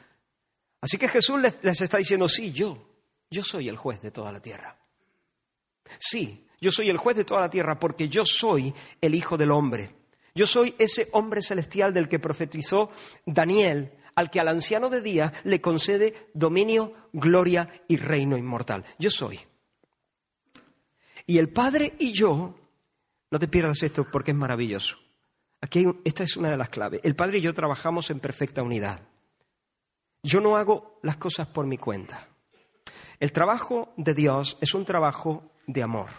Así 0.82 0.98
que 0.98 1.08
Jesús 1.08 1.40
les, 1.40 1.82
está 1.82 1.98
diciendo, 1.98 2.28
sí, 2.28 2.52
yo, 2.52 2.78
yo 3.30 3.44
soy 3.44 3.70
el 3.70 3.78
juez 3.78 4.02
de 4.02 4.12
toda 4.12 4.32
la 4.32 4.42
tierra. 4.42 4.78
Sí, 6.00 6.48
yo 6.60 6.72
soy 6.72 6.90
el 6.90 6.98
juez 6.98 7.16
de 7.18 7.26
toda 7.26 7.42
la 7.42 7.50
tierra 7.50 7.80
porque 7.80 8.10
yo 8.10 8.26
soy 8.26 8.74
el 9.02 9.16
Hijo 9.16 9.38
del 9.38 9.52
Hombre. 9.52 9.90
Yo 10.36 10.48
soy 10.48 10.76
ese 10.80 11.10
hombre 11.12 11.42
celestial 11.42 11.94
del 11.94 12.10
que 12.10 12.20
profetizó 12.20 12.90
Daniel, 13.26 13.94
al 14.16 14.30
que 14.30 14.40
al 14.40 14.48
anciano 14.48 14.90
de 14.90 15.02
día 15.02 15.32
le 15.44 15.62
concede 15.62 16.30
dominio, 16.34 16.94
gloria 17.14 17.70
y 17.88 17.98
reino 17.98 18.38
inmortal. 18.38 18.84
Yo 18.98 19.12
soy. 19.12 19.40
Y 21.26 21.38
el 21.38 21.50
Padre 21.50 21.94
y 22.00 22.12
yo 22.12 22.56
no 23.34 23.40
te 23.40 23.48
pierdas 23.48 23.82
esto 23.82 24.06
porque 24.12 24.30
es 24.30 24.38
maravilloso. 24.38 24.96
Aquí 25.60 25.88
esta 26.04 26.24
es 26.24 26.38
una 26.38 26.52
de 26.52 26.58
las 26.58 26.70
claves. 26.70 27.02
El 27.04 27.16
Padre 27.16 27.40
y 27.40 27.42
yo 27.42 27.52
trabajamos 27.52 28.12
en 28.12 28.20
perfecta 28.20 28.62
unidad. 28.62 29.02
Yo 30.22 30.40
no 30.40 30.56
hago 30.56 31.00
las 31.02 31.18
cosas 31.18 31.48
por 31.48 31.66
mi 31.66 31.80
cuenta. 31.80 32.28
El 33.20 33.32
trabajo 33.32 33.92
de 33.98 34.14
Dios 34.14 34.60
es 34.62 34.76
un 34.76 34.86
trabajo 34.86 35.50
de 35.66 35.82
amor. 35.82 36.12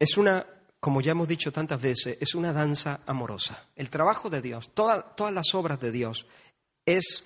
Es 0.00 0.16
una, 0.16 0.44
como 0.80 1.00
ya 1.00 1.12
hemos 1.12 1.28
dicho 1.28 1.52
tantas 1.52 1.80
veces, 1.80 2.18
es 2.20 2.34
una 2.34 2.52
danza 2.52 3.02
amorosa. 3.06 3.68
El 3.76 3.88
trabajo 3.88 4.28
de 4.28 4.42
Dios, 4.42 4.74
todas 4.74 5.32
las 5.32 5.54
obras 5.54 5.78
de 5.78 5.92
Dios, 5.92 6.26
es, 6.84 7.24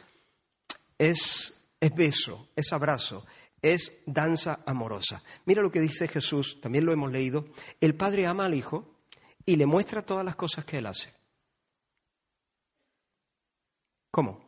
es, 0.99 1.55
es 1.81 1.95
beso, 1.95 2.49
es 2.55 2.71
abrazo, 2.71 3.25
es 3.63 4.03
danza 4.05 4.61
amorosa. 4.67 5.23
Mira 5.47 5.63
lo 5.63 5.73
que 5.73 5.81
dice 5.81 6.07
Jesús, 6.07 6.61
también 6.61 6.85
lo 6.85 6.93
hemos 6.93 7.11
leído. 7.11 7.47
El 7.81 7.95
Padre 7.95 8.27
ama 8.27 8.45
al 8.45 8.53
Hijo 8.53 8.93
y 9.47 9.55
le 9.55 9.65
muestra 9.65 10.05
todas 10.05 10.25
las 10.25 10.35
cosas 10.35 10.65
que 10.65 10.79
él 10.79 10.87
hace. 10.87 11.15
¿Cómo? 14.11 14.45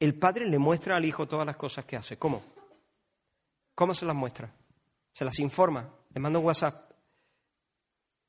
El 0.00 0.18
padre 0.18 0.46
le 0.46 0.58
muestra 0.58 0.96
al 0.96 1.04
hijo 1.04 1.28
todas 1.28 1.46
las 1.46 1.56
cosas 1.56 1.84
que 1.84 1.96
hace. 1.96 2.18
¿Cómo? 2.18 2.42
¿Cómo 3.74 3.94
se 3.94 4.04
las 4.04 4.16
muestra? 4.16 4.52
Se 5.14 5.24
las 5.24 5.38
informa, 5.38 5.94
le 6.12 6.20
manda 6.20 6.40
un 6.40 6.46
WhatsApp, 6.46 6.90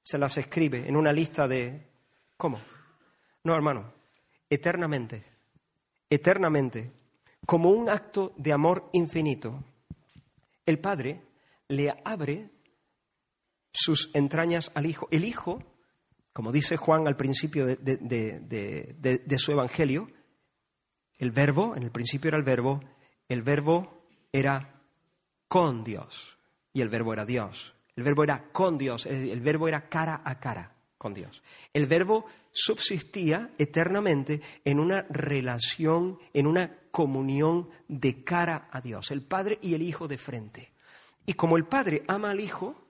se 0.04 0.18
las 0.18 0.38
escribe 0.38 0.88
en 0.88 0.96
una 0.96 1.12
lista 1.12 1.48
de... 1.48 1.90
¿Cómo? 2.38 2.62
No, 3.44 3.56
hermano, 3.56 3.92
eternamente, 4.50 5.24
eternamente, 6.10 6.92
como 7.46 7.72
un 7.72 7.90
acto 7.90 8.34
de 8.38 8.54
amor 8.54 8.90
infinito, 8.94 9.64
el 10.66 10.80
Padre 10.80 11.22
le 11.70 11.90
abre 12.06 12.50
sus 13.74 14.10
entrañas 14.14 14.72
al 14.76 14.86
Hijo. 14.86 15.08
El 15.12 15.26
Hijo, 15.26 15.64
como 16.32 16.52
dice 16.52 16.78
Juan 16.78 17.08
al 17.08 17.18
principio 17.18 17.66
de, 17.66 17.78
de, 17.78 19.40
su 19.40 19.52
Evangelio, 19.52 20.10
el 21.18 21.32
verbo, 21.32 21.76
en 21.76 21.84
el 21.84 21.92
principio 21.92 22.30
era 22.30 22.38
el 22.38 22.44
verbo, 22.44 22.82
el 23.28 23.42
verbo 23.42 24.06
era 24.32 24.82
con 25.48 25.84
Dios 25.84 26.38
y 26.72 26.82
el 26.82 26.90
verbo 26.90 27.14
era 27.14 27.26
Dios. 27.26 27.74
El 27.96 28.04
verbo 28.04 28.24
era 28.24 28.52
con 28.52 28.78
Dios, 28.78 29.06
el 29.06 29.40
verbo 29.42 29.68
era 29.68 29.88
cara 29.88 30.22
a 30.26 30.40
cara 30.40 30.74
con 30.98 31.14
Dios. 31.14 31.44
El 31.74 31.86
verbo 31.86 32.26
subsistía 32.52 33.52
eternamente 33.58 34.42
en 34.66 34.80
una 34.80 35.04
relación, 35.10 36.18
en 36.34 36.48
una 36.48 36.76
comunión 36.92 37.70
de 37.88 38.24
cara 38.24 38.68
a 38.72 38.82
Dios, 38.82 39.12
el 39.12 39.22
Padre 39.22 39.60
y 39.62 39.76
el 39.76 39.82
Hijo 39.84 40.08
de 40.08 40.18
frente. 40.18 40.72
Y 41.26 41.34
como 41.34 41.58
el 41.58 41.66
Padre 41.66 42.04
ama 42.08 42.32
al 42.32 42.40
Hijo, 42.40 42.84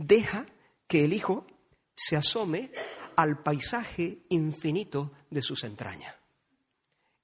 deja 0.00 0.46
que 0.86 1.04
el 1.04 1.12
Hijo 1.12 1.46
se 1.94 2.16
asome 2.16 2.72
al 3.16 3.42
paisaje 3.42 4.20
infinito 4.30 5.12
de 5.30 5.42
sus 5.42 5.64
entrañas. 5.64 6.14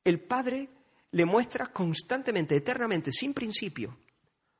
El 0.04 0.20
Padre 0.20 0.68
le 1.12 1.24
muestra 1.24 1.66
constantemente, 1.68 2.54
eternamente, 2.54 3.10
sin 3.12 3.32
principio, 3.32 3.96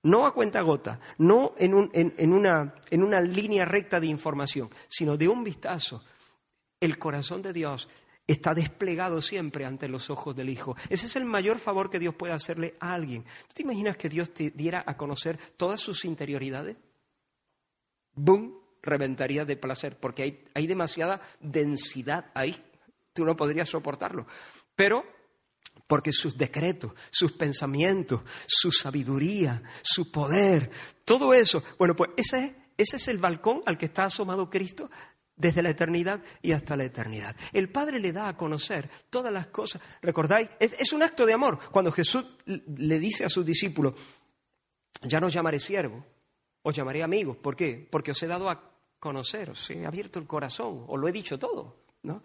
no 0.04 0.26
a 0.26 0.32
cuenta 0.32 0.60
gota, 0.62 0.98
no 1.18 1.54
en, 1.58 1.74
una, 1.74 2.74
en 2.90 3.02
una 3.02 3.20
línea 3.20 3.64
recta 3.64 4.00
de 4.00 4.06
información, 4.06 4.70
sino 4.88 5.16
de 5.16 5.28
un 5.28 5.44
vistazo. 5.44 6.02
El 6.80 6.98
corazón 6.98 7.42
de 7.42 7.52
Dios 7.52 7.88
está 8.26 8.54
desplegado 8.54 9.20
siempre 9.20 9.64
ante 9.64 9.88
los 9.88 10.10
ojos 10.10 10.34
del 10.34 10.48
Hijo. 10.48 10.76
Ese 10.88 11.06
es 11.06 11.16
el 11.16 11.24
mayor 11.24 11.58
favor 11.58 11.90
que 11.90 11.98
Dios 11.98 12.14
puede 12.14 12.32
hacerle 12.32 12.76
a 12.80 12.94
alguien. 12.94 13.24
¿Tú 13.24 13.54
te 13.54 13.62
imaginas 13.62 13.96
que 13.96 14.08
Dios 14.08 14.32
te 14.32 14.50
diera 14.50 14.82
a 14.86 14.96
conocer 14.96 15.38
todas 15.56 15.80
sus 15.80 16.04
interioridades? 16.04 16.76
¡Bum! 18.16 18.58
Reventaría 18.82 19.44
de 19.44 19.56
placer, 19.56 19.98
porque 19.98 20.22
hay, 20.22 20.44
hay 20.54 20.66
demasiada 20.66 21.20
densidad 21.40 22.30
ahí. 22.34 22.60
Tú 23.12 23.24
no 23.24 23.36
podrías 23.36 23.68
soportarlo. 23.68 24.26
Pero 24.74 25.04
porque 25.86 26.12
sus 26.12 26.36
decretos, 26.36 26.92
sus 27.10 27.32
pensamientos, 27.32 28.22
su 28.46 28.72
sabiduría, 28.72 29.62
su 29.82 30.10
poder, 30.10 30.70
todo 31.04 31.32
eso, 31.34 31.62
bueno, 31.78 31.94
pues 31.94 32.10
ese 32.16 32.44
es, 32.44 32.56
ese 32.78 32.96
es 32.96 33.08
el 33.08 33.18
balcón 33.18 33.62
al 33.66 33.78
que 33.78 33.86
está 33.86 34.04
asomado 34.04 34.50
Cristo 34.50 34.90
desde 35.36 35.62
la 35.62 35.70
eternidad 35.70 36.22
y 36.42 36.52
hasta 36.52 36.76
la 36.76 36.84
eternidad. 36.84 37.36
El 37.52 37.70
Padre 37.70 38.00
le 38.00 38.12
da 38.12 38.28
a 38.28 38.36
conocer 38.36 38.88
todas 39.10 39.32
las 39.32 39.48
cosas. 39.48 39.82
¿Recordáis? 40.02 40.48
Es, 40.58 40.92
un 40.92 41.02
acto 41.02 41.26
de 41.26 41.34
amor. 41.34 41.58
Cuando 41.70 41.92
Jesús 41.92 42.24
le 42.46 42.98
dice 42.98 43.24
a 43.24 43.28
sus 43.28 43.44
discípulos, 43.44 43.94
ya 45.02 45.20
no 45.20 45.28
llamaré 45.28 45.60
siervo, 45.60 46.04
os 46.66 46.74
llamaré 46.74 47.04
amigos. 47.04 47.36
¿Por 47.36 47.54
qué? 47.54 47.86
Porque 47.88 48.10
os 48.10 48.20
he 48.24 48.26
dado 48.26 48.50
a 48.50 48.60
conocer, 48.98 49.50
os 49.50 49.70
he 49.70 49.86
abierto 49.86 50.18
el 50.18 50.26
corazón, 50.26 50.84
os 50.88 50.98
lo 50.98 51.06
he 51.06 51.12
dicho 51.12 51.38
todo. 51.38 51.76
¿no? 52.02 52.24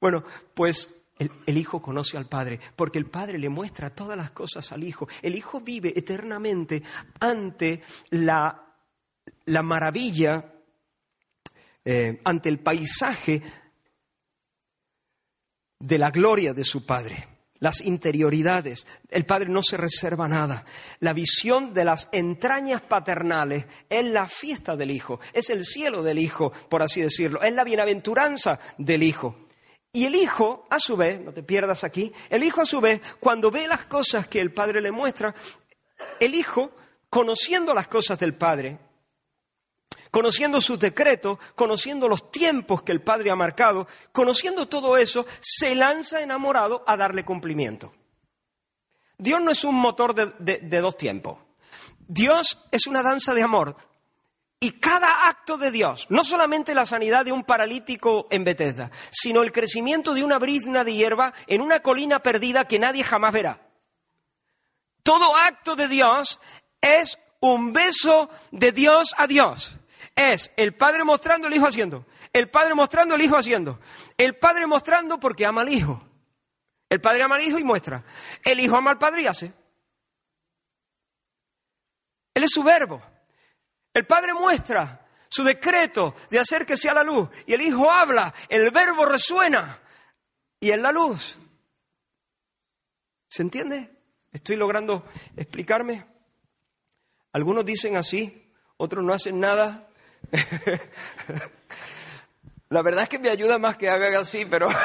Bueno, 0.00 0.24
pues 0.54 1.02
el, 1.16 1.56
Hijo 1.56 1.80
conoce 1.80 2.16
al 2.16 2.26
Padre, 2.26 2.58
porque 2.74 2.98
el 2.98 3.06
Padre 3.06 3.38
le 3.38 3.48
muestra 3.48 3.94
todas 3.94 4.16
las 4.16 4.32
cosas 4.32 4.72
al 4.72 4.82
Hijo. 4.82 5.06
El 5.22 5.36
Hijo 5.36 5.60
vive 5.60 5.92
eternamente 5.96 6.82
ante 7.20 7.80
la, 8.10 8.74
maravilla, 9.62 10.52
eh, 11.84 12.20
ante 12.24 12.48
el 12.48 12.58
paisaje 12.58 13.40
de 15.78 15.98
la 15.98 16.10
gloria 16.10 16.52
de 16.52 16.64
su 16.64 16.84
Padre, 16.84 17.35
las 17.60 17.80
interioridades. 17.80 18.86
El 19.10 19.26
Padre 19.26 19.48
no 19.48 19.62
se 19.62 19.76
reserva 19.76 20.28
nada. 20.28 20.64
La 21.00 21.12
visión 21.12 21.74
de 21.74 21.84
las 21.84 22.08
entrañas 22.12 22.82
paternales 22.82 23.66
es 23.88 24.04
la 24.04 24.28
fiesta 24.28 24.76
del 24.76 24.90
Hijo, 24.90 25.20
es 25.32 25.50
el 25.50 25.64
cielo 25.64 26.02
del 26.02 26.18
Hijo, 26.18 26.52
por 26.68 26.82
así 26.82 27.00
decirlo, 27.00 27.42
es 27.42 27.52
la 27.52 27.64
bienaventuranza 27.64 28.58
del 28.78 29.02
Hijo. 29.02 29.36
Y 29.92 30.04
el 30.04 30.14
hijo, 30.14 30.66
a 30.68 30.78
su 30.78 30.94
vez, 30.94 31.18
no 31.22 31.32
te 31.32 31.42
pierdas 31.42 31.82
aquí, 31.82 32.12
el 32.28 32.44
hijo 32.44 32.60
a 32.60 32.66
su 32.66 32.82
vez, 32.82 33.00
cuando 33.18 33.50
ve 33.50 33.66
las 33.66 33.86
cosas 33.86 34.28
que 34.28 34.42
el 34.42 34.52
padre 34.52 34.82
le 34.82 34.90
muestra, 34.90 35.34
el 36.20 36.34
hijo, 36.34 36.70
conociendo 37.08 37.72
las 37.72 37.88
cosas 37.88 38.18
del 38.18 38.34
padre, 38.34 38.78
conociendo 40.16 40.62
sus 40.62 40.78
decretos, 40.78 41.38
conociendo 41.54 42.08
los 42.08 42.32
tiempos 42.32 42.82
que 42.82 42.90
el 42.90 43.02
padre 43.02 43.30
ha 43.30 43.36
marcado, 43.36 43.86
conociendo 44.12 44.66
todo 44.66 44.96
eso, 44.96 45.26
se 45.40 45.74
lanza 45.74 46.22
enamorado 46.22 46.82
a 46.86 46.96
darle 46.96 47.22
cumplimiento. 47.22 47.92
Dios 49.18 49.42
no 49.42 49.50
es 49.50 49.62
un 49.62 49.74
motor 49.74 50.14
de, 50.14 50.80
dos 50.80 50.96
tiempos. 50.96 51.36
Dios 52.08 52.58
es 52.70 52.86
una 52.86 53.02
danza 53.02 53.34
de 53.34 53.42
amor. 53.42 53.76
Y 54.58 54.70
cada 54.80 55.28
acto 55.28 55.58
de 55.58 55.70
Dios, 55.70 56.06
no 56.08 56.24
solamente 56.24 56.74
la 56.74 56.86
sanidad 56.86 57.26
de 57.26 57.32
un 57.32 57.44
paralítico 57.44 58.26
en 58.30 58.42
Bethesda, 58.42 58.90
sino 59.10 59.42
el 59.42 59.52
crecimiento 59.52 60.14
de 60.14 60.24
una 60.24 60.38
brizna 60.38 60.82
de 60.82 60.94
hierba 60.94 61.34
en 61.46 61.60
una 61.60 61.80
colina 61.80 62.20
perdida 62.20 62.66
que 62.66 62.78
nadie 62.78 63.04
jamás 63.04 63.34
verá. 63.34 63.60
Todo 65.02 65.36
acto 65.36 65.76
de 65.76 65.88
Dios 65.88 66.40
es 66.80 67.18
un 67.40 67.74
beso 67.74 68.30
de 68.50 68.72
Dios 68.72 69.14
a 69.18 69.26
Dios. 69.26 69.78
Es 70.16 70.50
el 70.56 70.74
Padre 70.74 71.04
mostrando, 71.04 71.46
el 71.46 71.54
Hijo 71.54 71.66
haciendo. 71.66 72.06
El 72.32 72.50
Padre 72.50 72.74
mostrando, 72.74 73.14
el 73.14 73.22
Hijo 73.22 73.36
haciendo. 73.36 73.78
El 74.16 74.36
Padre 74.36 74.66
mostrando 74.66 75.20
porque 75.20 75.44
ama 75.44 75.60
al 75.60 75.68
Hijo. 75.68 76.02
El 76.88 77.00
Padre 77.00 77.22
ama 77.22 77.34
al 77.34 77.42
Hijo 77.42 77.58
y 77.58 77.64
muestra. 77.64 78.02
El 78.42 78.58
Hijo 78.58 78.76
ama 78.76 78.90
al 78.90 78.98
Padre 78.98 79.22
y 79.22 79.26
hace. 79.26 79.52
Él 82.32 82.42
es 82.42 82.50
su 82.50 82.62
verbo. 82.62 83.02
El 83.92 84.06
Padre 84.06 84.32
muestra 84.34 85.06
su 85.28 85.44
decreto 85.44 86.14
de 86.30 86.38
hacer 86.38 86.64
que 86.64 86.76
sea 86.76 86.94
la 86.94 87.02
luz 87.02 87.28
y 87.46 87.54
el 87.54 87.60
Hijo 87.60 87.90
habla, 87.90 88.32
el 88.48 88.70
verbo 88.70 89.04
resuena 89.04 89.80
y 90.60 90.70
es 90.70 90.78
la 90.78 90.92
luz. 90.92 91.36
¿Se 93.28 93.42
entiende? 93.42 93.90
¿Estoy 94.32 94.56
logrando 94.56 95.04
explicarme? 95.36 96.06
Algunos 97.32 97.64
dicen 97.64 97.96
así, 97.96 98.52
otros 98.76 99.04
no 99.04 99.12
hacen 99.12 99.40
nada. 99.40 99.85
la 102.68 102.82
verdad 102.82 103.04
es 103.04 103.08
que 103.08 103.18
me 103.18 103.30
ayuda 103.30 103.58
más 103.58 103.76
que 103.76 103.88
hagan 103.88 104.14
así, 104.14 104.44
pero... 104.46 104.68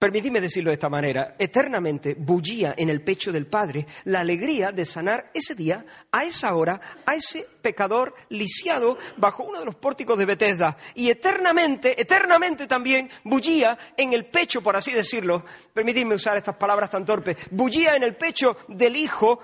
permitidme 0.00 0.40
decirlo 0.40 0.70
de 0.70 0.74
esta 0.74 0.88
manera, 0.88 1.36
eternamente 1.38 2.16
bullía 2.18 2.74
en 2.74 2.88
el 2.88 3.02
pecho 3.02 3.32
del 3.32 3.46
Padre 3.46 3.86
la 4.04 4.20
alegría 4.20 4.72
de 4.72 4.86
sanar 4.86 5.30
ese 5.34 5.54
día, 5.54 5.84
a 6.10 6.24
esa 6.24 6.54
hora, 6.54 6.80
a 7.04 7.14
ese 7.14 7.46
pecador 7.60 8.14
lisiado 8.30 8.96
bajo 9.18 9.42
uno 9.42 9.58
de 9.58 9.66
los 9.66 9.74
pórticos 9.74 10.18
de 10.18 10.24
Bethesda. 10.24 10.74
Y 10.94 11.10
eternamente, 11.10 12.00
eternamente 12.00 12.66
también 12.66 13.10
bullía 13.24 13.76
en 13.94 14.14
el 14.14 14.24
pecho, 14.24 14.62
por 14.62 14.74
así 14.74 14.90
decirlo, 14.90 15.44
permitidme 15.74 16.14
usar 16.14 16.38
estas 16.38 16.56
palabras 16.56 16.88
tan 16.88 17.04
torpes, 17.04 17.36
bullía 17.50 17.94
en 17.94 18.02
el 18.02 18.16
pecho 18.16 18.56
del 18.68 18.96
Hijo 18.96 19.38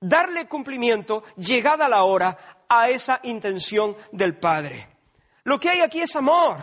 darle 0.00 0.46
cumplimiento, 0.46 1.24
llegada 1.36 1.88
la 1.88 2.02
hora, 2.04 2.36
a 2.68 2.90
esa 2.90 3.20
intención 3.22 3.96
del 4.12 4.36
Padre. 4.38 4.98
Lo 5.44 5.58
que 5.58 5.70
hay 5.70 5.80
aquí 5.80 6.00
es 6.00 6.14
amor. 6.14 6.58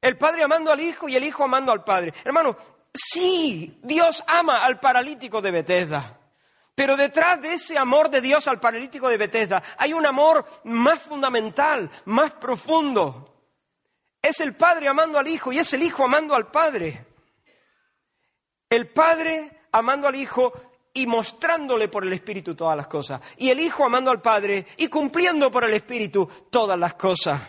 El 0.00 0.16
padre 0.16 0.42
amando 0.42 0.72
al 0.72 0.80
hijo 0.80 1.08
y 1.08 1.16
el 1.16 1.24
hijo 1.24 1.44
amando 1.44 1.72
al 1.72 1.84
padre. 1.84 2.14
Hermano, 2.24 2.56
sí, 2.94 3.78
Dios 3.82 4.22
ama 4.26 4.64
al 4.64 4.80
paralítico 4.80 5.42
de 5.42 5.50
Bethesda. 5.50 6.18
Pero 6.74 6.96
detrás 6.96 7.40
de 7.40 7.54
ese 7.54 7.76
amor 7.76 8.08
de 8.10 8.20
Dios 8.20 8.46
al 8.48 8.60
paralítico 8.60 9.08
de 9.08 9.16
Bethesda 9.16 9.62
hay 9.78 9.92
un 9.92 10.06
amor 10.06 10.46
más 10.64 11.00
fundamental, 11.02 11.90
más 12.04 12.32
profundo. 12.32 13.34
Es 14.22 14.40
el 14.40 14.54
padre 14.54 14.88
amando 14.88 15.18
al 15.18 15.28
hijo 15.28 15.52
y 15.52 15.58
es 15.58 15.72
el 15.72 15.82
hijo 15.82 16.04
amando 16.04 16.34
al 16.34 16.50
padre. 16.50 17.06
El 18.70 18.88
padre 18.88 19.62
amando 19.72 20.08
al 20.08 20.16
hijo 20.16 20.52
y 20.96 21.06
mostrándole 21.06 21.88
por 21.88 22.04
el 22.04 22.12
Espíritu 22.14 22.54
todas 22.54 22.74
las 22.74 22.86
cosas. 22.86 23.20
Y 23.36 23.50
el 23.50 23.60
hijo 23.60 23.84
amando 23.84 24.10
al 24.10 24.22
padre 24.22 24.66
y 24.78 24.88
cumpliendo 24.88 25.50
por 25.50 25.64
el 25.64 25.74
Espíritu 25.74 26.26
todas 26.50 26.78
las 26.78 26.94
cosas. 26.94 27.40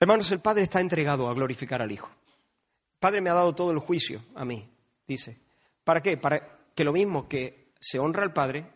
Hermanos, 0.00 0.30
el 0.32 0.40
Padre 0.40 0.62
está 0.64 0.80
entregado 0.80 1.28
a 1.28 1.34
glorificar 1.34 1.80
al 1.80 1.92
Hijo. 1.92 2.08
El 2.08 2.98
Padre 2.98 3.20
me 3.20 3.30
ha 3.30 3.34
dado 3.34 3.54
todo 3.54 3.70
el 3.70 3.78
juicio 3.78 4.22
a 4.34 4.44
mí, 4.44 4.68
dice. 5.06 5.38
¿Para 5.82 6.02
qué? 6.02 6.16
Para 6.16 6.58
que 6.74 6.84
lo 6.84 6.92
mismo 6.92 7.28
que 7.28 7.72
se 7.78 7.98
honra 7.98 8.22
al 8.22 8.32
Padre, 8.32 8.66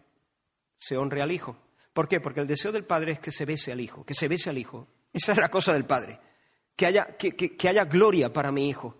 se 0.78 0.96
honre 0.96 1.22
al 1.22 1.32
Hijo. 1.32 1.56
¿Por 1.92 2.06
qué? 2.06 2.20
Porque 2.20 2.40
el 2.40 2.46
deseo 2.46 2.72
del 2.72 2.84
Padre 2.84 3.12
es 3.12 3.20
que 3.20 3.30
se 3.30 3.44
bese 3.44 3.72
al 3.72 3.80
Hijo, 3.80 4.04
que 4.04 4.14
se 4.14 4.28
bese 4.28 4.50
al 4.50 4.58
Hijo. 4.58 4.86
Esa 5.12 5.32
es 5.32 5.38
la 5.38 5.50
cosa 5.50 5.72
del 5.72 5.86
Padre. 5.86 6.18
Que 6.78 6.86
haya, 6.86 7.16
que, 7.18 7.68
haya 7.68 7.84
gloria 7.86 8.32
para 8.32 8.52
mi 8.52 8.68
Hijo. 8.68 8.96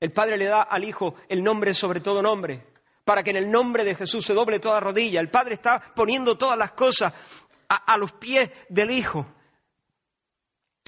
El 0.00 0.12
Padre 0.12 0.38
le 0.38 0.46
da 0.46 0.62
al 0.62 0.82
Hijo 0.82 1.14
el 1.28 1.44
nombre 1.44 1.74
sobre 1.74 2.00
todo 2.00 2.22
nombre, 2.22 2.68
para 3.04 3.22
que 3.22 3.28
en 3.28 3.36
el 3.36 3.50
nombre 3.50 3.84
de 3.84 3.94
Jesús 3.94 4.24
se 4.24 4.32
doble 4.32 4.60
toda 4.60 4.80
rodilla. 4.80 5.20
El 5.20 5.28
Padre 5.28 5.54
está 5.54 5.78
poniendo 5.94 6.38
todas 6.38 6.56
las 6.56 6.72
cosas 6.72 7.12
a 7.68 7.98
los 7.98 8.12
pies 8.12 8.50
del 8.70 8.90
Hijo. 8.90 9.26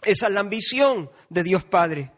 Esa 0.03 0.29
es 0.29 0.33
la 0.33 0.41
ambición 0.41 1.11
de 1.29 1.43
Dios 1.43 1.65
Padre. 1.65 2.11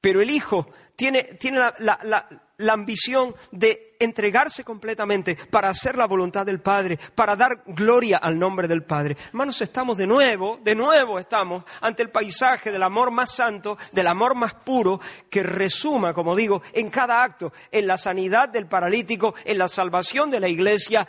Pero 0.00 0.20
el 0.20 0.30
Hijo 0.30 0.68
tiene, 0.96 1.22
tiene 1.22 1.58
la, 1.58 1.74
la, 1.78 2.28
la, 2.56 2.72
ambición 2.72 3.34
de 3.52 3.89
entregarse 4.00 4.64
completamente 4.64 5.36
para 5.36 5.68
hacer 5.68 5.96
la 5.96 6.06
voluntad 6.06 6.44
del 6.44 6.60
Padre, 6.60 6.98
para 7.14 7.36
dar 7.36 7.62
gloria 7.66 8.16
al 8.16 8.38
nombre 8.38 8.66
del 8.66 8.82
Padre. 8.82 9.16
Hermanos, 9.28 9.60
estamos 9.60 9.96
de 9.96 10.06
nuevo, 10.06 10.58
de 10.64 10.74
nuevo 10.74 11.18
estamos 11.18 11.62
ante 11.80 12.02
el 12.02 12.10
paisaje 12.10 12.72
del 12.72 12.82
amor 12.82 13.12
más 13.12 13.30
santo, 13.30 13.78
del 13.92 14.08
amor 14.08 14.34
más 14.34 14.54
puro, 14.54 15.00
que 15.28 15.42
resuma, 15.42 16.12
como 16.14 16.34
digo, 16.34 16.62
en 16.72 16.90
cada 16.90 17.22
acto, 17.22 17.52
en 17.70 17.86
la 17.86 17.98
sanidad 17.98 18.48
del 18.48 18.66
paralítico, 18.66 19.34
en 19.44 19.58
la 19.58 19.68
salvación 19.68 20.30
de 20.30 20.40
la 20.40 20.48
iglesia 20.48 21.06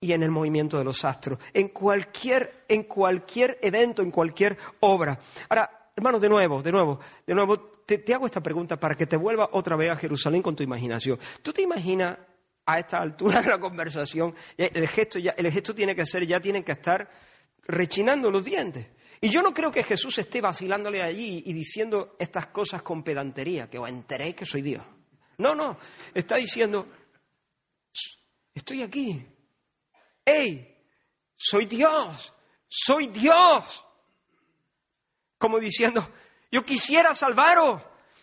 y 0.00 0.12
en 0.12 0.22
el 0.22 0.30
movimiento 0.30 0.78
de 0.78 0.84
los 0.84 1.04
astros, 1.04 1.38
en 1.52 1.68
cualquier, 1.68 2.64
en 2.68 2.84
cualquier 2.84 3.58
evento, 3.62 4.02
en 4.02 4.10
cualquier 4.10 4.56
obra. 4.80 5.18
Ahora, 5.48 5.79
Hermanos, 5.96 6.20
de 6.20 6.28
nuevo, 6.28 6.62
de 6.62 6.72
nuevo, 6.72 7.00
de 7.26 7.34
nuevo, 7.34 7.58
te, 7.84 8.14
hago 8.14 8.26
esta 8.26 8.42
pregunta 8.42 8.78
para 8.78 8.94
que 8.94 9.06
te 9.06 9.16
vuelva 9.16 9.50
otra 9.52 9.76
vez 9.76 9.90
a 9.90 9.96
Jerusalén 9.96 10.42
con 10.42 10.54
tu 10.54 10.62
imaginación. 10.62 11.18
¿Tú 11.42 11.52
te 11.52 11.62
imaginas 11.62 12.16
a 12.66 12.78
esta 12.78 13.00
altura 13.02 13.42
de 13.42 13.48
la 13.48 13.58
conversación, 13.58 14.34
el 14.56 14.88
gesto, 14.88 15.18
ya, 15.18 15.32
el 15.32 15.50
gesto 15.50 15.74
tiene 15.74 15.94
que 15.94 16.06
ser, 16.06 16.26
ya 16.26 16.40
tienen 16.40 16.62
que 16.62 16.72
estar 16.72 17.10
rechinando 17.64 18.30
los 18.30 18.44
dientes? 18.44 18.86
Y 19.20 19.28
yo 19.28 19.42
no 19.42 19.52
creo 19.52 19.70
que 19.70 19.82
Jesús 19.82 20.16
esté 20.18 20.40
vacilándole 20.40 21.02
allí 21.02 21.42
y 21.44 21.52
diciendo 21.52 22.16
estas 22.18 22.46
cosas 22.46 22.82
con 22.82 23.02
pedantería, 23.02 23.68
que 23.68 23.78
os 23.78 23.88
enteréis 23.88 24.34
que 24.34 24.46
soy 24.46 24.62
Dios. 24.62 24.84
No, 25.38 25.54
no, 25.54 25.76
está 26.14 26.36
diciendo, 26.36 26.86
estoy 28.54 28.82
aquí. 28.82 29.26
¡Ey! 30.24 30.76
Soy 31.36 31.64
Dios, 31.64 32.32
soy 32.68 33.08
Dios 33.08 33.84
como 35.40 35.58
diciendo, 35.58 36.06
yo 36.52 36.62
quisiera 36.62 37.14
salvaros, 37.14 37.80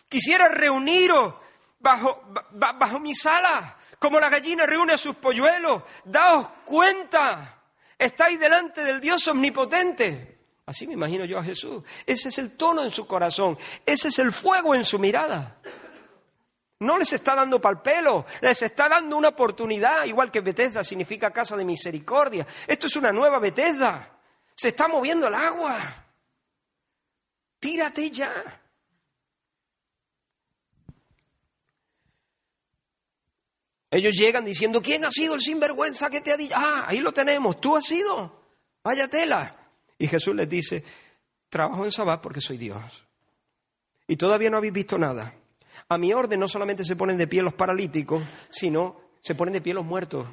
quisiera 0.08 0.48
reuniros 0.48 1.34
bajo, 1.80 2.22
bajo 2.52 3.00
mi 3.00 3.12
sala, 3.12 3.76
como 3.98 4.20
la 4.20 4.28
gallina 4.28 4.64
reúne 4.64 4.92
a 4.92 4.98
sus 4.98 5.16
polluelos, 5.16 5.82
daos 6.04 6.46
cuenta, 6.64 7.60
estáis 7.98 8.38
delante 8.38 8.84
del 8.84 9.00
Dios 9.00 9.26
omnipotente. 9.26 10.38
Así 10.64 10.86
me 10.86 10.92
imagino 10.92 11.24
yo 11.24 11.40
a 11.40 11.42
Jesús. 11.42 11.82
Ese 12.06 12.28
es 12.28 12.38
el 12.38 12.56
tono 12.56 12.84
en 12.84 12.92
su 12.92 13.04
corazón, 13.04 13.58
ese 13.84 14.08
es 14.08 14.18
el 14.20 14.30
fuego 14.30 14.76
en 14.76 14.84
su 14.84 15.00
mirada. 15.00 15.56
No 16.78 16.98
les 16.98 17.12
está 17.12 17.34
dando 17.34 17.60
pal 17.60 17.82
pelo, 17.82 18.26
les 18.40 18.62
está 18.62 18.88
dando 18.88 19.16
una 19.16 19.30
oportunidad, 19.30 20.04
igual 20.04 20.30
que 20.30 20.40
Bethesda 20.40 20.84
significa 20.84 21.32
casa 21.32 21.56
de 21.56 21.64
misericordia. 21.64 22.46
Esto 22.68 22.86
es 22.86 22.94
una 22.94 23.10
nueva 23.10 23.40
Bethesda. 23.40 24.08
Se 24.54 24.68
está 24.68 24.86
moviendo 24.86 25.26
el 25.26 25.34
agua. 25.34 26.04
Tírate 27.60 28.10
ya. 28.10 28.62
Ellos 33.90 34.14
llegan 34.14 34.44
diciendo, 34.44 34.82
¿quién 34.82 35.04
ha 35.04 35.10
sido 35.10 35.34
el 35.34 35.40
sinvergüenza 35.40 36.10
que 36.10 36.20
te 36.20 36.32
ha 36.32 36.36
dicho? 36.36 36.54
Ah, 36.56 36.84
ahí 36.86 36.98
lo 36.98 37.12
tenemos, 37.12 37.58
tú 37.60 37.76
has 37.76 37.86
sido. 37.86 38.38
Vaya 38.84 39.08
tela. 39.08 39.56
Y 39.98 40.06
Jesús 40.06 40.34
les 40.34 40.48
dice, 40.48 40.84
trabajo 41.48 41.84
en 41.84 41.92
Sabbat 41.92 42.20
porque 42.20 42.40
soy 42.40 42.58
Dios. 42.58 43.06
Y 44.06 44.16
todavía 44.16 44.50
no 44.50 44.58
habéis 44.58 44.74
visto 44.74 44.98
nada. 44.98 45.34
A 45.88 45.96
mi 45.96 46.12
orden 46.12 46.38
no 46.38 46.48
solamente 46.48 46.84
se 46.84 46.96
ponen 46.96 47.16
de 47.16 47.26
pie 47.26 47.42
los 47.42 47.54
paralíticos, 47.54 48.22
sino 48.50 49.00
se 49.20 49.34
ponen 49.34 49.54
de 49.54 49.60
pie 49.60 49.74
los 49.74 49.84
muertos 49.84 50.26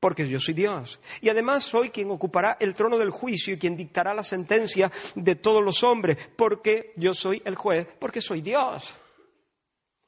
porque 0.00 0.28
yo 0.28 0.40
soy 0.40 0.54
Dios. 0.54 1.00
Y 1.20 1.28
además 1.28 1.64
soy 1.64 1.90
quien 1.90 2.10
ocupará 2.10 2.56
el 2.60 2.74
trono 2.74 2.98
del 2.98 3.10
juicio 3.10 3.54
y 3.54 3.58
quien 3.58 3.76
dictará 3.76 4.14
la 4.14 4.22
sentencia 4.22 4.90
de 5.14 5.34
todos 5.36 5.62
los 5.62 5.82
hombres, 5.82 6.16
porque 6.36 6.92
yo 6.96 7.14
soy 7.14 7.42
el 7.44 7.56
juez, 7.56 7.86
porque 7.98 8.20
soy 8.20 8.40
Dios. 8.40 8.96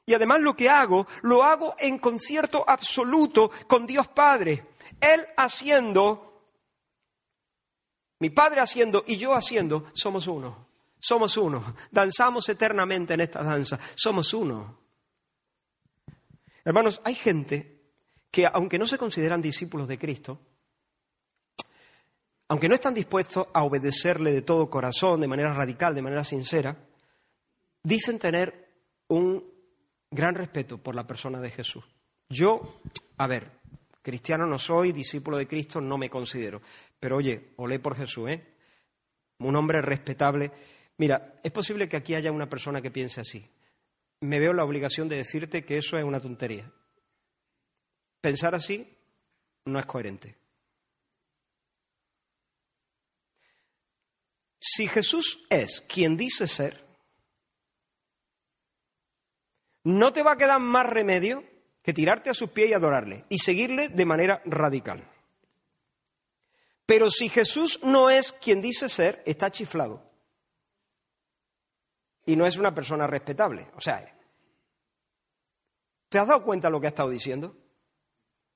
Y 0.05 0.13
además 0.13 0.41
lo 0.41 0.55
que 0.55 0.69
hago, 0.69 1.07
lo 1.21 1.43
hago 1.43 1.75
en 1.79 1.97
concierto 1.99 2.65
absoluto 2.67 3.51
con 3.67 3.85
Dios 3.85 4.07
Padre. 4.07 4.65
Él 4.99 5.25
haciendo, 5.37 6.47
mi 8.19 8.29
Padre 8.29 8.61
haciendo 8.61 9.03
y 9.07 9.17
yo 9.17 9.33
haciendo, 9.33 9.85
somos 9.93 10.27
uno. 10.27 10.67
Somos 10.99 11.35
uno. 11.37 11.75
Danzamos 11.89 12.47
eternamente 12.49 13.15
en 13.15 13.21
esta 13.21 13.43
danza. 13.43 13.79
Somos 13.95 14.33
uno. 14.33 14.77
Hermanos, 16.63 17.01
hay 17.03 17.15
gente 17.15 17.70
que 18.31 18.47
aunque 18.51 18.79
no 18.79 18.87
se 18.87 18.97
consideran 18.97 19.41
discípulos 19.41 19.87
de 19.87 19.99
Cristo, 19.99 20.39
aunque 22.47 22.67
no 22.67 22.75
están 22.75 22.93
dispuestos 22.93 23.47
a 23.53 23.63
obedecerle 23.63 24.31
de 24.31 24.41
todo 24.41 24.69
corazón, 24.69 25.21
de 25.21 25.27
manera 25.27 25.53
radical, 25.53 25.93
de 25.93 26.01
manera 26.01 26.23
sincera, 26.23 26.77
dicen 27.83 28.19
tener 28.19 28.69
un 29.07 29.43
gran 30.09 30.35
respeto 30.35 30.77
por 30.77 30.95
la 30.95 31.07
persona 31.07 31.39
de 31.39 31.51
Jesús. 31.51 31.83
Yo, 32.29 32.81
a 33.17 33.27
ver, 33.27 33.51
cristiano 34.01 34.45
no 34.45 34.59
soy, 34.59 34.91
discípulo 34.91 35.37
de 35.37 35.47
Cristo 35.47 35.79
no 35.79 35.97
me 35.97 36.09
considero, 36.09 36.61
pero 36.99 37.17
oye, 37.17 37.53
olé 37.57 37.79
por 37.79 37.95
Jesús, 37.95 38.29
¿eh? 38.29 38.45
Un 39.39 39.55
hombre 39.55 39.81
respetable. 39.81 40.51
Mira, 40.97 41.39
es 41.43 41.51
posible 41.51 41.89
que 41.89 41.97
aquí 41.97 42.15
haya 42.15 42.31
una 42.31 42.49
persona 42.49 42.81
que 42.81 42.91
piense 42.91 43.21
así. 43.21 43.49
Me 44.19 44.39
veo 44.39 44.53
la 44.53 44.63
obligación 44.63 45.09
de 45.09 45.15
decirte 45.15 45.65
que 45.65 45.77
eso 45.77 45.97
es 45.97 46.03
una 46.03 46.19
tontería. 46.19 46.71
Pensar 48.21 48.53
así 48.53 48.87
no 49.65 49.79
es 49.79 49.85
coherente. 49.85 50.37
Si 54.59 54.87
Jesús 54.87 55.43
es 55.49 55.81
quien 55.81 56.15
dice 56.15 56.47
ser, 56.47 56.85
no 59.83 60.13
te 60.13 60.21
va 60.21 60.33
a 60.33 60.37
quedar 60.37 60.59
más 60.59 60.85
remedio 60.85 61.43
que 61.81 61.93
tirarte 61.93 62.29
a 62.29 62.35
sus 62.35 62.51
pies 62.51 62.69
y 62.69 62.73
adorarle 62.73 63.25
y 63.27 63.39
seguirle 63.39 63.89
de 63.89 64.05
manera 64.05 64.41
radical. 64.45 65.03
Pero 66.85 67.09
si 67.09 67.29
Jesús 67.29 67.79
no 67.83 68.11
es 68.11 68.33
quien 68.33 68.61
dice 68.61 68.87
ser, 68.87 69.23
está 69.25 69.49
chiflado. 69.49 70.03
Y 72.25 72.35
no 72.35 72.45
es 72.45 72.57
una 72.57 72.75
persona 72.75 73.07
respetable. 73.07 73.67
O 73.75 73.81
sea, 73.81 74.05
¿te 76.09 76.19
has 76.19 76.27
dado 76.27 76.43
cuenta 76.43 76.67
de 76.67 76.71
lo 76.73 76.79
que 76.79 76.87
ha 76.87 76.89
estado 76.89 77.09
diciendo? 77.09 77.55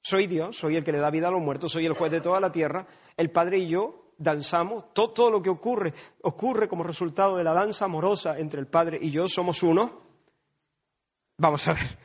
Soy 0.06 0.28
Dios, 0.28 0.56
soy 0.56 0.76
el 0.76 0.84
que 0.84 0.91
le 0.91 0.99
da 0.99 1.10
vida 1.10 1.30
a 1.30 1.32
los 1.32 1.41
muertos, 1.41 1.72
soy 1.72 1.88
el 1.88 1.93
juez 1.93 2.12
de 2.12 2.22
toda 2.22 2.39
la 2.39 2.51
tierra. 2.51 2.86
El 3.18 3.32
Padre 3.32 3.58
y 3.58 3.68
yo 3.68 4.14
danzamos. 4.20 4.93
Todo, 4.93 5.32
lo 5.32 5.41
que 5.41 5.49
ocurre 5.49 5.95
ocurre 6.22 6.68
como 6.68 6.84
resultado 6.84 7.38
de 7.38 7.43
la 7.43 7.53
danza 7.53 7.86
amorosa 7.86 8.38
entre 8.38 8.60
el 8.60 8.68
Padre 8.68 8.99
y 9.01 9.10
yo. 9.10 9.28
Somos 9.28 9.64
uno. 9.64 10.03
Vamos 11.38 11.68
a 11.68 11.74
ver. 11.74 11.97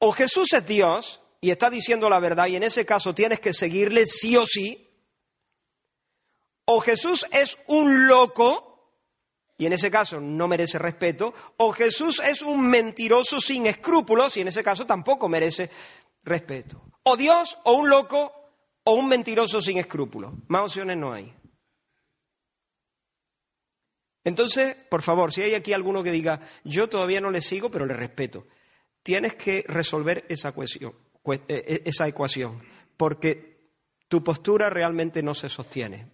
O 0.00 0.10
Jesús 0.10 0.52
es 0.52 0.66
Dios 0.66 1.22
y 1.40 1.52
está 1.52 1.70
diciendo 1.70 2.10
la 2.10 2.18
verdad 2.18 2.48
y 2.48 2.56
en 2.56 2.64
ese 2.64 2.84
caso 2.84 3.14
tienes 3.14 3.38
que 3.38 3.52
seguirle 3.52 4.04
sí 4.04 4.36
o 4.36 4.44
sí. 4.44 4.84
O 6.64 6.80
Jesús 6.80 7.24
es 7.30 7.56
un 7.68 8.08
loco 8.08 8.66
y 9.58 9.66
en 9.66 9.74
ese 9.74 9.92
caso 9.92 10.20
no 10.20 10.48
merece 10.48 10.78
respeto, 10.78 11.32
o 11.56 11.72
Jesús 11.72 12.20
es 12.20 12.42
un 12.42 12.68
mentiroso 12.68 13.40
sin 13.40 13.66
escrúpulos 13.66 14.36
y 14.36 14.42
en 14.42 14.48
ese 14.48 14.62
caso 14.62 14.84
tampoco 14.84 15.28
merece 15.28 15.70
respeto. 16.26 16.82
O 17.04 17.16
Dios, 17.16 17.58
o 17.64 17.72
un 17.72 17.88
loco, 17.88 18.32
o 18.84 18.94
un 18.94 19.08
mentiroso 19.08 19.62
sin 19.62 19.78
escrúpulos. 19.78 20.34
Más 20.48 20.64
opciones 20.64 20.98
no 20.98 21.12
hay. 21.12 21.32
Entonces, 24.24 24.76
por 24.90 25.02
favor, 25.02 25.32
si 25.32 25.42
hay 25.42 25.54
aquí 25.54 25.72
alguno 25.72 26.02
que 26.02 26.10
diga, 26.10 26.40
yo 26.64 26.88
todavía 26.88 27.20
no 27.20 27.30
le 27.30 27.40
sigo, 27.40 27.70
pero 27.70 27.86
le 27.86 27.94
respeto, 27.94 28.46
tienes 29.04 29.36
que 29.36 29.64
resolver 29.68 30.26
esa, 30.28 30.48
eh, 30.48 31.40
eh, 31.48 31.82
esa 31.84 32.08
ecuación, 32.08 32.60
porque 32.96 33.70
tu 34.08 34.24
postura 34.24 34.68
realmente 34.68 35.22
no 35.22 35.32
se 35.32 35.48
sostiene. 35.48 36.10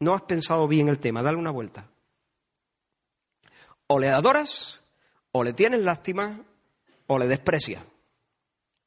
No 0.00 0.14
has 0.14 0.22
pensado 0.22 0.68
bien 0.68 0.88
el 0.88 0.98
tema, 0.98 1.22
dale 1.22 1.38
una 1.38 1.50
vuelta. 1.50 1.88
O 3.86 3.98
le 3.98 4.10
adoras, 4.10 4.80
o 5.32 5.42
le 5.42 5.54
tienes 5.54 5.80
lástima, 5.80 6.44
o 7.06 7.18
le 7.18 7.26
desprecias. 7.26 7.82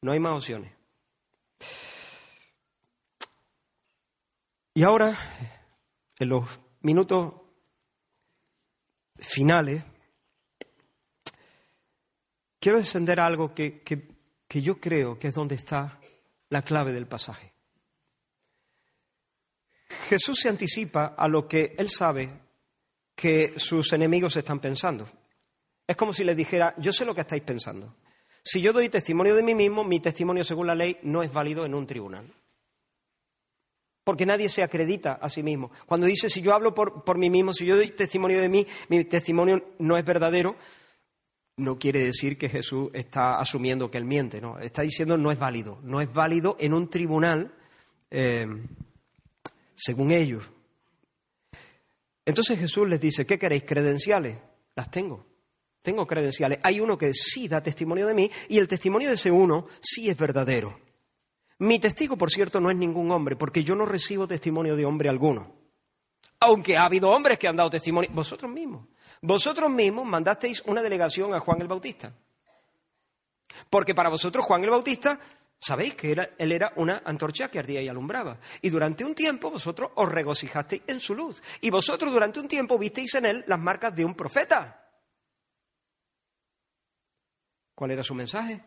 No 0.03 0.11
hay 0.11 0.19
más 0.19 0.33
opciones. 0.33 0.69
Y 4.73 4.83
ahora, 4.83 5.17
en 6.19 6.27
los 6.27 6.45
minutos 6.81 7.35
finales, 9.17 9.81
quiero 12.59 12.79
descender 12.79 13.21
algo 13.21 13.53
que, 13.53 13.81
que, 13.81 14.61
yo 14.61 14.77
creo 14.81 15.17
que 15.17 15.29
es 15.29 15.35
donde 15.35 15.55
está 15.55 16.01
la 16.49 16.63
clave 16.63 16.91
del 16.91 17.07
pasaje. 17.07 17.53
Jesús 20.09 20.37
se 20.41 20.49
anticipa 20.49 21.15
a 21.17 21.29
lo 21.29 21.47
que 21.47 21.75
él 21.77 21.89
sabe 21.89 22.41
que 23.15 23.53
sus 23.55 23.93
enemigos 23.93 24.35
están 24.35 24.59
pensando. 24.59 25.07
Es 25.87 25.95
como 25.95 26.11
si 26.11 26.25
les 26.25 26.35
dijera, 26.35 26.75
yo 26.77 26.91
sé 26.91 27.05
lo 27.05 27.15
que 27.15 27.21
estáis 27.21 27.43
pensando. 27.43 27.95
Si 28.43 28.61
yo 28.61 28.73
doy 28.73 28.89
testimonio 28.89 29.35
de 29.35 29.43
mí 29.43 29.55
mismo, 29.55 29.83
mi 29.83 29.99
testimonio 29.99 30.43
según 30.43 30.67
la 30.67 30.75
ley 30.75 30.97
no 31.03 31.23
es 31.23 31.31
válido 31.31 31.65
en 31.65 31.73
un 31.73 31.87
tribunal. 31.87 32.25
porque 34.03 34.25
nadie 34.25 34.49
se 34.49 34.63
acredita 34.63 35.13
a 35.13 35.29
sí 35.29 35.43
mismo. 35.43 35.71
Cuando 35.85 36.05
dice, 36.07 36.29
si 36.29 36.41
yo 36.41 36.53
hablo 36.53 36.75
por, 36.75 37.05
por 37.05 37.17
mí 37.17 37.29
mismo, 37.29 37.53
si 37.53 37.65
yo 37.65 37.77
doy 37.77 37.91
testimonio 37.91 38.41
de 38.41 38.49
mí, 38.49 38.67
mi 38.89 39.05
testimonio 39.05 39.63
no 39.79 39.97
es 39.97 40.03
verdadero, 40.03 40.57
no 41.57 41.79
quiere 41.79 42.03
decir 42.03 42.37
que 42.37 42.49
Jesús 42.49 42.89
está 42.93 43.39
asumiendo 43.39 43.89
que 43.89 43.97
él 43.97 44.05
miente, 44.05 44.41
no, 44.41 44.59
está 44.59 44.81
diciendo 44.81 45.17
no 45.17 45.31
es 45.31 45.39
válido, 45.39 45.79
no 45.83 46.01
es 46.01 46.11
válido 46.11 46.57
en 46.59 46.73
un 46.73 46.89
tribunal 46.89 47.53
eh, 48.11 48.47
según 49.75 50.11
ellos. 50.11 50.49
Entonces 52.25 52.59
Jesús 52.59 52.87
les 52.87 52.99
dice, 52.99 53.25
¿qué 53.25 53.37
queréis? 53.37 53.63
¿Credenciales? 53.63 54.37
Las 54.75 54.89
tengo. 54.89 55.25
Tengo 55.83 56.07
credenciales. 56.07 56.59
Hay 56.63 56.79
uno 56.79 56.97
que 56.97 57.13
sí 57.13 57.49
da 57.49 57.61
testimonio 57.61 58.07
de 58.07 58.13
mí 58.13 58.31
y 58.47 58.57
el 58.57 58.69
testimonio 58.69 59.09
de 59.09 59.15
ese 59.15 59.29
uno 59.29 59.67
sí 59.81 60.09
es 60.09 60.17
verdadero. 60.17 60.79
Mi 61.59 61.77
testigo, 61.77 62.17
por 62.17 62.31
cierto, 62.31 62.61
no 62.61 62.71
es 62.71 62.77
ningún 62.77 63.11
hombre, 63.11 63.35
porque 63.35 63.63
yo 63.63 63.75
no 63.75 63.85
recibo 63.85 64.25
testimonio 64.25 64.77
de 64.77 64.85
hombre 64.85 65.09
alguno. 65.09 65.53
Aunque 66.39 66.77
ha 66.77 66.85
habido 66.85 67.09
hombres 67.09 67.37
que 67.37 67.49
han 67.49 67.57
dado 67.57 67.69
testimonio, 67.69 68.09
vosotros 68.13 68.49
mismos. 68.49 68.87
Vosotros 69.21 69.69
mismos 69.69 70.05
mandasteis 70.05 70.63
una 70.65 70.81
delegación 70.81 71.33
a 71.33 71.41
Juan 71.41 71.61
el 71.61 71.67
Bautista. 71.67 72.13
Porque 73.69 73.93
para 73.93 74.09
vosotros 74.09 74.45
Juan 74.45 74.63
el 74.63 74.69
Bautista, 74.69 75.19
sabéis 75.59 75.95
que 75.95 76.13
él 76.37 76.51
era 76.51 76.71
una 76.77 77.01
antorcha 77.05 77.51
que 77.51 77.59
ardía 77.59 77.81
y 77.81 77.89
alumbraba. 77.89 78.37
Y 78.61 78.69
durante 78.69 79.03
un 79.03 79.15
tiempo 79.15 79.51
vosotros 79.51 79.91
os 79.95 80.09
regocijasteis 80.09 80.83
en 80.87 81.01
su 81.01 81.13
luz. 81.13 81.43
Y 81.59 81.69
vosotros 81.69 82.11
durante 82.11 82.39
un 82.39 82.47
tiempo 82.47 82.77
visteis 82.77 83.15
en 83.15 83.25
él 83.25 83.43
las 83.47 83.59
marcas 83.59 83.93
de 83.93 84.05
un 84.05 84.15
profeta. 84.15 84.82
¿Cuál 87.83 87.91
era 87.91 88.03
su 88.05 88.15
mensaje? 88.15 88.63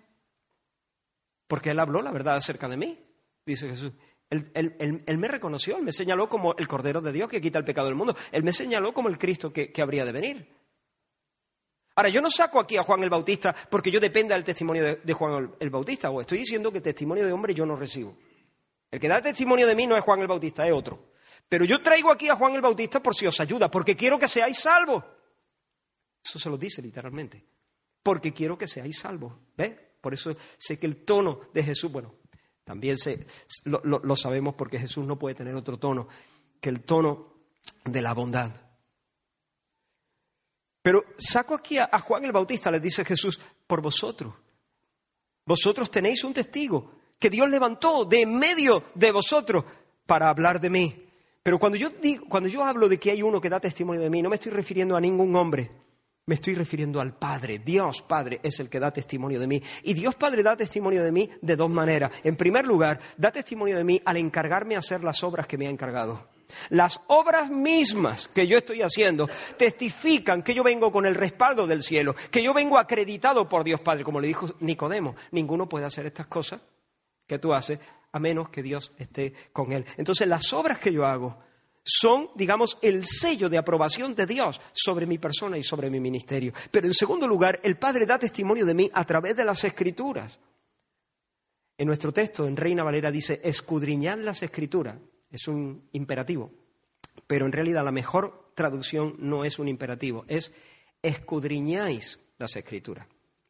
Porque 1.48 1.70
él 1.70 1.78
habló 1.80 2.02
la 2.02 2.10
verdad 2.10 2.36
acerca 2.36 2.68
de 2.68 2.76
mí, 2.76 3.02
dice 3.46 3.66
Jesús. 3.66 3.94
Él, 4.28 5.16
me 5.16 5.26
reconoció, 5.26 5.78
él 5.78 5.84
me 5.84 5.92
señaló 5.92 6.28
como 6.28 6.54
el 6.58 6.68
Cordero 6.68 7.00
de 7.00 7.12
Dios 7.12 7.26
que 7.26 7.40
quita 7.40 7.58
el 7.58 7.64
pecado 7.64 7.86
del 7.86 7.96
mundo. 7.96 8.14
Él 8.30 8.42
me 8.42 8.52
señaló 8.52 8.92
como 8.92 9.08
el 9.08 9.16
Cristo 9.16 9.50
que, 9.54 9.72
habría 9.80 10.04
de 10.04 10.12
venir. 10.12 10.54
Ahora, 11.94 12.10
yo 12.10 12.20
no 12.20 12.30
saco 12.30 12.60
aquí 12.60 12.76
a 12.76 12.82
Juan 12.82 13.04
el 13.04 13.08
Bautista 13.08 13.56
porque 13.70 13.90
yo 13.90 14.00
dependa 14.00 14.34
del 14.34 14.44
testimonio 14.44 14.98
de, 15.02 15.12
Juan 15.14 15.54
el 15.60 15.70
Bautista, 15.70 16.10
o 16.10 16.20
estoy 16.20 16.36
diciendo 16.36 16.70
que 16.70 16.82
testimonio 16.82 17.24
de 17.24 17.32
hombre 17.32 17.54
yo 17.54 17.64
no 17.64 17.74
recibo. 17.74 18.18
El 18.90 19.00
que 19.00 19.08
da 19.08 19.22
testimonio 19.22 19.66
de 19.66 19.74
mí 19.74 19.86
no 19.86 19.96
es 19.96 20.02
Juan 20.02 20.20
el 20.20 20.26
Bautista, 20.26 20.66
es 20.66 20.74
otro. 20.74 21.12
Pero 21.48 21.64
yo 21.64 21.80
traigo 21.80 22.10
aquí 22.10 22.28
a 22.28 22.36
Juan 22.36 22.54
el 22.54 22.60
Bautista 22.60 23.02
por 23.02 23.14
si 23.14 23.26
os 23.26 23.40
ayuda, 23.40 23.70
porque 23.70 23.96
quiero 23.96 24.18
que 24.18 24.28
seáis 24.28 24.58
salvos. 24.58 25.02
Eso 26.22 26.38
se 26.38 26.50
lo 26.50 26.58
dice 26.58 26.82
literalmente. 26.82 27.55
Porque 28.06 28.32
quiero 28.32 28.56
que 28.56 28.68
seáis 28.68 29.00
salvos. 29.00 29.32
¿Ves? 29.56 29.72
Por 30.00 30.14
eso 30.14 30.36
sé 30.56 30.78
que 30.78 30.86
el 30.86 31.04
tono 31.04 31.40
de 31.52 31.64
Jesús, 31.64 31.90
bueno, 31.90 32.14
también 32.62 32.96
lo, 33.64 34.14
sabemos 34.14 34.54
porque 34.54 34.78
Jesús 34.78 35.04
no 35.04 35.18
puede 35.18 35.34
tener 35.34 35.56
otro 35.56 35.76
tono 35.76 36.06
que 36.60 36.68
el 36.68 36.82
tono 36.82 37.32
de 37.84 38.00
la 38.00 38.14
bondad. 38.14 38.52
Pero 40.82 41.04
saco 41.18 41.56
aquí 41.56 41.78
a, 41.78 41.98
Juan 41.98 42.24
el 42.24 42.30
Bautista, 42.30 42.70
le 42.70 42.78
dice 42.78 43.04
Jesús, 43.04 43.40
por 43.66 43.82
vosotros. 43.82 44.32
Vosotros 45.44 45.90
tenéis 45.90 46.22
un 46.22 46.32
testigo 46.32 46.92
que 47.18 47.28
Dios 47.28 47.48
levantó 47.48 48.04
de 48.04 48.24
medio 48.24 48.84
de 48.94 49.10
vosotros 49.10 49.64
para 50.06 50.28
hablar 50.28 50.60
de 50.60 50.70
mí. 50.70 51.08
Pero 51.42 51.58
cuando 51.58 51.76
yo, 51.76 51.90
digo, 51.90 52.26
cuando 52.28 52.48
yo 52.48 52.64
hablo 52.64 52.88
de 52.88 53.00
que 53.00 53.10
hay 53.10 53.22
uno 53.22 53.40
que 53.40 53.50
da 53.50 53.58
testimonio 53.58 54.00
de 54.00 54.10
mí, 54.10 54.22
no 54.22 54.28
me 54.28 54.36
estoy 54.36 54.52
refiriendo 54.52 54.96
a 54.96 55.00
ningún 55.00 55.34
hombre. 55.34 55.85
Me 56.28 56.34
estoy 56.34 56.56
refiriendo 56.56 57.00
al 57.00 57.16
Padre. 57.16 57.60
Dios 57.60 58.02
Padre 58.02 58.40
es 58.42 58.58
el 58.58 58.68
que 58.68 58.80
da 58.80 58.92
testimonio 58.92 59.38
de 59.38 59.46
mí. 59.46 59.62
Y 59.84 59.94
Dios 59.94 60.16
Padre 60.16 60.42
da 60.42 60.56
testimonio 60.56 61.04
de 61.04 61.12
mí 61.12 61.30
de 61.40 61.54
dos 61.54 61.70
maneras. 61.70 62.10
En 62.24 62.34
primer 62.34 62.66
lugar, 62.66 62.98
da 63.16 63.30
testimonio 63.30 63.76
de 63.76 63.84
mí 63.84 64.02
al 64.04 64.16
encargarme 64.16 64.74
a 64.74 64.80
hacer 64.80 65.04
las 65.04 65.22
obras 65.22 65.46
que 65.46 65.56
me 65.56 65.68
ha 65.68 65.70
encargado. 65.70 66.26
Las 66.70 67.00
obras 67.06 67.48
mismas 67.48 68.26
que 68.26 68.44
yo 68.48 68.58
estoy 68.58 68.82
haciendo 68.82 69.28
testifican 69.56 70.42
que 70.42 70.52
yo 70.52 70.64
vengo 70.64 70.90
con 70.90 71.06
el 71.06 71.14
respaldo 71.14 71.64
del 71.64 71.84
cielo, 71.84 72.16
que 72.32 72.42
yo 72.42 72.52
vengo 72.52 72.76
acreditado 72.76 73.48
por 73.48 73.62
Dios 73.62 73.78
Padre. 73.78 74.02
Como 74.02 74.20
le 74.20 74.26
dijo 74.26 74.48
Nicodemo, 74.58 75.14
ninguno 75.30 75.68
puede 75.68 75.86
hacer 75.86 76.06
estas 76.06 76.26
cosas 76.26 76.60
que 77.24 77.38
tú 77.38 77.54
haces 77.54 77.78
a 78.10 78.18
menos 78.18 78.48
que 78.48 78.64
Dios 78.64 78.90
esté 78.98 79.32
con 79.52 79.70
él. 79.70 79.84
Entonces 79.96 80.26
las 80.26 80.52
obras 80.52 80.78
que 80.78 80.92
yo 80.92 81.06
hago 81.06 81.45
son, 81.86 82.30
digamos, 82.34 82.78
el 82.82 83.04
sello 83.06 83.48
de 83.48 83.58
aprobación 83.58 84.14
de 84.14 84.26
Dios 84.26 84.60
sobre 84.72 85.06
mi 85.06 85.18
persona 85.18 85.56
y 85.56 85.62
sobre 85.62 85.88
mi 85.88 86.00
ministerio. 86.00 86.52
Pero 86.70 86.88
en 86.88 86.94
segundo 86.94 87.28
lugar, 87.28 87.60
el 87.62 87.78
Padre 87.78 88.04
da 88.04 88.18
testimonio 88.18 88.66
de 88.66 88.74
mí 88.74 88.90
a 88.92 89.04
través 89.04 89.36
de 89.36 89.44
las 89.44 89.62
Escrituras. 89.62 90.40
En 91.78 91.86
nuestro 91.86 92.12
texto, 92.12 92.46
en 92.46 92.56
Reina 92.56 92.82
Valera, 92.82 93.12
dice, 93.12 93.40
escudriñad 93.44 94.18
las 94.18 94.42
Escrituras. 94.42 94.96
Es 95.30 95.46
un 95.46 95.88
imperativo. 95.92 96.50
Pero 97.28 97.46
en 97.46 97.52
realidad 97.52 97.84
la 97.84 97.92
mejor 97.92 98.50
traducción 98.54 99.14
no 99.18 99.44
es 99.44 99.58
un 99.58 99.68
imperativo, 99.68 100.24
es 100.26 100.52
escudriñáis 101.02 102.18
las 102.38 102.56
Escrituras. 102.56 103.06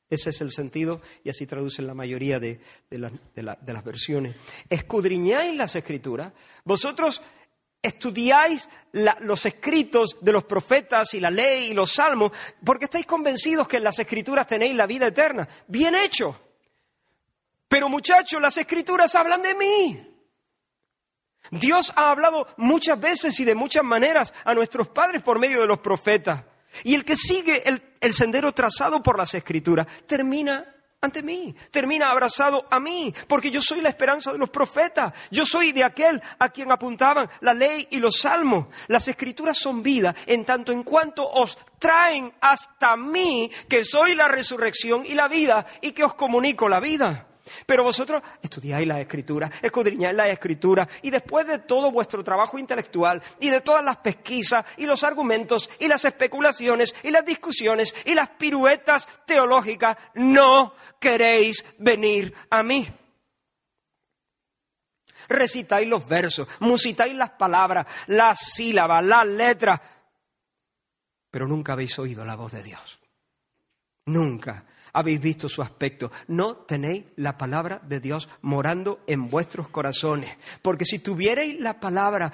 Ese 0.08 0.30
es 0.30 0.40
el 0.40 0.52
sentido 0.52 1.00
y 1.24 1.30
así 1.30 1.46
traducen 1.46 1.86
la 1.86 1.94
mayoría 1.94 2.38
de, 2.38 2.60
las 2.90 3.84
versiones. 3.84 4.36
Escudriñáis 4.70 5.56
las 5.56 5.74
escrituras. 5.74 6.32
Vosotros 6.64 7.22
estudiáis 7.82 8.68
los 8.92 9.46
escritos 9.46 10.16
de 10.20 10.32
los 10.32 10.44
profetas 10.44 11.14
y 11.14 11.20
la 11.20 11.30
ley 11.30 11.70
y 11.70 11.74
los 11.74 11.92
salmos, 11.92 12.32
porque 12.64 12.86
estáis 12.86 13.06
convencidos 13.06 13.68
que 13.68 13.76
en 13.76 13.84
las 13.84 13.98
escrituras 13.98 14.46
tenéis 14.46 14.74
la 14.74 14.86
vida 14.86 15.06
eterna. 15.06 15.46
Bien 15.66 15.94
hecho. 15.94 16.40
Pero 17.68 17.88
muchachos, 17.88 18.40
las 18.40 18.56
escrituras 18.56 19.14
hablan 19.14 19.42
de 19.42 19.54
mí. 19.54 20.12
Dios 21.50 21.92
ha 21.94 22.10
hablado 22.10 22.48
muchas 22.56 22.98
veces 22.98 23.38
y 23.38 23.44
de 23.44 23.54
muchas 23.54 23.84
maneras 23.84 24.34
a 24.44 24.54
nuestros 24.54 24.88
padres 24.88 25.22
por 25.22 25.38
medio 25.38 25.60
de 25.60 25.66
los 25.66 25.78
profetas. 25.78 26.44
Y 26.84 26.94
el 26.94 27.04
que 27.04 27.16
sigue 27.16 27.62
el 28.00 28.14
sendero 28.14 28.52
trazado 28.52 29.02
por 29.02 29.16
las 29.16 29.34
escrituras 29.34 29.86
termina 30.06 30.75
ante 31.00 31.22
mí, 31.22 31.54
termina 31.70 32.10
abrazado 32.10 32.66
a 32.70 32.80
mí, 32.80 33.14
porque 33.28 33.50
yo 33.50 33.60
soy 33.60 33.80
la 33.80 33.90
esperanza 33.90 34.32
de 34.32 34.38
los 34.38 34.50
profetas, 34.50 35.12
yo 35.30 35.44
soy 35.44 35.72
de 35.72 35.84
aquel 35.84 36.20
a 36.38 36.48
quien 36.48 36.72
apuntaban 36.72 37.28
la 37.40 37.54
ley 37.54 37.86
y 37.90 37.98
los 37.98 38.20
salmos. 38.20 38.66
Las 38.88 39.06
escrituras 39.06 39.58
son 39.58 39.82
vida 39.82 40.14
en 40.26 40.44
tanto 40.44 40.72
en 40.72 40.82
cuanto 40.82 41.28
os 41.28 41.58
traen 41.78 42.32
hasta 42.40 42.96
mí, 42.96 43.50
que 43.68 43.84
soy 43.84 44.14
la 44.14 44.28
resurrección 44.28 45.04
y 45.06 45.14
la 45.14 45.28
vida, 45.28 45.66
y 45.80 45.92
que 45.92 46.04
os 46.04 46.14
comunico 46.14 46.68
la 46.68 46.80
vida. 46.80 47.26
Pero 47.66 47.84
vosotros 47.84 48.22
estudiáis 48.42 48.86
la 48.86 49.00
escritura, 49.00 49.50
escudriñáis 49.62 50.14
la 50.14 50.28
escritura 50.28 50.88
y 51.02 51.10
después 51.10 51.46
de 51.46 51.60
todo 51.60 51.90
vuestro 51.90 52.22
trabajo 52.24 52.58
intelectual 52.58 53.22
y 53.40 53.50
de 53.50 53.60
todas 53.60 53.84
las 53.84 53.98
pesquisas 53.98 54.64
y 54.76 54.86
los 54.86 55.04
argumentos 55.04 55.70
y 55.78 55.88
las 55.88 56.04
especulaciones 56.04 56.94
y 57.02 57.10
las 57.10 57.24
discusiones 57.24 57.94
y 58.04 58.14
las 58.14 58.28
piruetas 58.30 59.08
teológicas, 59.26 59.96
no 60.14 60.74
queréis 60.98 61.64
venir 61.78 62.34
a 62.50 62.62
mí. 62.62 62.88
Recitáis 65.28 65.88
los 65.88 66.06
versos, 66.06 66.46
musitáis 66.60 67.14
las 67.14 67.30
palabras, 67.30 67.86
las 68.06 68.38
sílabas, 68.38 69.04
las 69.04 69.26
letras, 69.26 69.80
pero 71.30 71.46
nunca 71.46 71.72
habéis 71.72 71.98
oído 71.98 72.24
la 72.24 72.36
voz 72.36 72.52
de 72.52 72.62
Dios. 72.62 73.00
Nunca 74.06 74.64
habéis 74.96 75.20
visto 75.20 75.48
su 75.48 75.60
aspecto. 75.60 76.10
No 76.26 76.56
tenéis 76.56 77.04
la 77.16 77.36
palabra 77.36 77.82
de 77.86 78.00
Dios 78.00 78.30
morando 78.40 79.00
en 79.06 79.28
vuestros 79.28 79.68
corazones. 79.68 80.34
Porque 80.62 80.86
si 80.86 81.00
tuvierais 81.00 81.60
la 81.60 81.78
palabra 81.78 82.32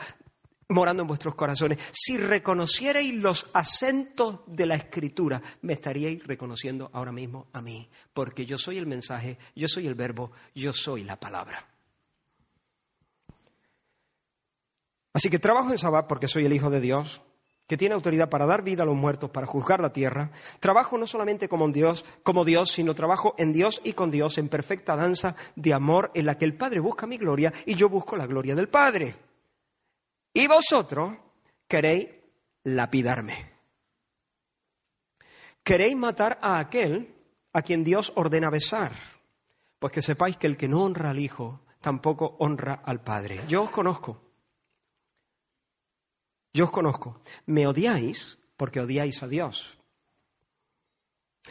morando 0.68 1.02
en 1.02 1.08
vuestros 1.08 1.34
corazones, 1.34 1.78
si 1.90 2.16
reconocierais 2.16 3.12
los 3.14 3.50
acentos 3.52 4.40
de 4.46 4.66
la 4.66 4.76
escritura, 4.76 5.42
me 5.62 5.72
estaríais 5.72 6.24
reconociendo 6.24 6.88
ahora 6.92 7.10
mismo 7.10 7.48
a 7.52 7.60
mí. 7.60 7.88
Porque 8.14 8.46
yo 8.46 8.58
soy 8.58 8.78
el 8.78 8.86
mensaje, 8.86 9.38
yo 9.56 9.66
soy 9.66 9.88
el 9.88 9.96
verbo, 9.96 10.30
yo 10.54 10.72
soy 10.72 11.02
la 11.02 11.18
palabra. 11.18 11.68
Así 15.12 15.28
que 15.28 15.40
trabajo 15.40 15.72
en 15.72 15.78
Sabbat 15.78 16.06
porque 16.06 16.28
soy 16.28 16.46
el 16.46 16.52
Hijo 16.52 16.70
de 16.70 16.80
Dios, 16.80 17.22
que 17.72 17.78
tiene 17.78 17.94
autoridad 17.94 18.28
para 18.28 18.44
dar 18.44 18.60
vida 18.60 18.82
a 18.82 18.84
los 18.84 18.94
muertos, 18.94 19.30
para 19.30 19.46
juzgar 19.46 19.80
la 19.80 19.94
tierra. 19.94 20.30
Trabajo 20.60 20.98
no 20.98 21.06
solamente 21.06 21.48
como 21.48 21.66
Dios, 21.68 22.04
como 22.22 22.44
Dios, 22.44 22.70
sino 22.70 22.94
trabajo 22.94 23.34
en 23.38 23.54
Dios 23.54 23.80
y 23.82 23.94
con 23.94 24.10
Dios, 24.10 24.36
en 24.36 24.50
perfecta 24.50 24.94
danza 24.94 25.36
de 25.56 25.72
amor 25.72 26.10
en 26.12 26.26
la 26.26 26.36
que 26.36 26.44
el 26.44 26.54
Padre 26.54 26.80
busca 26.80 27.06
mi 27.06 27.16
gloria 27.16 27.50
y 27.64 27.74
yo 27.74 27.88
busco 27.88 28.14
la 28.14 28.26
gloria 28.26 28.54
del 28.54 28.68
Padre. 28.68 29.14
Y 30.34 30.46
vosotros 30.48 31.14
queréis 31.66 32.08
lapidarme. 32.64 33.52
Queréis 35.64 35.96
matar 35.96 36.38
a 36.42 36.58
aquel 36.58 37.14
a 37.54 37.62
quien 37.62 37.84
Dios 37.84 38.12
ordena 38.16 38.50
besar. 38.50 38.92
Pues 39.78 39.94
que 39.94 40.02
sepáis 40.02 40.36
que 40.36 40.46
el 40.46 40.58
que 40.58 40.68
no 40.68 40.84
honra 40.84 41.08
al 41.08 41.18
Hijo 41.18 41.62
tampoco 41.80 42.36
honra 42.38 42.82
al 42.84 43.02
Padre. 43.02 43.40
Yo 43.48 43.62
os 43.62 43.70
conozco. 43.70 44.31
Yo 46.52 46.64
os 46.64 46.70
conozco. 46.70 47.20
Me 47.46 47.66
odiáis 47.66 48.38
porque 48.56 48.80
odiáis 48.80 49.22
a 49.22 49.28
Dios. 49.28 49.76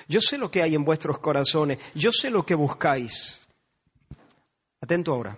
Yo 0.07 0.21
sé 0.21 0.37
lo 0.37 0.49
que 0.49 0.61
hay 0.61 0.75
en 0.75 0.85
vuestros 0.85 1.19
corazones. 1.19 1.79
Yo 1.95 2.11
sé 2.11 2.29
lo 2.29 2.45
que 2.45 2.55
buscáis. 2.55 3.47
Atento 4.79 5.13
ahora. 5.13 5.37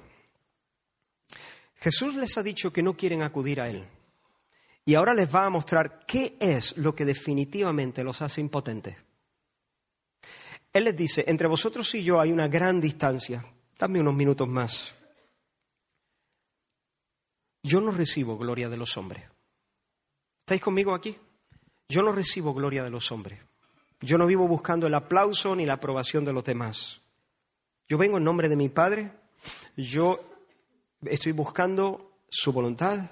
Jesús 1.75 2.15
les 2.15 2.37
ha 2.37 2.43
dicho 2.43 2.71
que 2.71 2.83
no 2.83 2.95
quieren 2.95 3.21
acudir 3.21 3.59
a 3.59 3.69
Él. 3.69 3.85
Y 4.85 4.95
ahora 4.95 5.13
les 5.13 5.33
va 5.33 5.45
a 5.45 5.49
mostrar 5.49 6.05
qué 6.05 6.37
es 6.39 6.77
lo 6.77 6.93
que 6.95 7.05
definitivamente 7.05 8.03
los 8.03 8.21
hace 8.21 8.41
impotentes. 8.41 8.97
Él 10.73 10.85
les 10.85 10.95
dice, 10.95 11.23
entre 11.27 11.47
vosotros 11.47 11.93
y 11.95 12.03
yo 12.03 12.19
hay 12.19 12.31
una 12.31 12.47
gran 12.47 12.81
distancia. 12.81 13.43
Dame 13.77 13.99
unos 13.99 14.15
minutos 14.15 14.47
más. 14.47 14.93
Yo 17.61 17.79
no 17.79 17.91
recibo 17.91 18.37
gloria 18.37 18.69
de 18.69 18.77
los 18.77 18.97
hombres. 18.97 19.32
¿Estáis 20.43 20.59
conmigo 20.59 20.93
aquí? 20.93 21.15
Yo 21.87 22.01
no 22.01 22.11
recibo 22.11 22.53
gloria 22.53 22.83
de 22.83 22.89
los 22.89 23.13
hombres. 23.13 23.39
Yo 24.01 24.17
no 24.17 24.27
vivo 24.27 24.45
buscando 24.45 24.87
el 24.87 24.93
aplauso 24.93 25.55
ni 25.55 25.65
la 25.65 25.75
aprobación 25.75 26.25
de 26.25 26.33
los 26.33 26.43
demás. 26.43 26.99
Yo 27.87 27.97
vengo 27.97 28.17
en 28.17 28.25
nombre 28.25 28.49
de 28.49 28.57
mi 28.57 28.67
Padre. 28.67 29.13
Yo 29.77 30.19
estoy 31.05 31.31
buscando 31.31 32.19
su 32.27 32.51
voluntad. 32.51 33.09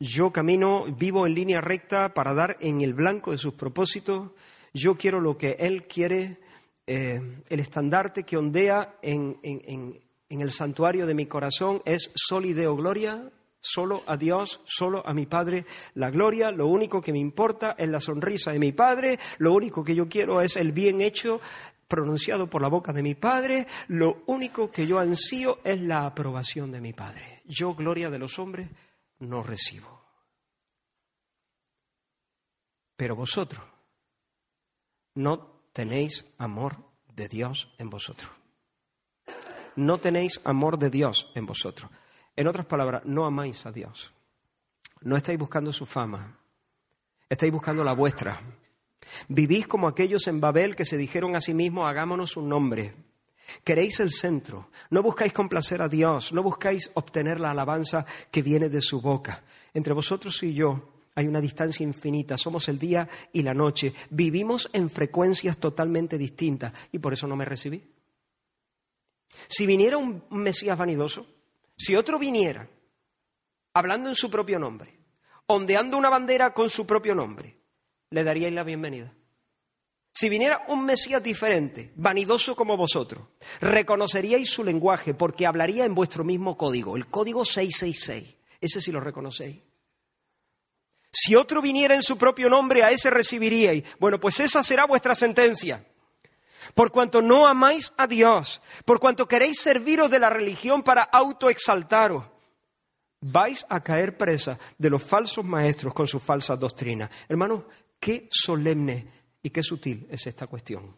Yo 0.00 0.32
camino, 0.32 0.86
vivo 0.86 1.26
en 1.26 1.34
línea 1.34 1.60
recta 1.60 2.14
para 2.14 2.32
dar 2.32 2.56
en 2.60 2.80
el 2.80 2.94
blanco 2.94 3.32
de 3.32 3.38
sus 3.38 3.52
propósitos. 3.52 4.30
Yo 4.72 4.96
quiero 4.96 5.20
lo 5.20 5.36
que 5.36 5.58
Él 5.60 5.86
quiere. 5.86 6.40
Eh, 6.86 7.42
el 7.50 7.60
estandarte 7.60 8.22
que 8.22 8.38
ondea 8.38 8.98
en, 9.02 9.38
en 9.42 10.40
el 10.40 10.50
santuario 10.50 11.06
de 11.06 11.12
mi 11.12 11.26
corazón 11.26 11.82
es 11.84 12.10
solideo 12.14 12.74
gloria, 12.74 13.30
solo 13.64 14.02
a 14.06 14.16
Dios, 14.16 14.60
solo 14.66 15.02
a 15.06 15.14
mi 15.14 15.24
Padre 15.24 15.64
la 15.94 16.10
gloria, 16.10 16.50
lo 16.50 16.66
único 16.66 17.00
que 17.00 17.12
me 17.12 17.18
importa 17.18 17.74
es 17.78 17.88
la 17.88 18.00
sonrisa 18.00 18.52
de 18.52 18.58
mi 18.58 18.72
Padre, 18.72 19.18
lo 19.38 19.54
único 19.54 19.82
que 19.82 19.94
yo 19.94 20.06
quiero 20.06 20.42
es 20.42 20.56
el 20.56 20.72
bien 20.72 21.00
hecho 21.00 21.40
pronunciado 21.88 22.48
por 22.48 22.60
la 22.60 22.68
boca 22.68 22.92
de 22.92 23.02
mi 23.02 23.14
Padre, 23.14 23.66
lo 23.88 24.22
único 24.26 24.70
que 24.70 24.86
yo 24.86 24.98
ansío 24.98 25.60
es 25.64 25.80
la 25.80 26.06
aprobación 26.06 26.70
de 26.72 26.80
mi 26.80 26.92
Padre. 26.92 27.42
Yo, 27.46 27.74
gloria 27.74 28.10
de 28.10 28.18
los 28.18 28.38
hombres, 28.38 28.68
no 29.20 29.42
recibo. 29.42 30.02
Pero 32.96 33.16
vosotros 33.16 33.62
no 35.14 35.68
tenéis 35.72 36.34
amor 36.38 36.76
de 37.14 37.28
Dios 37.28 37.72
en 37.78 37.88
vosotros. 37.90 38.30
No 39.76 39.98
tenéis 39.98 40.40
amor 40.44 40.78
de 40.78 40.90
Dios 40.90 41.30
en 41.34 41.46
vosotros. 41.46 41.90
En 42.36 42.48
otras 42.48 42.66
palabras, 42.66 43.02
no 43.04 43.24
amáis 43.24 43.64
a 43.66 43.72
Dios. 43.72 44.12
No 45.02 45.16
estáis 45.16 45.38
buscando 45.38 45.72
su 45.72 45.86
fama. 45.86 46.38
Estáis 47.28 47.52
buscando 47.52 47.84
la 47.84 47.92
vuestra. 47.92 48.40
Vivís 49.28 49.66
como 49.66 49.86
aquellos 49.86 50.26
en 50.26 50.40
Babel 50.40 50.74
que 50.74 50.84
se 50.84 50.96
dijeron 50.96 51.36
a 51.36 51.40
sí 51.40 51.54
mismos, 51.54 51.88
hagámonos 51.88 52.36
un 52.36 52.48
nombre. 52.48 52.94
Queréis 53.62 54.00
el 54.00 54.10
centro. 54.10 54.70
No 54.90 55.02
buscáis 55.02 55.32
complacer 55.32 55.82
a 55.82 55.88
Dios. 55.88 56.32
No 56.32 56.42
buscáis 56.42 56.90
obtener 56.94 57.38
la 57.38 57.50
alabanza 57.50 58.06
que 58.30 58.42
viene 58.42 58.68
de 58.68 58.80
su 58.80 59.00
boca. 59.00 59.42
Entre 59.72 59.92
vosotros 59.92 60.42
y 60.42 60.54
yo 60.54 60.94
hay 61.14 61.28
una 61.28 61.40
distancia 61.40 61.84
infinita. 61.84 62.36
Somos 62.36 62.68
el 62.68 62.78
día 62.78 63.08
y 63.32 63.42
la 63.42 63.54
noche. 63.54 63.94
Vivimos 64.10 64.70
en 64.72 64.90
frecuencias 64.90 65.58
totalmente 65.58 66.18
distintas. 66.18 66.72
Y 66.90 66.98
por 66.98 67.12
eso 67.12 67.28
no 67.28 67.36
me 67.36 67.44
recibí. 67.44 67.84
Si 69.46 69.66
viniera 69.66 69.98
un 69.98 70.24
Mesías 70.30 70.78
vanidoso, 70.78 71.26
si 71.76 71.96
otro 71.96 72.18
viniera 72.18 72.68
hablando 73.72 74.08
en 74.08 74.14
su 74.14 74.30
propio 74.30 74.58
nombre, 74.58 74.98
ondeando 75.46 75.98
una 75.98 76.08
bandera 76.08 76.54
con 76.54 76.70
su 76.70 76.86
propio 76.86 77.14
nombre, 77.14 77.58
le 78.10 78.24
daríais 78.24 78.54
la 78.54 78.62
bienvenida. 78.62 79.12
Si 80.12 80.28
viniera 80.28 80.62
un 80.68 80.84
Mesías 80.84 81.20
diferente, 81.20 81.92
vanidoso 81.96 82.54
como 82.54 82.76
vosotros, 82.76 83.26
reconoceríais 83.60 84.48
su 84.48 84.62
lenguaje 84.62 85.12
porque 85.12 85.44
hablaría 85.44 85.84
en 85.84 85.94
vuestro 85.94 86.22
mismo 86.22 86.56
código, 86.56 86.96
el 86.96 87.08
código 87.08 87.44
666. 87.44 88.36
Ese 88.60 88.80
sí 88.80 88.92
lo 88.92 89.00
reconocéis. 89.00 89.62
Si 91.10 91.34
otro 91.34 91.60
viniera 91.60 91.94
en 91.96 92.02
su 92.02 92.16
propio 92.16 92.48
nombre, 92.48 92.84
a 92.84 92.90
ese 92.90 93.10
recibiríais. 93.10 93.84
Bueno, 93.98 94.20
pues 94.20 94.38
esa 94.40 94.62
será 94.62 94.86
vuestra 94.86 95.14
sentencia 95.14 95.84
por 96.74 96.90
cuanto 96.90 97.22
no 97.22 97.46
amáis 97.46 97.92
a 97.96 98.06
Dios, 98.06 98.60
por 98.84 99.00
cuanto 99.00 99.26
queréis 99.26 99.60
serviros 99.60 100.10
de 100.10 100.18
la 100.18 100.28
religión 100.28 100.82
para 100.82 101.02
autoexaltaros, 101.02 102.24
vais 103.20 103.64
a 103.68 103.82
caer 103.82 104.18
presa 104.18 104.58
de 104.76 104.90
los 104.90 105.02
falsos 105.02 105.44
maestros 105.44 105.94
con 105.94 106.06
sus 106.06 106.22
falsas 106.22 106.58
doctrinas. 106.58 107.10
Hermanos, 107.28 107.62
qué 107.98 108.28
solemne 108.30 109.08
y 109.42 109.50
qué 109.50 109.62
sutil 109.62 110.06
es 110.10 110.26
esta 110.26 110.46
cuestión. 110.46 110.96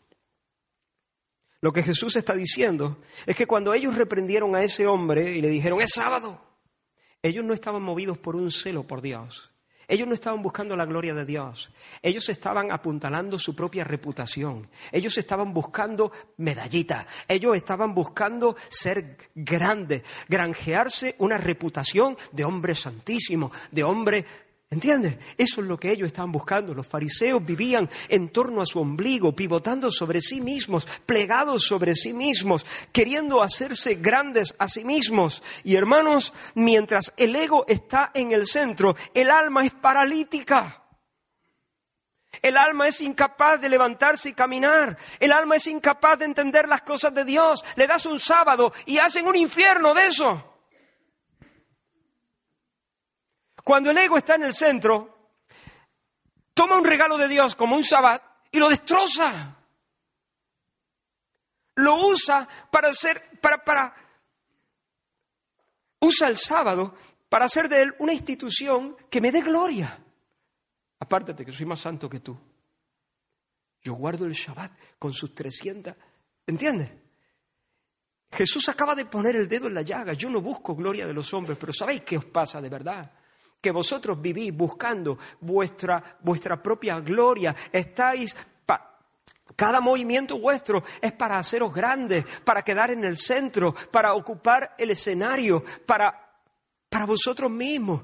Lo 1.60 1.72
que 1.72 1.82
Jesús 1.82 2.16
está 2.16 2.34
diciendo 2.34 2.98
es 3.26 3.36
que 3.36 3.46
cuando 3.46 3.74
ellos 3.74 3.94
reprendieron 3.94 4.54
a 4.54 4.62
ese 4.62 4.86
hombre 4.86 5.36
y 5.36 5.40
le 5.40 5.48
dijeron, 5.48 5.80
es 5.80 5.90
sábado, 5.94 6.40
ellos 7.22 7.44
no 7.44 7.54
estaban 7.54 7.82
movidos 7.82 8.18
por 8.18 8.36
un 8.36 8.50
celo 8.50 8.86
por 8.86 9.02
Dios. 9.02 9.52
Ellos 9.88 10.08
no 10.08 10.14
estaban 10.14 10.42
buscando 10.42 10.76
la 10.76 10.84
gloria 10.84 11.14
de 11.14 11.24
Dios. 11.24 11.70
Ellos 12.02 12.28
estaban 12.28 12.72
apuntalando 12.72 13.38
su 13.38 13.54
propia 13.54 13.84
reputación. 13.84 14.68
Ellos 14.90 15.16
estaban 15.16 15.54
buscando 15.54 16.10
medallitas. 16.38 17.06
Ellos 17.28 17.56
estaban 17.56 17.94
buscando 17.94 18.56
ser 18.68 19.16
grandes, 19.34 20.02
granjearse 20.28 21.14
una 21.18 21.38
reputación 21.38 22.16
de 22.32 22.44
hombre 22.44 22.74
santísimo, 22.74 23.52
de 23.70 23.84
hombre 23.84 24.24
¿Entiendes? 24.68 25.16
Eso 25.38 25.60
es 25.60 25.66
lo 25.68 25.78
que 25.78 25.92
ellos 25.92 26.08
estaban 26.08 26.32
buscando. 26.32 26.74
Los 26.74 26.88
fariseos 26.88 27.44
vivían 27.44 27.88
en 28.08 28.30
torno 28.30 28.60
a 28.60 28.66
su 28.66 28.80
ombligo, 28.80 29.34
pivotando 29.34 29.92
sobre 29.92 30.20
sí 30.20 30.40
mismos, 30.40 30.88
plegados 31.06 31.64
sobre 31.64 31.94
sí 31.94 32.12
mismos, 32.12 32.66
queriendo 32.90 33.42
hacerse 33.42 33.94
grandes 33.94 34.56
a 34.58 34.68
sí 34.68 34.84
mismos. 34.84 35.40
Y 35.62 35.76
hermanos, 35.76 36.32
mientras 36.54 37.12
el 37.16 37.36
ego 37.36 37.64
está 37.68 38.10
en 38.12 38.32
el 38.32 38.46
centro, 38.46 38.96
el 39.14 39.30
alma 39.30 39.64
es 39.64 39.72
paralítica. 39.72 40.82
El 42.42 42.56
alma 42.56 42.88
es 42.88 43.00
incapaz 43.00 43.60
de 43.60 43.68
levantarse 43.68 44.30
y 44.30 44.34
caminar. 44.34 44.98
El 45.20 45.30
alma 45.30 45.56
es 45.56 45.68
incapaz 45.68 46.18
de 46.18 46.24
entender 46.24 46.68
las 46.68 46.82
cosas 46.82 47.14
de 47.14 47.24
Dios. 47.24 47.64
Le 47.76 47.86
das 47.86 48.04
un 48.04 48.18
sábado 48.18 48.72
y 48.84 48.98
hacen 48.98 49.28
un 49.28 49.36
infierno 49.36 49.94
de 49.94 50.08
eso. 50.08 50.55
Cuando 53.66 53.90
el 53.90 53.98
ego 53.98 54.16
está 54.16 54.36
en 54.36 54.44
el 54.44 54.54
centro, 54.54 55.32
toma 56.54 56.78
un 56.78 56.84
regalo 56.84 57.18
de 57.18 57.26
Dios 57.26 57.56
como 57.56 57.74
un 57.74 57.82
sabbat 57.82 58.22
y 58.52 58.60
lo 58.60 58.68
destroza. 58.68 59.56
Lo 61.74 62.06
usa 62.06 62.46
para 62.70 62.90
hacer, 62.90 63.40
para, 63.40 63.64
para, 63.64 63.92
usa 65.98 66.28
el 66.28 66.36
sábado 66.36 66.94
para 67.28 67.46
hacer 67.46 67.68
de 67.68 67.82
él 67.82 67.94
una 67.98 68.12
institución 68.12 68.96
que 69.10 69.20
me 69.20 69.32
dé 69.32 69.40
gloria. 69.40 69.98
Apártate 71.00 71.44
que 71.44 71.50
soy 71.50 71.66
más 71.66 71.80
santo 71.80 72.08
que 72.08 72.20
tú. 72.20 72.38
Yo 73.82 73.94
guardo 73.94 74.26
el 74.26 74.32
Shabbat 74.32 74.78
con 74.96 75.12
sus 75.12 75.34
300. 75.34 75.92
¿Entiendes? 76.46 76.92
Jesús 78.30 78.68
acaba 78.68 78.94
de 78.94 79.06
poner 79.06 79.34
el 79.34 79.48
dedo 79.48 79.66
en 79.66 79.74
la 79.74 79.82
llaga. 79.82 80.12
Yo 80.12 80.30
no 80.30 80.40
busco 80.40 80.76
gloria 80.76 81.04
de 81.04 81.14
los 81.14 81.34
hombres, 81.34 81.58
pero 81.58 81.72
¿sabéis 81.72 82.02
qué 82.02 82.16
os 82.16 82.26
pasa 82.26 82.60
de 82.60 82.68
verdad? 82.68 83.12
Que 83.66 83.72
vosotros 83.72 84.22
vivís 84.22 84.56
buscando 84.56 85.18
vuestra, 85.40 86.18
vuestra 86.22 86.62
propia 86.62 87.00
gloria, 87.00 87.52
estáis 87.72 88.36
cada 89.56 89.80
movimiento 89.80 90.38
vuestro 90.38 90.84
es 91.00 91.12
para 91.12 91.38
haceros 91.38 91.74
grandes, 91.74 92.24
para 92.44 92.62
quedar 92.62 92.92
en 92.92 93.02
el 93.04 93.16
centro, 93.16 93.74
para 93.90 94.14
ocupar 94.14 94.76
el 94.78 94.90
escenario, 94.90 95.64
para, 95.84 96.40
para 96.88 97.06
vosotros 97.06 97.50
mismos. 97.50 98.02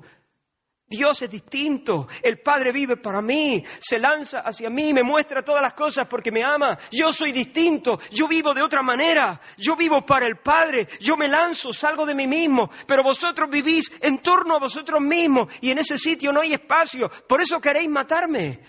Dios 0.92 1.22
es 1.22 1.30
distinto. 1.30 2.06
El 2.22 2.38
Padre 2.40 2.70
vive 2.70 2.98
para 2.98 3.22
mí, 3.22 3.64
se 3.80 3.98
lanza 3.98 4.40
hacia 4.40 4.68
mí, 4.68 4.92
me 4.92 5.02
muestra 5.02 5.42
todas 5.42 5.62
las 5.62 5.72
cosas 5.72 6.06
porque 6.06 6.30
me 6.30 6.44
ama. 6.44 6.78
Yo 6.90 7.12
soy 7.14 7.32
distinto, 7.32 7.98
yo 8.10 8.28
vivo 8.28 8.52
de 8.52 8.60
otra 8.60 8.82
manera. 8.82 9.40
Yo 9.56 9.74
vivo 9.74 10.04
para 10.04 10.26
el 10.26 10.36
Padre, 10.36 10.86
yo 11.00 11.16
me 11.16 11.28
lanzo, 11.28 11.72
salgo 11.72 12.04
de 12.04 12.14
mí 12.14 12.26
mismo. 12.26 12.70
Pero 12.86 13.02
vosotros 13.02 13.48
vivís 13.48 13.90
en 14.00 14.18
torno 14.18 14.56
a 14.56 14.58
vosotros 14.58 15.00
mismos 15.00 15.48
y 15.62 15.70
en 15.70 15.78
ese 15.78 15.96
sitio 15.96 16.30
no 16.30 16.42
hay 16.42 16.52
espacio. 16.52 17.10
Por 17.26 17.40
eso 17.40 17.58
queréis 17.58 17.88
matarme. 17.88 18.60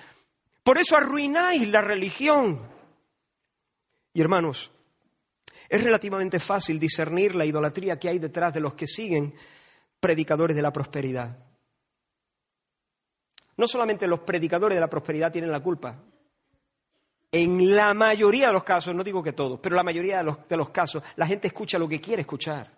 Por 0.64 0.78
eso 0.78 0.96
arruináis 0.96 1.68
la 1.68 1.82
religión. 1.82 2.66
Y 4.14 4.22
hermanos, 4.22 4.72
es 5.68 5.84
relativamente 5.84 6.40
fácil 6.40 6.80
discernir 6.80 7.36
la 7.36 7.46
idolatría 7.46 8.00
que 8.00 8.08
hay 8.08 8.20
detrás 8.20 8.54
de 8.54 8.62
los 8.62 8.76
que 8.76 8.88
siguen 8.88 9.36
predicadores 10.00 10.56
de 10.56 10.62
la 10.62 10.72
prosperidad. 10.72 11.53
No 13.58 13.68
solamente 13.68 14.08
los 14.08 14.20
predicadores 14.20 14.76
de 14.76 14.82
la 14.82 14.90
prosperidad 14.90 15.32
tienen 15.32 15.52
la 15.52 15.62
culpa. 15.62 15.96
En 17.32 17.76
la 17.76 17.94
mayoría 17.94 18.48
de 18.48 18.54
los 18.54 18.64
casos, 18.64 18.94
no 18.94 19.04
digo 19.04 19.24
que 19.24 19.34
todos, 19.34 19.60
pero 19.60 19.76
la 19.76 19.84
mayoría 19.84 20.24
de 20.24 20.56
los, 20.56 20.70
casos, 20.70 21.02
la 21.16 21.26
gente 21.26 21.48
escucha 21.48 21.80
lo 21.80 21.90
que 21.90 22.00
quiere 22.00 22.22
escuchar. 22.22 22.72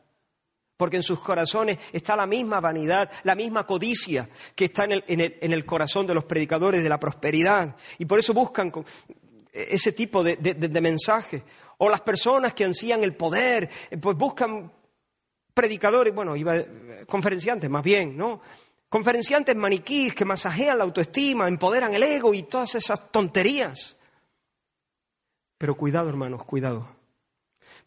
Porque 0.77 0.97
en 0.97 1.03
sus 1.03 1.19
corazones 1.19 1.77
está 1.91 2.15
la 2.15 2.25
misma 2.25 2.59
vanidad, 2.59 3.09
la 3.23 3.35
misma 3.35 3.65
codicia 3.65 4.29
que 4.55 4.65
está 4.65 4.85
en 4.85 5.51
el, 5.53 5.65
corazón 5.65 6.07
de 6.07 6.13
los 6.13 6.25
predicadores 6.25 6.83
de 6.83 6.89
la 6.89 6.99
prosperidad. 6.99 7.75
Y 7.97 8.05
por 8.05 8.19
eso 8.19 8.33
buscan 8.33 8.71
ese 9.51 9.91
tipo 9.91 10.23
de, 10.23 10.81
mensaje. 10.81 11.43
O 11.77 11.89
las 11.89 12.01
personas 12.01 12.53
que 12.53 12.65
ansían 12.65 13.03
el 13.03 13.15
poder, 13.15 13.69
pues 14.01 14.15
buscan 14.17 14.71
predicadores, 15.53 16.13
bueno, 16.13 16.35
iba, 16.35 16.55
conferenciantes 17.07 17.69
más 17.69 17.83
bien, 17.83 18.15
¿no? 18.15 18.41
Conferenciantes 18.95 19.57
maniquíes 19.57 20.15
que 20.15 20.23
masajean 20.23 20.77
la 20.77 20.85
autoestima, 20.85 21.49
empoderan 21.49 21.93
el 21.93 22.01
ego 22.01 22.33
y 22.33 22.43
todas 22.43 22.75
esas 22.75 23.11
tonterías. 23.11 23.97
Pero 25.57 25.75
cuidado, 25.75 26.07
hermanos, 26.07 26.45
cuidado. 26.45 26.87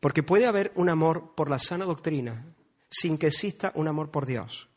Porque 0.01 0.23
puede 0.23 0.45
haber 0.45 0.71
un 0.75 0.91
amor 0.91 1.35
por 1.35 1.49
la 1.49 1.59
sana 1.59 1.87
doctrina 1.87 2.45
sin 2.91 3.17
que 3.17 3.29
exista 3.29 3.73
un 3.75 3.89
amor 3.89 4.11
por 4.11 4.27
Dios. 4.27 4.69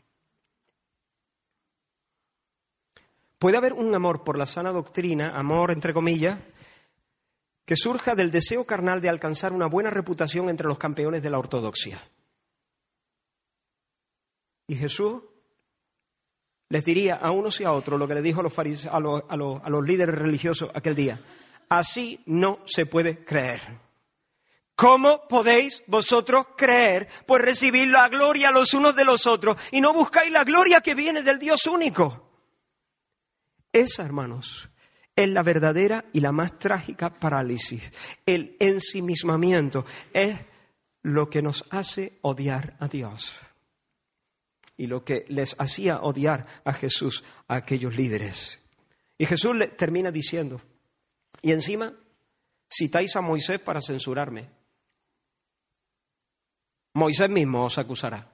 Puede 3.38 3.58
haber 3.58 3.74
un 3.74 3.94
amor 3.94 4.24
por 4.24 4.38
la 4.38 4.46
sana 4.46 4.72
doctrina, 4.72 5.38
amor 5.38 5.70
entre 5.70 5.94
comillas, 5.94 6.40
que 7.66 7.76
surja 7.76 8.16
del 8.16 8.32
deseo 8.32 8.64
carnal 8.64 9.02
de 9.02 9.10
alcanzar 9.10 9.52
una 9.52 9.66
buena 9.66 9.90
reputación 9.90 10.48
entre 10.48 10.70
los 10.70 10.78
campeones 10.78 11.22
de 11.22 11.30
la 11.30 11.40
ortodoxia. 11.40 12.02
Y 14.68 14.78
Jesús 14.78 15.24
les 16.72 16.86
diría 16.86 17.16
a 17.16 17.32
unos 17.32 17.60
y 17.60 17.66
a 17.66 17.74
otros 17.74 18.00
lo 18.00 18.08
que 18.08 18.16
le 18.16 18.22
dijo 18.22 18.40
a 18.40 18.44
los, 18.44 18.58
a 18.88 19.00
los, 19.36 19.62
a 19.62 19.70
los 19.70 19.86
líderes 19.86 20.16
religiosos 20.16 20.72
aquel 20.74 20.96
día. 20.96 21.20
Así 21.68 22.22
no 22.28 22.60
se 22.66 22.86
puede 22.86 23.26
creer. 23.26 23.60
¿Cómo 24.74 25.28
podéis 25.28 25.84
vosotros 25.88 26.48
creer? 26.56 27.10
Pues 27.28 27.42
recibir 27.42 27.90
la 27.90 28.08
gloria 28.08 28.52
los 28.52 28.74
unos 28.74 28.96
de 28.96 29.04
los 29.04 29.28
otros 29.28 29.58
y 29.72 29.82
no 29.82 29.94
buscáis 29.94 30.32
la 30.32 30.46
gloria 30.46 30.80
que 30.80 30.96
viene 30.96 31.24
del 31.24 31.40
Dios 31.40 31.68
único. 31.68 32.30
Esa, 33.74 34.06
hermanos, 34.06 34.70
es 35.14 35.28
la 35.28 35.44
verdadera 35.44 36.06
y 36.14 36.22
la 36.22 36.32
más 36.32 36.58
trágica 36.58 37.20
parálisis. 37.20 37.92
El 38.26 38.56
ensimismamiento 38.62 39.84
es 40.14 40.40
lo 41.02 41.30
que 41.30 41.42
nos 41.42 41.66
hace 41.70 42.18
odiar 42.22 42.78
a 42.80 42.88
Dios 42.88 43.34
y 44.82 44.88
lo 44.88 45.06
que 45.06 45.26
les 45.28 45.56
hacía 45.60 46.02
odiar 46.02 46.48
a 46.66 46.74
Jesús, 46.74 47.24
a 47.48 47.58
aquellos 47.58 47.96
líderes. 47.96 48.60
Y 49.16 49.28
Jesús 49.28 49.56
le 49.56 49.68
termina 49.68 50.10
diciendo, 50.10 50.60
y 51.44 51.52
encima 51.52 51.94
citáis 52.68 53.16
a 53.16 53.22
Moisés 53.22 53.60
para 53.60 53.80
censurarme. 53.80 54.50
Moisés 56.96 57.30
mismo 57.30 57.66
os 57.66 57.78
acusará. 57.78 58.28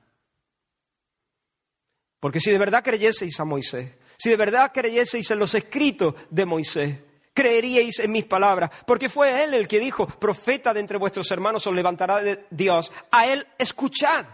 Porque 2.21 2.39
si 2.39 2.49
de 2.49 2.59
verdad 2.59 2.81
creyeseis 2.81 3.37
a 3.41 3.43
Moisés, 3.43 3.97
si 4.17 4.29
de 4.29 4.37
verdad 4.37 4.71
creyeseis 4.73 5.29
en 5.29 5.39
los 5.39 5.53
escritos 5.53 6.15
de 6.29 6.45
Moisés, 6.45 6.97
creeríais 7.33 7.99
en 7.99 8.13
mis 8.13 8.25
palabras, 8.25 8.71
porque 8.85 9.09
fue 9.09 9.43
él 9.43 9.53
el 9.53 9.67
que 9.67 9.79
dijo, 9.79 10.07
profeta 10.07 10.73
de 10.73 10.79
entre 10.79 10.97
vuestros 10.97 11.29
hermanos 11.29 11.67
os 11.67 11.75
levantará 11.75 12.23
de 12.23 12.45
Dios, 12.51 12.89
a 13.11 13.27
él 13.27 13.45
escuchad, 13.57 14.27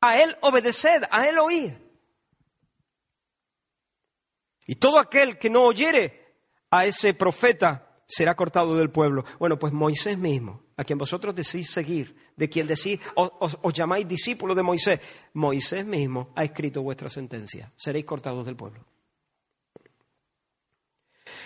a 0.00 0.20
él 0.20 0.36
obedeced, 0.42 1.02
a 1.10 1.28
él 1.28 1.38
oíd. 1.38 1.72
Y 4.66 4.76
todo 4.76 4.98
aquel 4.98 5.38
que 5.38 5.48
no 5.48 5.64
oyere 5.64 6.34
a 6.70 6.86
ese 6.86 7.14
profeta 7.14 8.00
será 8.06 8.34
cortado 8.34 8.76
del 8.76 8.90
pueblo. 8.90 9.24
Bueno, 9.38 9.58
pues 9.58 9.72
Moisés 9.72 10.18
mismo, 10.18 10.62
a 10.76 10.84
quien 10.84 10.98
vosotros 10.98 11.34
decís 11.34 11.70
seguir, 11.70 12.32
de 12.36 12.48
quien 12.48 12.66
decís, 12.66 13.00
os, 13.14 13.58
os 13.62 13.72
llamáis 13.72 14.06
discípulos 14.06 14.56
de 14.56 14.62
Moisés, 14.62 15.00
Moisés 15.34 15.84
mismo 15.84 16.32
ha 16.34 16.44
escrito 16.44 16.82
vuestra 16.82 17.08
sentencia, 17.08 17.72
seréis 17.76 18.04
cortados 18.04 18.44
del 18.44 18.56
pueblo. 18.56 18.84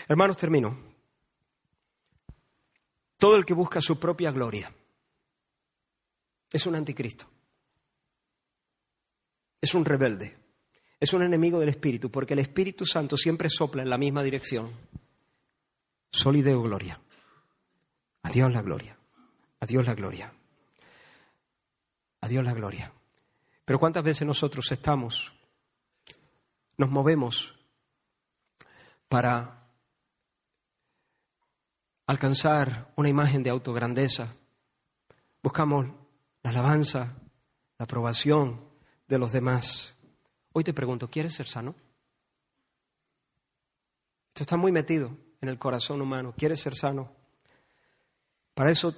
Hermanos, 0.09 0.37
termino. 0.37 0.77
Todo 3.17 3.37
el 3.37 3.45
que 3.45 3.55
busca 3.55 3.81
su 3.81 3.99
propia 4.01 4.33
gloria 4.33 4.73
es 6.51 6.67
un 6.67 6.75
anticristo. 6.75 7.27
Es 9.61 9.75
un 9.75 9.85
rebelde. 9.85 10.37
Es 10.99 11.13
un 11.13 11.23
enemigo 11.23 11.59
del 11.59 11.71
Espíritu, 11.71 12.11
porque 12.11 12.35
el 12.35 12.41
Espíritu 12.41 12.85
Santo 12.87 13.17
siempre 13.17 13.49
sopla 13.49 13.83
en 13.83 13.91
la 13.91 13.99
misma 13.99 14.23
dirección. 14.23 14.71
Solideo 16.13 16.63
gloria. 16.63 17.01
A 18.23 18.31
Dios 18.31 18.53
la 18.53 18.63
gloria. 18.63 18.99
A 19.61 19.67
Dios 19.67 19.87
la 19.87 19.95
gloria. 19.95 20.33
A 22.21 22.29
Dios 22.29 22.45
la 22.45 22.53
gloria. 22.53 22.93
Pero 23.65 23.79
¿cuántas 23.79 24.05
veces 24.05 24.27
nosotros 24.27 24.71
estamos, 24.73 25.33
nos 26.77 26.91
movemos 26.91 27.55
para 29.09 29.61
alcanzar 32.11 32.93
una 32.97 33.09
imagen 33.09 33.43
de 33.43 33.51
autograndeza. 33.51 34.35
Buscamos 35.43 35.87
la 36.43 36.51
alabanza, 36.51 37.17
la 37.79 37.85
aprobación 37.85 38.70
de 39.11 39.19
los 39.19 39.33
demás. 39.33 39.93
Hoy 40.53 40.63
te 40.63 40.73
pregunto, 40.73 41.09
¿quieres 41.09 41.35
ser 41.35 41.49
sano? 41.49 41.75
Esto 44.29 44.45
está 44.45 44.57
muy 44.57 44.71
metido 44.71 45.11
en 45.41 45.49
el 45.49 45.59
corazón 45.59 46.01
humano. 46.01 46.33
¿Quieres 46.39 46.61
ser 46.61 46.77
sano? 46.77 47.13
Para 48.55 48.71
eso, 48.71 48.95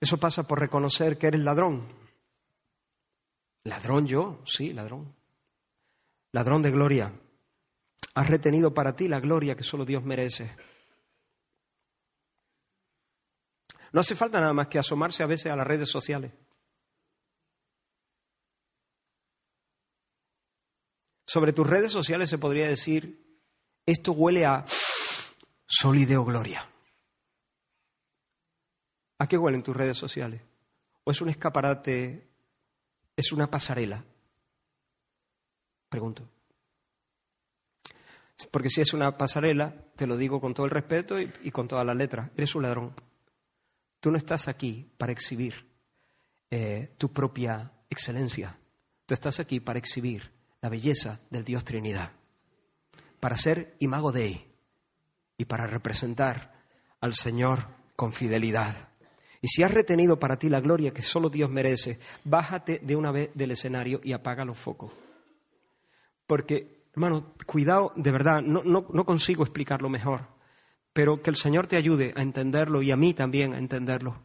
eso 0.00 0.16
pasa 0.16 0.44
por 0.44 0.58
reconocer 0.58 1.18
que 1.18 1.26
eres 1.26 1.42
ladrón. 1.42 1.86
Ladrón 3.64 4.06
yo, 4.06 4.40
sí, 4.46 4.72
ladrón. 4.72 5.14
Ladrón 6.32 6.62
de 6.62 6.70
gloria. 6.70 7.12
Has 8.14 8.28
retenido 8.28 8.72
para 8.72 8.96
ti 8.96 9.08
la 9.08 9.20
gloria 9.20 9.56
que 9.56 9.62
solo 9.62 9.84
Dios 9.84 10.02
merece. 10.04 10.56
No 13.92 14.00
hace 14.00 14.16
falta 14.16 14.40
nada 14.40 14.54
más 14.54 14.68
que 14.68 14.78
asomarse 14.78 15.22
a 15.22 15.26
veces 15.26 15.52
a 15.52 15.56
las 15.56 15.66
redes 15.66 15.90
sociales. 15.90 16.32
Sobre 21.28 21.52
tus 21.52 21.66
redes 21.66 21.92
sociales 21.92 22.30
se 22.30 22.38
podría 22.38 22.68
decir, 22.68 23.22
esto 23.84 24.12
huele 24.12 24.46
a 24.46 24.64
solideo 25.66 26.24
gloria. 26.24 26.66
¿A 29.18 29.28
qué 29.28 29.36
huelen 29.36 29.62
tus 29.62 29.76
redes 29.76 29.98
sociales? 29.98 30.40
¿O 31.04 31.10
es 31.10 31.20
un 31.20 31.28
escaparate, 31.28 32.30
es 33.14 33.30
una 33.30 33.50
pasarela? 33.50 34.02
Pregunto. 35.90 36.26
Porque 38.50 38.70
si 38.70 38.80
es 38.80 38.94
una 38.94 39.18
pasarela, 39.18 39.74
te 39.96 40.06
lo 40.06 40.16
digo 40.16 40.40
con 40.40 40.54
todo 40.54 40.64
el 40.64 40.72
respeto 40.72 41.20
y, 41.20 41.50
con 41.50 41.68
todas 41.68 41.84
las 41.84 41.96
letras, 41.96 42.30
eres 42.38 42.54
un 42.54 42.62
ladrón. 42.62 42.94
Tú 44.00 44.10
no 44.10 44.16
estás 44.16 44.48
aquí 44.48 44.90
para 44.96 45.12
exhibir 45.12 45.68
eh, 46.50 46.94
tu 46.96 47.12
propia 47.12 47.70
excelencia. 47.90 48.58
Tú 49.04 49.12
estás 49.12 49.40
aquí 49.40 49.60
para 49.60 49.78
exhibir 49.78 50.37
la 50.60 50.68
belleza 50.68 51.20
del 51.30 51.44
Dios 51.44 51.64
Trinidad, 51.64 52.12
para 53.20 53.36
ser 53.36 53.76
imago 53.78 54.12
Dei 54.12 54.44
y 55.36 55.44
para 55.44 55.66
representar 55.66 56.52
al 57.00 57.14
Señor 57.14 57.66
con 57.96 58.12
fidelidad. 58.12 58.88
Y 59.40 59.48
si 59.48 59.62
has 59.62 59.72
retenido 59.72 60.18
para 60.18 60.38
ti 60.38 60.48
la 60.48 60.60
gloria 60.60 60.92
que 60.92 61.02
solo 61.02 61.30
Dios 61.30 61.50
merece, 61.50 62.00
bájate 62.24 62.80
de 62.82 62.96
una 62.96 63.12
vez 63.12 63.30
del 63.34 63.52
escenario 63.52 64.00
y 64.02 64.12
apaga 64.12 64.44
los 64.44 64.58
focos. 64.58 64.92
Porque, 66.26 66.84
hermano, 66.92 67.34
cuidado, 67.46 67.92
de 67.94 68.10
verdad, 68.10 68.42
no, 68.42 68.62
no 68.64 69.04
consigo 69.04 69.44
explicarlo 69.44 69.88
mejor 69.88 70.38
pero 70.98 71.22
que 71.22 71.30
el 71.30 71.36
Señor 71.36 71.68
te 71.68 71.76
ayude 71.76 72.12
a 72.16 72.22
entenderlo 72.22 72.82
y 72.82 72.90
a 72.90 72.96
mí 72.96 73.14
también 73.14 73.54
a 73.54 73.58
entenderlo. 73.58 74.16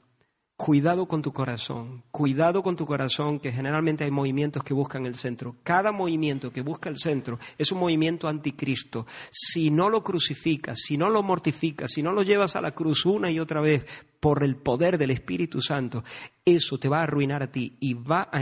Cuidado 0.65 1.07
con 1.09 1.21
tu 1.21 1.33
corazón, 1.33 2.05
cuidado 2.09 2.63
con 2.63 2.77
tu 2.77 2.85
corazón, 2.85 3.41
que 3.41 3.51
generalmente 3.51 4.05
hay 4.05 4.11
movimientos 4.11 4.63
que 4.63 4.73
buscan 4.73 5.05
el 5.05 5.15
centro. 5.15 5.57
Cada 5.61 5.91
movimiento 5.91 6.53
que 6.53 6.61
busca 6.61 6.89
el 6.89 6.95
centro 6.95 7.37
es 7.57 7.73
un 7.73 7.79
movimiento 7.79 8.29
anticristo. 8.29 9.05
Si 9.29 9.69
no 9.69 9.89
lo 9.89 10.01
crucificas, 10.05 10.79
si 10.79 10.95
no 10.95 11.09
lo 11.09 11.21
mortificas, 11.21 11.91
si 11.91 12.01
no 12.01 12.13
lo 12.13 12.23
llevas 12.23 12.55
a 12.55 12.61
la 12.61 12.71
cruz 12.71 13.05
una 13.05 13.29
y 13.29 13.41
otra 13.41 13.59
vez 13.59 13.83
por 14.21 14.41
el 14.41 14.55
poder 14.55 14.97
del 14.97 15.11
Espíritu 15.11 15.61
Santo, 15.61 16.05
eso 16.45 16.77
te 16.77 16.87
va 16.87 16.99
a 16.99 17.03
arruinar 17.03 17.43
a 17.43 17.51
ti 17.51 17.75
y 17.81 17.95
va 17.95 18.29
a, 18.31 18.41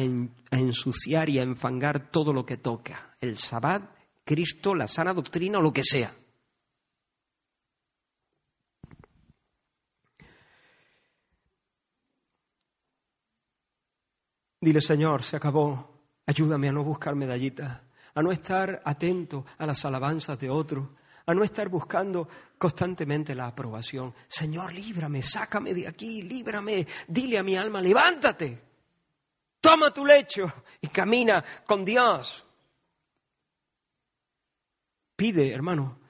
ensuciar 0.51 1.27
y 1.27 1.39
a 1.39 1.41
enfangar 1.41 2.11
todo 2.11 2.33
lo 2.33 2.45
que 2.45 2.57
toca. 2.57 3.15
El 3.19 3.35
sabbat, 3.35 3.81
Cristo, 4.23 4.75
la 4.75 4.87
sana 4.87 5.15
doctrina 5.15 5.57
o 5.57 5.63
lo 5.63 5.73
que 5.73 5.83
sea. 5.83 6.13
Dile, 14.61 14.79
Señor, 14.79 15.23
se 15.23 15.35
acabó. 15.35 15.89
Ayúdame 16.27 16.69
a 16.69 16.71
no 16.71 16.83
buscar 16.83 17.15
medallitas, 17.15 17.81
a 18.13 18.21
no 18.21 18.31
estar 18.31 18.81
atento 18.85 19.43
a 19.57 19.65
las 19.65 19.83
alabanzas 19.85 20.39
de 20.39 20.51
otros, 20.51 20.87
a 21.25 21.33
no 21.33 21.43
estar 21.43 21.67
buscando 21.67 22.27
constantemente 22.59 23.33
la 23.33 23.47
aprobación. 23.47 24.13
Señor, 24.27 24.71
líbrame, 24.71 25.23
sácame 25.23 25.73
de 25.73 25.87
aquí, 25.87 26.21
líbrame. 26.21 26.85
Dile 27.07 27.39
a 27.39 27.43
mi 27.43 27.55
alma, 27.55 27.81
levántate, 27.81 28.61
toma 29.59 29.91
tu 29.91 30.05
lecho 30.05 30.63
y 30.79 30.87
camina 30.89 31.43
con 31.65 31.83
Dios. 31.83 32.45
Pide, 35.15 35.51
hermano, 35.51 36.00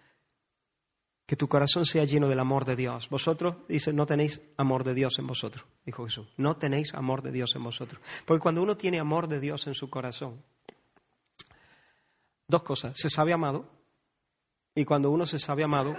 que 1.32 1.38
tu 1.38 1.48
corazón 1.48 1.86
sea 1.86 2.04
lleno 2.04 2.28
del 2.28 2.42
amor 2.42 2.66
de 2.66 2.76
Dios. 2.76 3.08
Vosotros, 3.08 3.56
dice, 3.70 3.94
no 3.94 4.06
tenéis 4.06 4.42
amor 4.58 4.84
de 4.84 4.94
Dios 4.94 5.18
en 5.18 5.28
vosotros, 5.28 5.64
dijo 5.86 6.04
Jesús. 6.04 6.28
No 6.36 6.58
tenéis 6.58 6.94
amor 6.94 7.22
de 7.22 7.32
Dios 7.32 7.56
en 7.56 7.64
vosotros. 7.64 8.02
Porque 8.26 8.42
cuando 8.42 8.62
uno 8.62 8.76
tiene 8.76 9.00
amor 9.00 9.30
de 9.30 9.40
Dios 9.40 9.66
en 9.68 9.74
su 9.74 9.90
corazón, 9.90 10.44
dos 12.50 12.64
cosas, 12.64 13.00
se 13.00 13.10
sabe 13.10 13.32
amado, 13.32 13.66
y 14.76 14.84
cuando 14.84 15.10
uno 15.10 15.26
se 15.26 15.40
sabe 15.40 15.64
amado, 15.64 15.96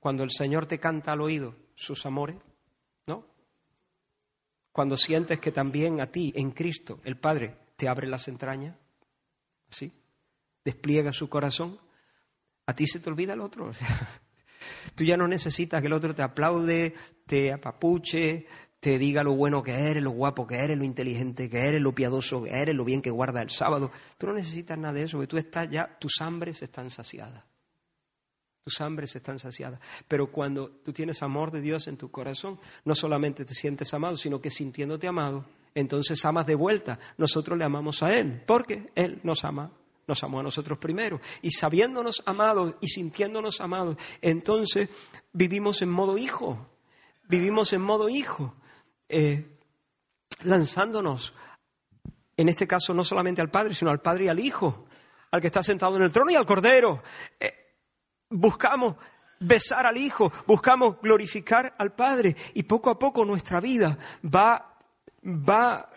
cuando 0.00 0.24
el 0.24 0.32
Señor 0.32 0.66
te 0.66 0.80
canta 0.80 1.12
al 1.12 1.20
oído 1.20 1.54
sus 1.76 2.04
amores, 2.04 2.38
¿no? 3.06 3.24
Cuando 4.72 4.96
sientes 4.96 5.38
que 5.38 5.52
también 5.52 6.00
a 6.00 6.08
ti, 6.08 6.32
en 6.34 6.50
Cristo, 6.50 6.98
el 7.04 7.16
Padre, 7.16 7.56
te 7.76 7.86
abre 7.88 8.08
las 8.08 8.26
entrañas, 8.26 8.74
¿sí? 9.70 9.92
Despliega 10.64 11.12
su 11.12 11.28
corazón, 11.28 11.78
a 12.66 12.74
ti 12.74 12.88
se 12.88 12.98
te 12.98 13.08
olvida 13.10 13.34
el 13.34 13.42
otro. 13.42 13.70
Tú 14.94 15.04
ya 15.04 15.16
no 15.16 15.26
necesitas 15.28 15.80
que 15.80 15.86
el 15.86 15.92
otro 15.92 16.14
te 16.14 16.22
aplaude, 16.22 16.94
te 17.26 17.52
apapuche, 17.52 18.46
te 18.80 18.98
diga 18.98 19.22
lo 19.22 19.34
bueno 19.34 19.62
que 19.62 19.72
eres, 19.72 20.02
lo 20.02 20.10
guapo 20.10 20.46
que 20.46 20.56
eres, 20.56 20.76
lo 20.76 20.84
inteligente 20.84 21.48
que 21.48 21.66
eres, 21.68 21.80
lo 21.80 21.94
piadoso 21.94 22.42
que 22.42 22.50
eres, 22.50 22.74
lo 22.74 22.84
bien 22.84 23.00
que 23.00 23.10
guarda 23.10 23.40
el 23.40 23.50
sábado. 23.50 23.92
Tú 24.18 24.26
no 24.26 24.32
necesitas 24.32 24.76
nada 24.76 24.94
de 24.94 25.04
eso, 25.04 25.16
porque 25.16 25.28
tú 25.28 25.38
estás 25.38 25.70
ya, 25.70 25.96
tus 25.98 26.20
hambres 26.20 26.62
están 26.62 26.90
saciadas. 26.90 27.44
Tus 28.64 28.80
hambres 28.80 29.14
están 29.16 29.38
saciadas. 29.38 29.80
Pero 30.08 30.32
cuando 30.32 30.68
tú 30.68 30.92
tienes 30.92 31.22
amor 31.22 31.52
de 31.52 31.60
Dios 31.60 31.86
en 31.88 31.96
tu 31.96 32.10
corazón, 32.10 32.58
no 32.84 32.94
solamente 32.94 33.44
te 33.44 33.54
sientes 33.54 33.94
amado, 33.94 34.16
sino 34.16 34.40
que 34.40 34.50
sintiéndote 34.50 35.06
amado, 35.06 35.44
entonces 35.74 36.24
amas 36.24 36.46
de 36.46 36.54
vuelta. 36.54 36.98
Nosotros 37.18 37.56
le 37.56 37.64
amamos 37.64 38.02
a 38.02 38.16
Él, 38.16 38.42
porque 38.46 38.90
Él 38.94 39.20
nos 39.22 39.44
ama 39.44 39.72
nos 40.06 40.22
amó 40.22 40.40
a 40.40 40.42
nosotros 40.42 40.78
primero. 40.78 41.20
Y 41.42 41.50
sabiéndonos 41.50 42.22
amados 42.26 42.74
y 42.80 42.88
sintiéndonos 42.88 43.60
amados, 43.60 43.96
entonces 44.20 44.88
vivimos 45.32 45.82
en 45.82 45.90
modo 45.90 46.18
hijo, 46.18 46.66
vivimos 47.28 47.72
en 47.72 47.82
modo 47.82 48.08
hijo, 48.08 48.54
eh, 49.08 49.58
lanzándonos, 50.42 51.34
en 52.36 52.48
este 52.48 52.66
caso 52.66 52.94
no 52.94 53.04
solamente 53.04 53.40
al 53.40 53.50
Padre, 53.50 53.74
sino 53.74 53.90
al 53.90 54.00
Padre 54.00 54.24
y 54.24 54.28
al 54.28 54.40
Hijo, 54.40 54.86
al 55.30 55.40
que 55.40 55.46
está 55.46 55.62
sentado 55.62 55.96
en 55.96 56.02
el 56.02 56.12
trono 56.12 56.30
y 56.30 56.34
al 56.34 56.46
Cordero. 56.46 57.02
Eh, 57.38 57.76
buscamos 58.30 58.96
besar 59.38 59.86
al 59.86 59.96
Hijo, 59.96 60.32
buscamos 60.46 61.00
glorificar 61.00 61.74
al 61.78 61.94
Padre 61.94 62.34
y 62.54 62.62
poco 62.62 62.90
a 62.90 62.98
poco 62.98 63.24
nuestra 63.24 63.60
vida 63.60 63.98
va, 64.24 64.78
va 65.24 65.90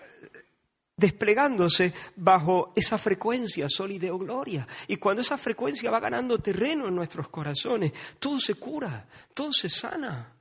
desplegándose 0.98 1.94
bajo 2.16 2.72
esa 2.76 2.98
frecuencia 2.98 3.68
sólida 3.70 4.14
o 4.14 4.18
gloria. 4.18 4.68
Y 4.88 4.98
cuando 4.98 5.22
esa 5.22 5.38
frecuencia 5.38 5.92
va 5.92 6.00
ganando 6.00 6.40
terreno 6.40 6.88
en 6.88 6.96
nuestros 6.96 7.28
corazones, 7.30 7.92
todo 8.20 8.40
se 8.40 8.56
cura, 8.56 9.08
todo 9.34 9.52
se 9.52 9.70
sana, 9.70 10.32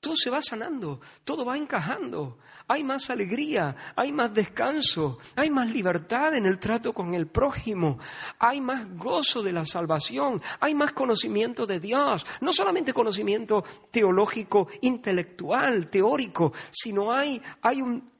todo 0.00 0.16
se 0.16 0.30
va 0.30 0.42
sanando, 0.42 1.00
todo 1.24 1.44
va 1.44 1.56
encajando. 1.56 2.38
Hay 2.68 2.84
más 2.84 3.08
alegría, 3.08 3.74
hay 3.96 4.12
más 4.12 4.34
descanso, 4.34 5.18
hay 5.36 5.48
más 5.48 5.70
libertad 5.70 6.34
en 6.34 6.46
el 6.46 6.58
trato 6.58 6.92
con 6.92 7.14
el 7.14 7.26
prójimo, 7.26 7.98
hay 8.38 8.60
más 8.60 8.96
gozo 8.96 9.42
de 9.42 9.52
la 9.52 9.64
salvación, 9.64 10.42
hay 10.60 10.74
más 10.74 10.92
conocimiento 10.92 11.66
de 11.66 11.80
Dios, 11.80 12.26
no 12.40 12.52
solamente 12.52 12.92
conocimiento 12.92 13.64
teológico, 13.90 14.68
intelectual, 14.80 15.88
teórico, 15.88 16.52
sino 16.70 17.12
hay, 17.12 17.40
hay 17.62 17.82
un, 17.82 18.11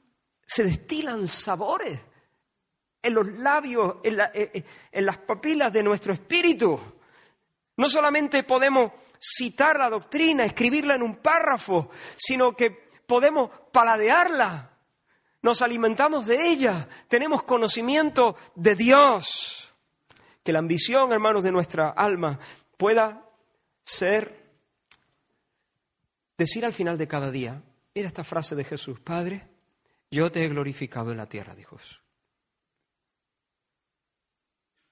se 0.45 0.63
destilan 0.63 1.27
sabores 1.27 1.99
en 3.01 3.13
los 3.13 3.27
labios, 3.27 3.97
en, 4.03 4.19
eh, 4.19 4.29
eh, 4.33 4.63
en, 4.91 5.05
las 5.05 5.17
papilas 5.17 5.71
de 5.73 5.83
nuestro 5.83 6.13
espíritu. 6.13 6.79
No 7.75 7.89
solamente 7.89 8.43
podemos 8.43 8.91
citar 9.19 9.77
la 9.77 9.89
doctrina, 9.89 10.45
escribirla 10.45 10.95
en 10.95 11.01
un 11.01 11.17
párrafo, 11.17 11.89
sino 12.15 12.55
que 12.55 12.71
podemos 13.05 13.49
paladearla, 13.71 14.73
nos 15.43 15.61
alimentamos 15.61 16.25
de 16.25 16.47
ella, 16.47 16.87
tenemos 17.09 17.43
conocimiento 17.43 18.37
de 18.55 18.75
Dios. 18.75 19.75
Que 20.41 20.53
la 20.53 20.59
ambición, 20.59 21.11
hermanos, 21.11 21.43
de 21.43 21.51
nuestra 21.51 21.89
alma 21.89 22.39
pueda 22.77 23.29
ser 23.83 24.41
decir 26.37 26.65
al 26.65 26.73
final 26.73 26.97
de 26.97 27.07
cada 27.07 27.29
día, 27.29 27.61
mira 27.93 28.07
esta 28.07 28.23
frase 28.23 28.55
de 28.55 28.63
Jesús, 28.63 28.99
Padre, 29.01 29.47
yo 30.13 30.31
te 30.31 30.45
he 30.45 30.47
glorificado 30.47 31.11
en 31.11 31.17
la 31.17 31.27
tierra, 31.27 31.55
dijo. 31.55 31.77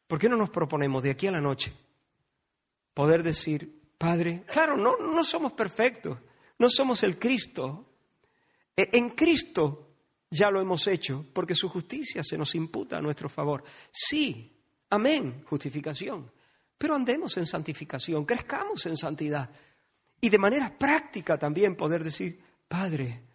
¿Por 0.08 0.20
qué 0.20 0.28
no 0.28 0.36
nos 0.36 0.50
proponemos 0.50 1.04
de 1.04 1.12
aquí 1.12 1.28
a 1.28 1.32
la 1.32 1.40
noche 1.40 1.74
poder 2.94 3.22
decir, 3.22 3.94
Padre, 3.98 4.44
claro, 4.52 4.76
no, 4.76 4.98
no 4.98 5.24
somos 5.24 5.54
perfectos, 5.54 6.18
no 6.58 6.70
somos 6.70 7.04
el 7.04 7.20
Cristo. 7.20 7.86
E, 8.76 8.90
en 8.94 9.12
Cristo 9.12 9.96
ya 10.30 10.50
lo 10.50 10.60
hemos 10.60 10.88
hecho 10.88 11.26
porque 11.32 11.56
su 11.56 11.70
justicia 11.70 12.24
se 12.24 12.38
nos 12.38 12.56
imputa 12.56 12.98
a 12.98 13.02
nuestro 13.02 13.30
favor. 13.30 13.64
Sí, 13.92 14.60
amén, 14.90 15.44
justificación. 15.46 16.32
Pero 16.78 16.96
andemos 16.96 17.38
en 17.38 17.46
santificación, 17.46 18.26
crezcamos 18.26 18.86
en 18.88 18.98
santidad. 18.98 19.52
Y 20.20 20.30
de 20.30 20.40
manera 20.40 20.76
práctica 20.78 21.38
también 21.38 21.76
poder 21.76 22.04
decir, 22.04 22.44
Padre, 22.68 23.31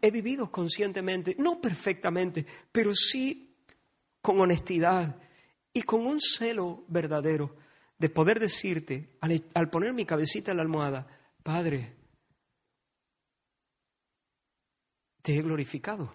he 0.00 0.10
vivido 0.10 0.50
conscientemente, 0.50 1.36
no 1.38 1.60
perfectamente, 1.60 2.46
pero 2.72 2.94
sí 2.94 3.56
con 4.20 4.40
honestidad 4.40 5.16
y 5.72 5.82
con 5.82 6.06
un 6.06 6.20
celo 6.20 6.84
verdadero 6.88 7.56
de 7.98 8.08
poder 8.08 8.38
decirte, 8.38 9.16
al, 9.20 9.70
poner 9.70 9.92
mi 9.92 10.04
cabecita 10.04 10.52
en 10.52 10.58
la 10.58 10.62
almohada, 10.62 11.06
Padre, 11.42 11.96
te 15.22 15.36
he 15.36 15.42
glorificado. 15.42 16.14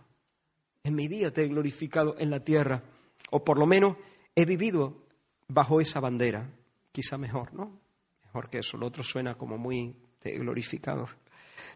En 0.84 0.96
mi 0.96 1.08
día 1.08 1.32
te 1.32 1.44
he 1.44 1.48
glorificado 1.48 2.16
en 2.20 2.30
la 2.30 2.44
tierra. 2.44 2.84
O 3.32 3.44
por 3.44 3.58
lo 3.58 3.66
menos 3.66 3.98
he 4.36 4.46
vivido 4.46 5.06
bajo 5.48 5.82
esa 5.82 6.00
bandera. 6.00 6.50
Quizá 6.92 7.18
mejor, 7.18 7.54
¿no? 7.54 7.80
Mejor 8.26 8.50
que 8.50 8.60
eso. 8.60 8.78
Lo 8.78 8.88
otro 8.88 9.04
suena 9.04 9.38
como 9.38 9.58
muy 9.58 9.96
te 10.20 10.36
he 10.36 10.40
glorificado 10.40 11.08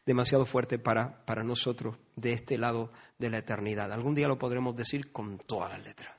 demasiado 0.07 0.45
fuerte 0.45 0.79
para, 0.79 1.25
para 1.25 1.43
nosotros 1.43 1.97
de 2.15 2.31
este 2.31 2.57
lado 2.57 2.93
de 3.19 3.29
la 3.29 3.39
eternidad. 3.39 3.91
Algún 3.91 4.15
día 4.15 4.29
lo 4.29 4.39
podremos 4.39 4.73
decir 4.73 5.11
con 5.11 5.37
todas 5.37 5.69
las 5.69 5.83
letras. 5.83 6.15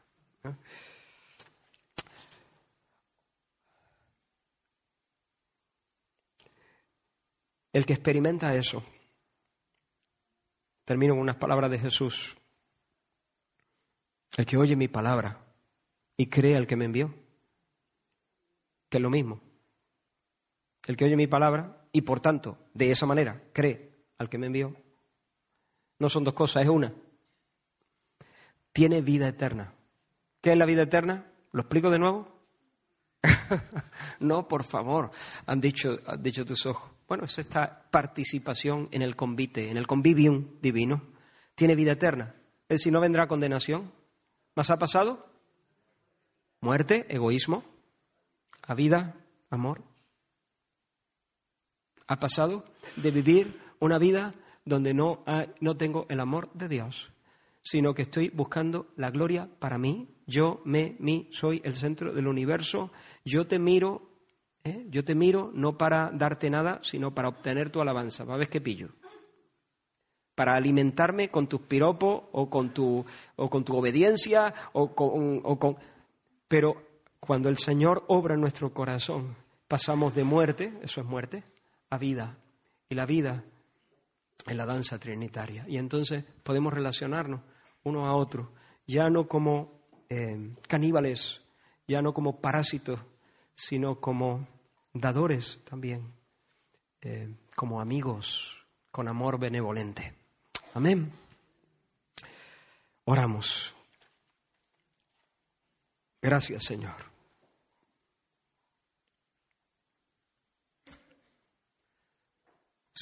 El 7.73 7.87
que 7.87 7.95
experimenta 7.95 8.55
eso, 8.55 8.85
termino 10.85 11.15
con 11.15 11.23
unas 11.23 11.37
palabras 11.37 11.71
de 11.71 11.79
Jesús, 11.79 12.37
el 14.37 14.45
que 14.45 14.59
oye 14.59 14.77
mi 14.77 14.89
palabra 14.89 15.41
y 16.19 16.27
cree 16.27 16.57
al 16.57 16.67
que 16.67 16.77
me 16.77 16.85
envió, 16.85 17.15
que 18.91 18.99
es 18.99 19.03
lo 19.03 19.09
mismo. 19.09 19.41
El 20.87 20.97
que 20.97 21.07
oye 21.07 21.17
mi 21.17 21.27
palabra 21.27 21.78
y 21.99 22.03
por 22.03 22.21
tanto, 22.21 22.57
de 22.75 22.93
esa 22.93 23.07
manera, 23.07 23.43
cree 23.53 23.91
al 24.19 24.29
que 24.29 24.39
me 24.39 24.47
envió. 24.47 24.73
No 25.99 26.09
son 26.09 26.23
dos 26.23 26.33
cosas, 26.33 26.63
es 26.63 26.69
una. 26.69 26.95
Tiene 28.73 29.01
vida 29.01 29.27
eterna. 29.27 29.75
¿Qué 30.41 30.53
es 30.53 30.59
la 30.59 30.65
vida 30.65 30.83
eterna? 30.83 31.27
¿Lo 31.51 31.63
explico 31.63 31.91
de 31.91 31.99
nuevo? 31.99 32.41
no, 34.21 34.47
por 34.47 34.63
favor, 34.63 35.11
han 35.45 35.61
dicho, 35.61 35.99
han 36.07 36.23
dicho 36.23 36.45
tus 36.45 36.67
ojos. 36.67 36.89
Bueno, 37.09 37.25
es 37.25 37.37
esta 37.37 37.91
participación 37.91 38.89
en 38.93 39.03
el 39.03 39.17
convite, 39.17 39.69
en 39.69 39.77
el 39.77 39.89
convivium 39.89 40.61
divino. 40.63 41.03
Tiene 41.57 41.75
vida 41.75 41.91
eterna. 41.91 42.37
Es 42.69 42.79
decir, 42.79 42.93
no 42.93 43.01
vendrá 43.01 43.27
condenación. 43.27 43.93
¿Más 44.55 44.71
ha 44.71 44.79
pasado? 44.79 45.29
Muerte, 46.61 47.07
egoísmo, 47.09 47.65
a 48.63 48.75
vida, 48.75 49.17
amor 49.51 49.88
ha 52.09 52.19
pasado 52.19 52.65
de 52.97 53.11
vivir 53.11 53.61
una 53.79 53.99
vida 53.99 54.35
donde 54.65 54.95
no, 54.95 55.25
no 55.61 55.77
tengo 55.77 56.07
el 56.09 56.21
amor 56.21 56.51
de 56.55 56.69
Dios, 56.69 57.11
sino 57.63 57.95
que 57.95 58.03
estoy 58.03 58.31
buscando 58.31 58.89
la 58.97 59.11
gloria 59.11 59.49
para 59.59 59.79
mí. 59.79 60.09
Yo, 60.27 60.61
me, 60.65 60.97
mí, 60.99 61.29
soy 61.33 61.61
el 61.65 61.77
centro 61.77 62.13
del 62.13 62.27
universo. 62.27 62.91
Yo 63.25 63.47
te 63.47 63.59
miro, 63.59 64.11
¿eh? 64.65 64.87
yo 64.91 65.05
te 65.05 65.15
miro 65.15 65.51
no 65.55 65.79
para 65.79 66.11
darte 66.13 66.51
nada, 66.51 66.81
sino 66.83 67.15
para 67.15 67.29
obtener 67.29 67.71
tu 67.71 67.81
alabanza. 67.81 68.25
¿Va 68.25 68.35
a 68.35 68.39
ver 68.39 68.49
qué 68.49 68.61
pillo? 68.61 68.89
Para 70.35 70.55
alimentarme 70.55 71.31
con 71.31 71.47
tus 71.47 71.61
piropos 71.63 72.25
o 72.33 72.49
con 72.49 72.73
tu, 72.73 73.05
o 73.37 73.51
con 73.51 73.65
tu 73.65 73.77
obediencia 73.77 74.55
o 74.73 74.95
con, 74.95 75.41
o 75.45 75.59
con... 75.59 75.77
Pero 76.47 76.83
cuando 77.21 77.49
el 77.49 77.59
Señor 77.59 78.05
obra 78.09 78.35
en 78.35 78.41
nuestro 78.41 78.73
corazón, 78.73 79.37
pasamos 79.67 80.15
de 80.15 80.25
muerte, 80.25 80.79
eso 80.83 81.01
es 81.01 81.07
muerte, 81.07 81.45
a 81.91 81.99
vida. 81.99 82.39
Y 82.89 82.95
la 82.95 83.07
vida 83.07 83.45
es 84.47 84.57
la 84.57 84.67
danza 84.67 84.99
trinitaria. 84.99 85.65
Y 85.69 85.79
entonces 85.79 86.25
podemos 86.43 86.73
relacionarnos 86.73 87.41
uno 87.85 88.07
a 88.07 88.15
otro, 88.15 88.53
ya 88.87 89.11
no 89.11 89.29
como 89.29 89.81
eh, 90.09 90.55
caníbales, 90.67 91.43
ya 91.87 92.03
no 92.03 92.13
como 92.15 92.41
parásitos, 92.41 93.01
sino 93.55 94.01
como 94.01 94.47
dadores 94.93 95.59
también 95.65 96.13
eh, 97.01 97.35
como 97.55 97.81
amigos, 97.81 98.57
con 98.91 99.09
amor 99.09 99.39
benevolente. 99.39 100.15
Amén. 100.75 101.13
Oramos. 103.05 103.75
Gracias, 106.21 106.65
Señor. 106.65 107.08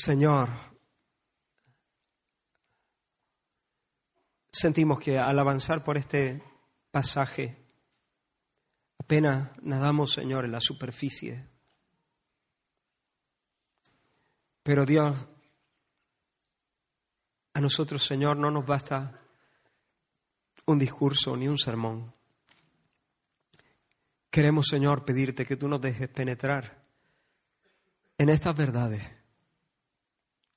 Señor, 0.06 0.48
sentimos 4.52 5.00
que 5.00 5.18
al 5.18 5.36
avanzar 5.36 5.82
por 5.82 5.96
este 5.96 6.40
pasaje, 6.92 7.66
apenas 9.00 9.50
nadamos, 9.62 10.12
Señor, 10.12 10.44
en 10.44 10.52
la 10.52 10.60
superficie. 10.60 11.48
Pero 14.62 14.86
Dios, 14.86 15.12
a 17.54 17.60
nosotros, 17.60 18.06
Señor, 18.06 18.36
no 18.36 18.52
nos 18.52 18.64
basta 18.64 19.20
un 20.66 20.78
discurso 20.78 21.36
ni 21.36 21.48
un 21.48 21.58
sermón. 21.58 22.14
Queremos, 24.30 24.68
Señor, 24.68 25.04
pedirte 25.04 25.44
que 25.44 25.56
tú 25.56 25.66
nos 25.66 25.80
dejes 25.80 26.08
penetrar 26.10 26.86
en 28.18 28.28
estas 28.28 28.54
verdades 28.54 29.15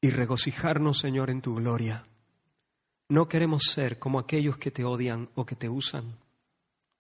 y 0.02 0.12
regocijarnos, 0.12 1.00
Señor, 1.00 1.30
en 1.30 1.42
tu 1.42 1.56
gloria. 1.56 2.06
No 3.10 3.28
queremos 3.28 3.64
ser 3.64 4.00
como 4.00 4.20
aquellos 4.20 4.58
que 4.58 4.72
te 4.72 4.84
odian 4.84 5.30
o 5.36 5.46
que 5.46 5.56
te 5.56 5.68
usan, 5.68 6.18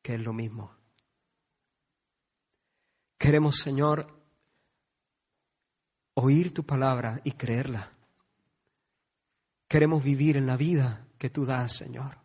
que 0.01 0.15
es 0.15 0.21
lo 0.21 0.33
mismo. 0.33 0.75
Queremos, 3.17 3.57
Señor, 3.57 4.07
oír 6.15 6.53
tu 6.53 6.65
palabra 6.65 7.21
y 7.23 7.33
creerla. 7.33 7.91
Queremos 9.67 10.03
vivir 10.03 10.35
en 10.35 10.47
la 10.47 10.57
vida 10.57 11.05
que 11.17 11.29
tú 11.29 11.45
das, 11.45 11.73
Señor. 11.73 12.17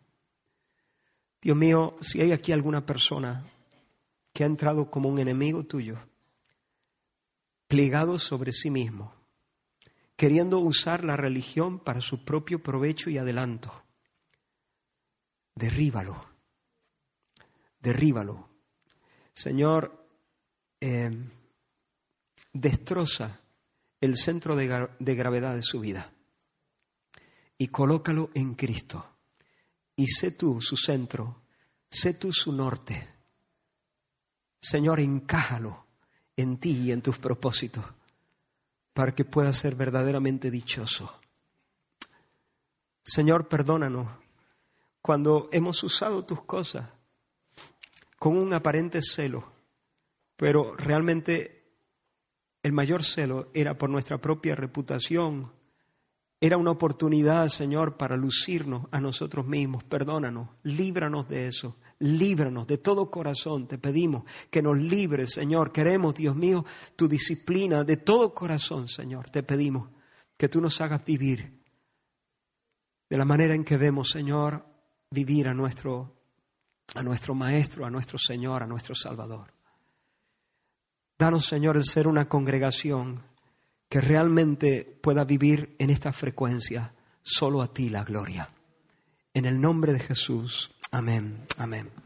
Dios 1.41 1.55
mío, 1.55 1.95
si 2.01 2.21
hay 2.21 2.31
aquí 2.31 2.51
alguna 2.51 2.85
persona 2.85 3.45
que 4.33 4.43
ha 4.43 4.47
entrado 4.47 4.89
como 4.89 5.09
un 5.09 5.19
enemigo 5.19 5.63
tuyo, 5.63 5.99
plegado 7.67 8.17
sobre 8.19 8.51
sí 8.51 8.69
mismo, 8.69 9.14
queriendo 10.15 10.59
usar 10.59 11.03
la 11.03 11.17
religión 11.17 11.79
para 11.79 12.01
su 12.01 12.23
propio 12.23 12.61
provecho 12.61 13.09
y 13.09 13.17
adelanto, 13.17 13.83
derríbalo, 15.55 16.25
derríbalo. 17.79 18.49
Señor, 19.33 20.07
eh, 20.79 21.11
destroza 22.53 23.41
el 23.99 24.17
centro 24.17 24.55
de, 24.55 24.89
de 24.99 25.15
gravedad 25.15 25.55
de 25.55 25.63
su 25.63 25.79
vida 25.81 26.11
y 27.57 27.67
colócalo 27.67 28.29
en 28.33 28.55
Cristo. 28.55 29.11
Y 29.97 30.07
sé 30.07 30.31
tú 30.31 30.61
su 30.61 30.77
centro, 30.77 31.43
sé 31.89 32.13
tú 32.13 32.31
su 32.31 32.51
norte. 32.51 33.09
Señor, 34.61 34.99
encájalo 34.99 35.85
en 36.35 36.57
ti 36.57 36.71
y 36.71 36.91
en 36.91 37.01
tus 37.01 37.17
propósitos 37.17 37.85
para 38.95 39.13
que 39.13 39.25
pueda 39.25 39.51
ser 39.51 39.75
verdaderamente 39.75 40.49
dichoso. 40.49 41.19
Señor, 43.03 43.49
perdónanos 43.49 44.07
cuando 45.01 45.49
hemos 45.51 45.83
usado 45.83 46.23
tus 46.23 46.43
cosas 46.43 46.87
con 48.17 48.37
un 48.37 48.53
aparente 48.53 49.01
celo, 49.01 49.51
pero 50.37 50.77
realmente 50.77 51.73
el 52.63 52.71
mayor 52.71 53.03
celo 53.03 53.51
era 53.53 53.77
por 53.77 53.89
nuestra 53.89 54.17
propia 54.19 54.55
reputación. 54.55 55.51
Era 56.39 56.55
una 56.55 56.71
oportunidad, 56.71 57.49
Señor, 57.49 57.97
para 57.97 58.15
lucirnos 58.15 58.87
a 58.91 59.01
nosotros 59.01 59.45
mismos. 59.45 59.83
Perdónanos, 59.83 60.47
líbranos 60.63 61.27
de 61.27 61.47
eso. 61.47 61.75
Líbranos 61.99 62.67
de 62.67 62.77
todo 62.77 63.09
corazón. 63.09 63.67
Te 63.67 63.77
pedimos 63.77 64.23
que 64.49 64.61
nos 64.61 64.77
libres, 64.77 65.31
Señor. 65.31 65.71
Queremos, 65.71 66.15
Dios 66.15 66.35
mío, 66.35 66.65
tu 66.95 67.07
disciplina 67.07 67.83
de 67.83 67.97
todo 67.97 68.33
corazón, 68.33 68.87
Señor. 68.87 69.29
Te 69.29 69.43
pedimos 69.43 69.89
que 70.37 70.49
tú 70.49 70.61
nos 70.61 70.81
hagas 70.81 71.03
vivir 71.05 71.55
de 73.09 73.17
la 73.17 73.25
manera 73.25 73.53
en 73.53 73.63
que 73.63 73.77
vemos, 73.77 74.09
Señor, 74.09 74.65
vivir 75.11 75.47
a 75.47 75.53
nuestro, 75.53 76.15
a 76.95 77.03
nuestro 77.03 77.35
Maestro, 77.35 77.85
a 77.85 77.89
nuestro 77.89 78.17
Señor, 78.17 78.63
a 78.63 78.67
nuestro 78.67 78.95
Salvador. 78.95 79.53
Danos, 81.17 81.45
Señor, 81.45 81.77
el 81.77 81.85
ser 81.85 82.07
una 82.07 82.25
congregación 82.25 83.23
que 83.87 84.01
realmente 84.01 84.99
pueda 85.01 85.23
vivir 85.23 85.75
en 85.79 85.89
esta 85.89 86.11
frecuencia. 86.11 86.93
Solo 87.21 87.61
a 87.61 87.73
ti 87.73 87.89
la 87.89 88.03
gloria. 88.03 88.49
En 89.33 89.45
el 89.45 89.59
nombre 89.59 89.93
de 89.93 89.99
Jesús. 89.99 90.74
Amén. 90.95 91.43
Amén. 91.57 92.04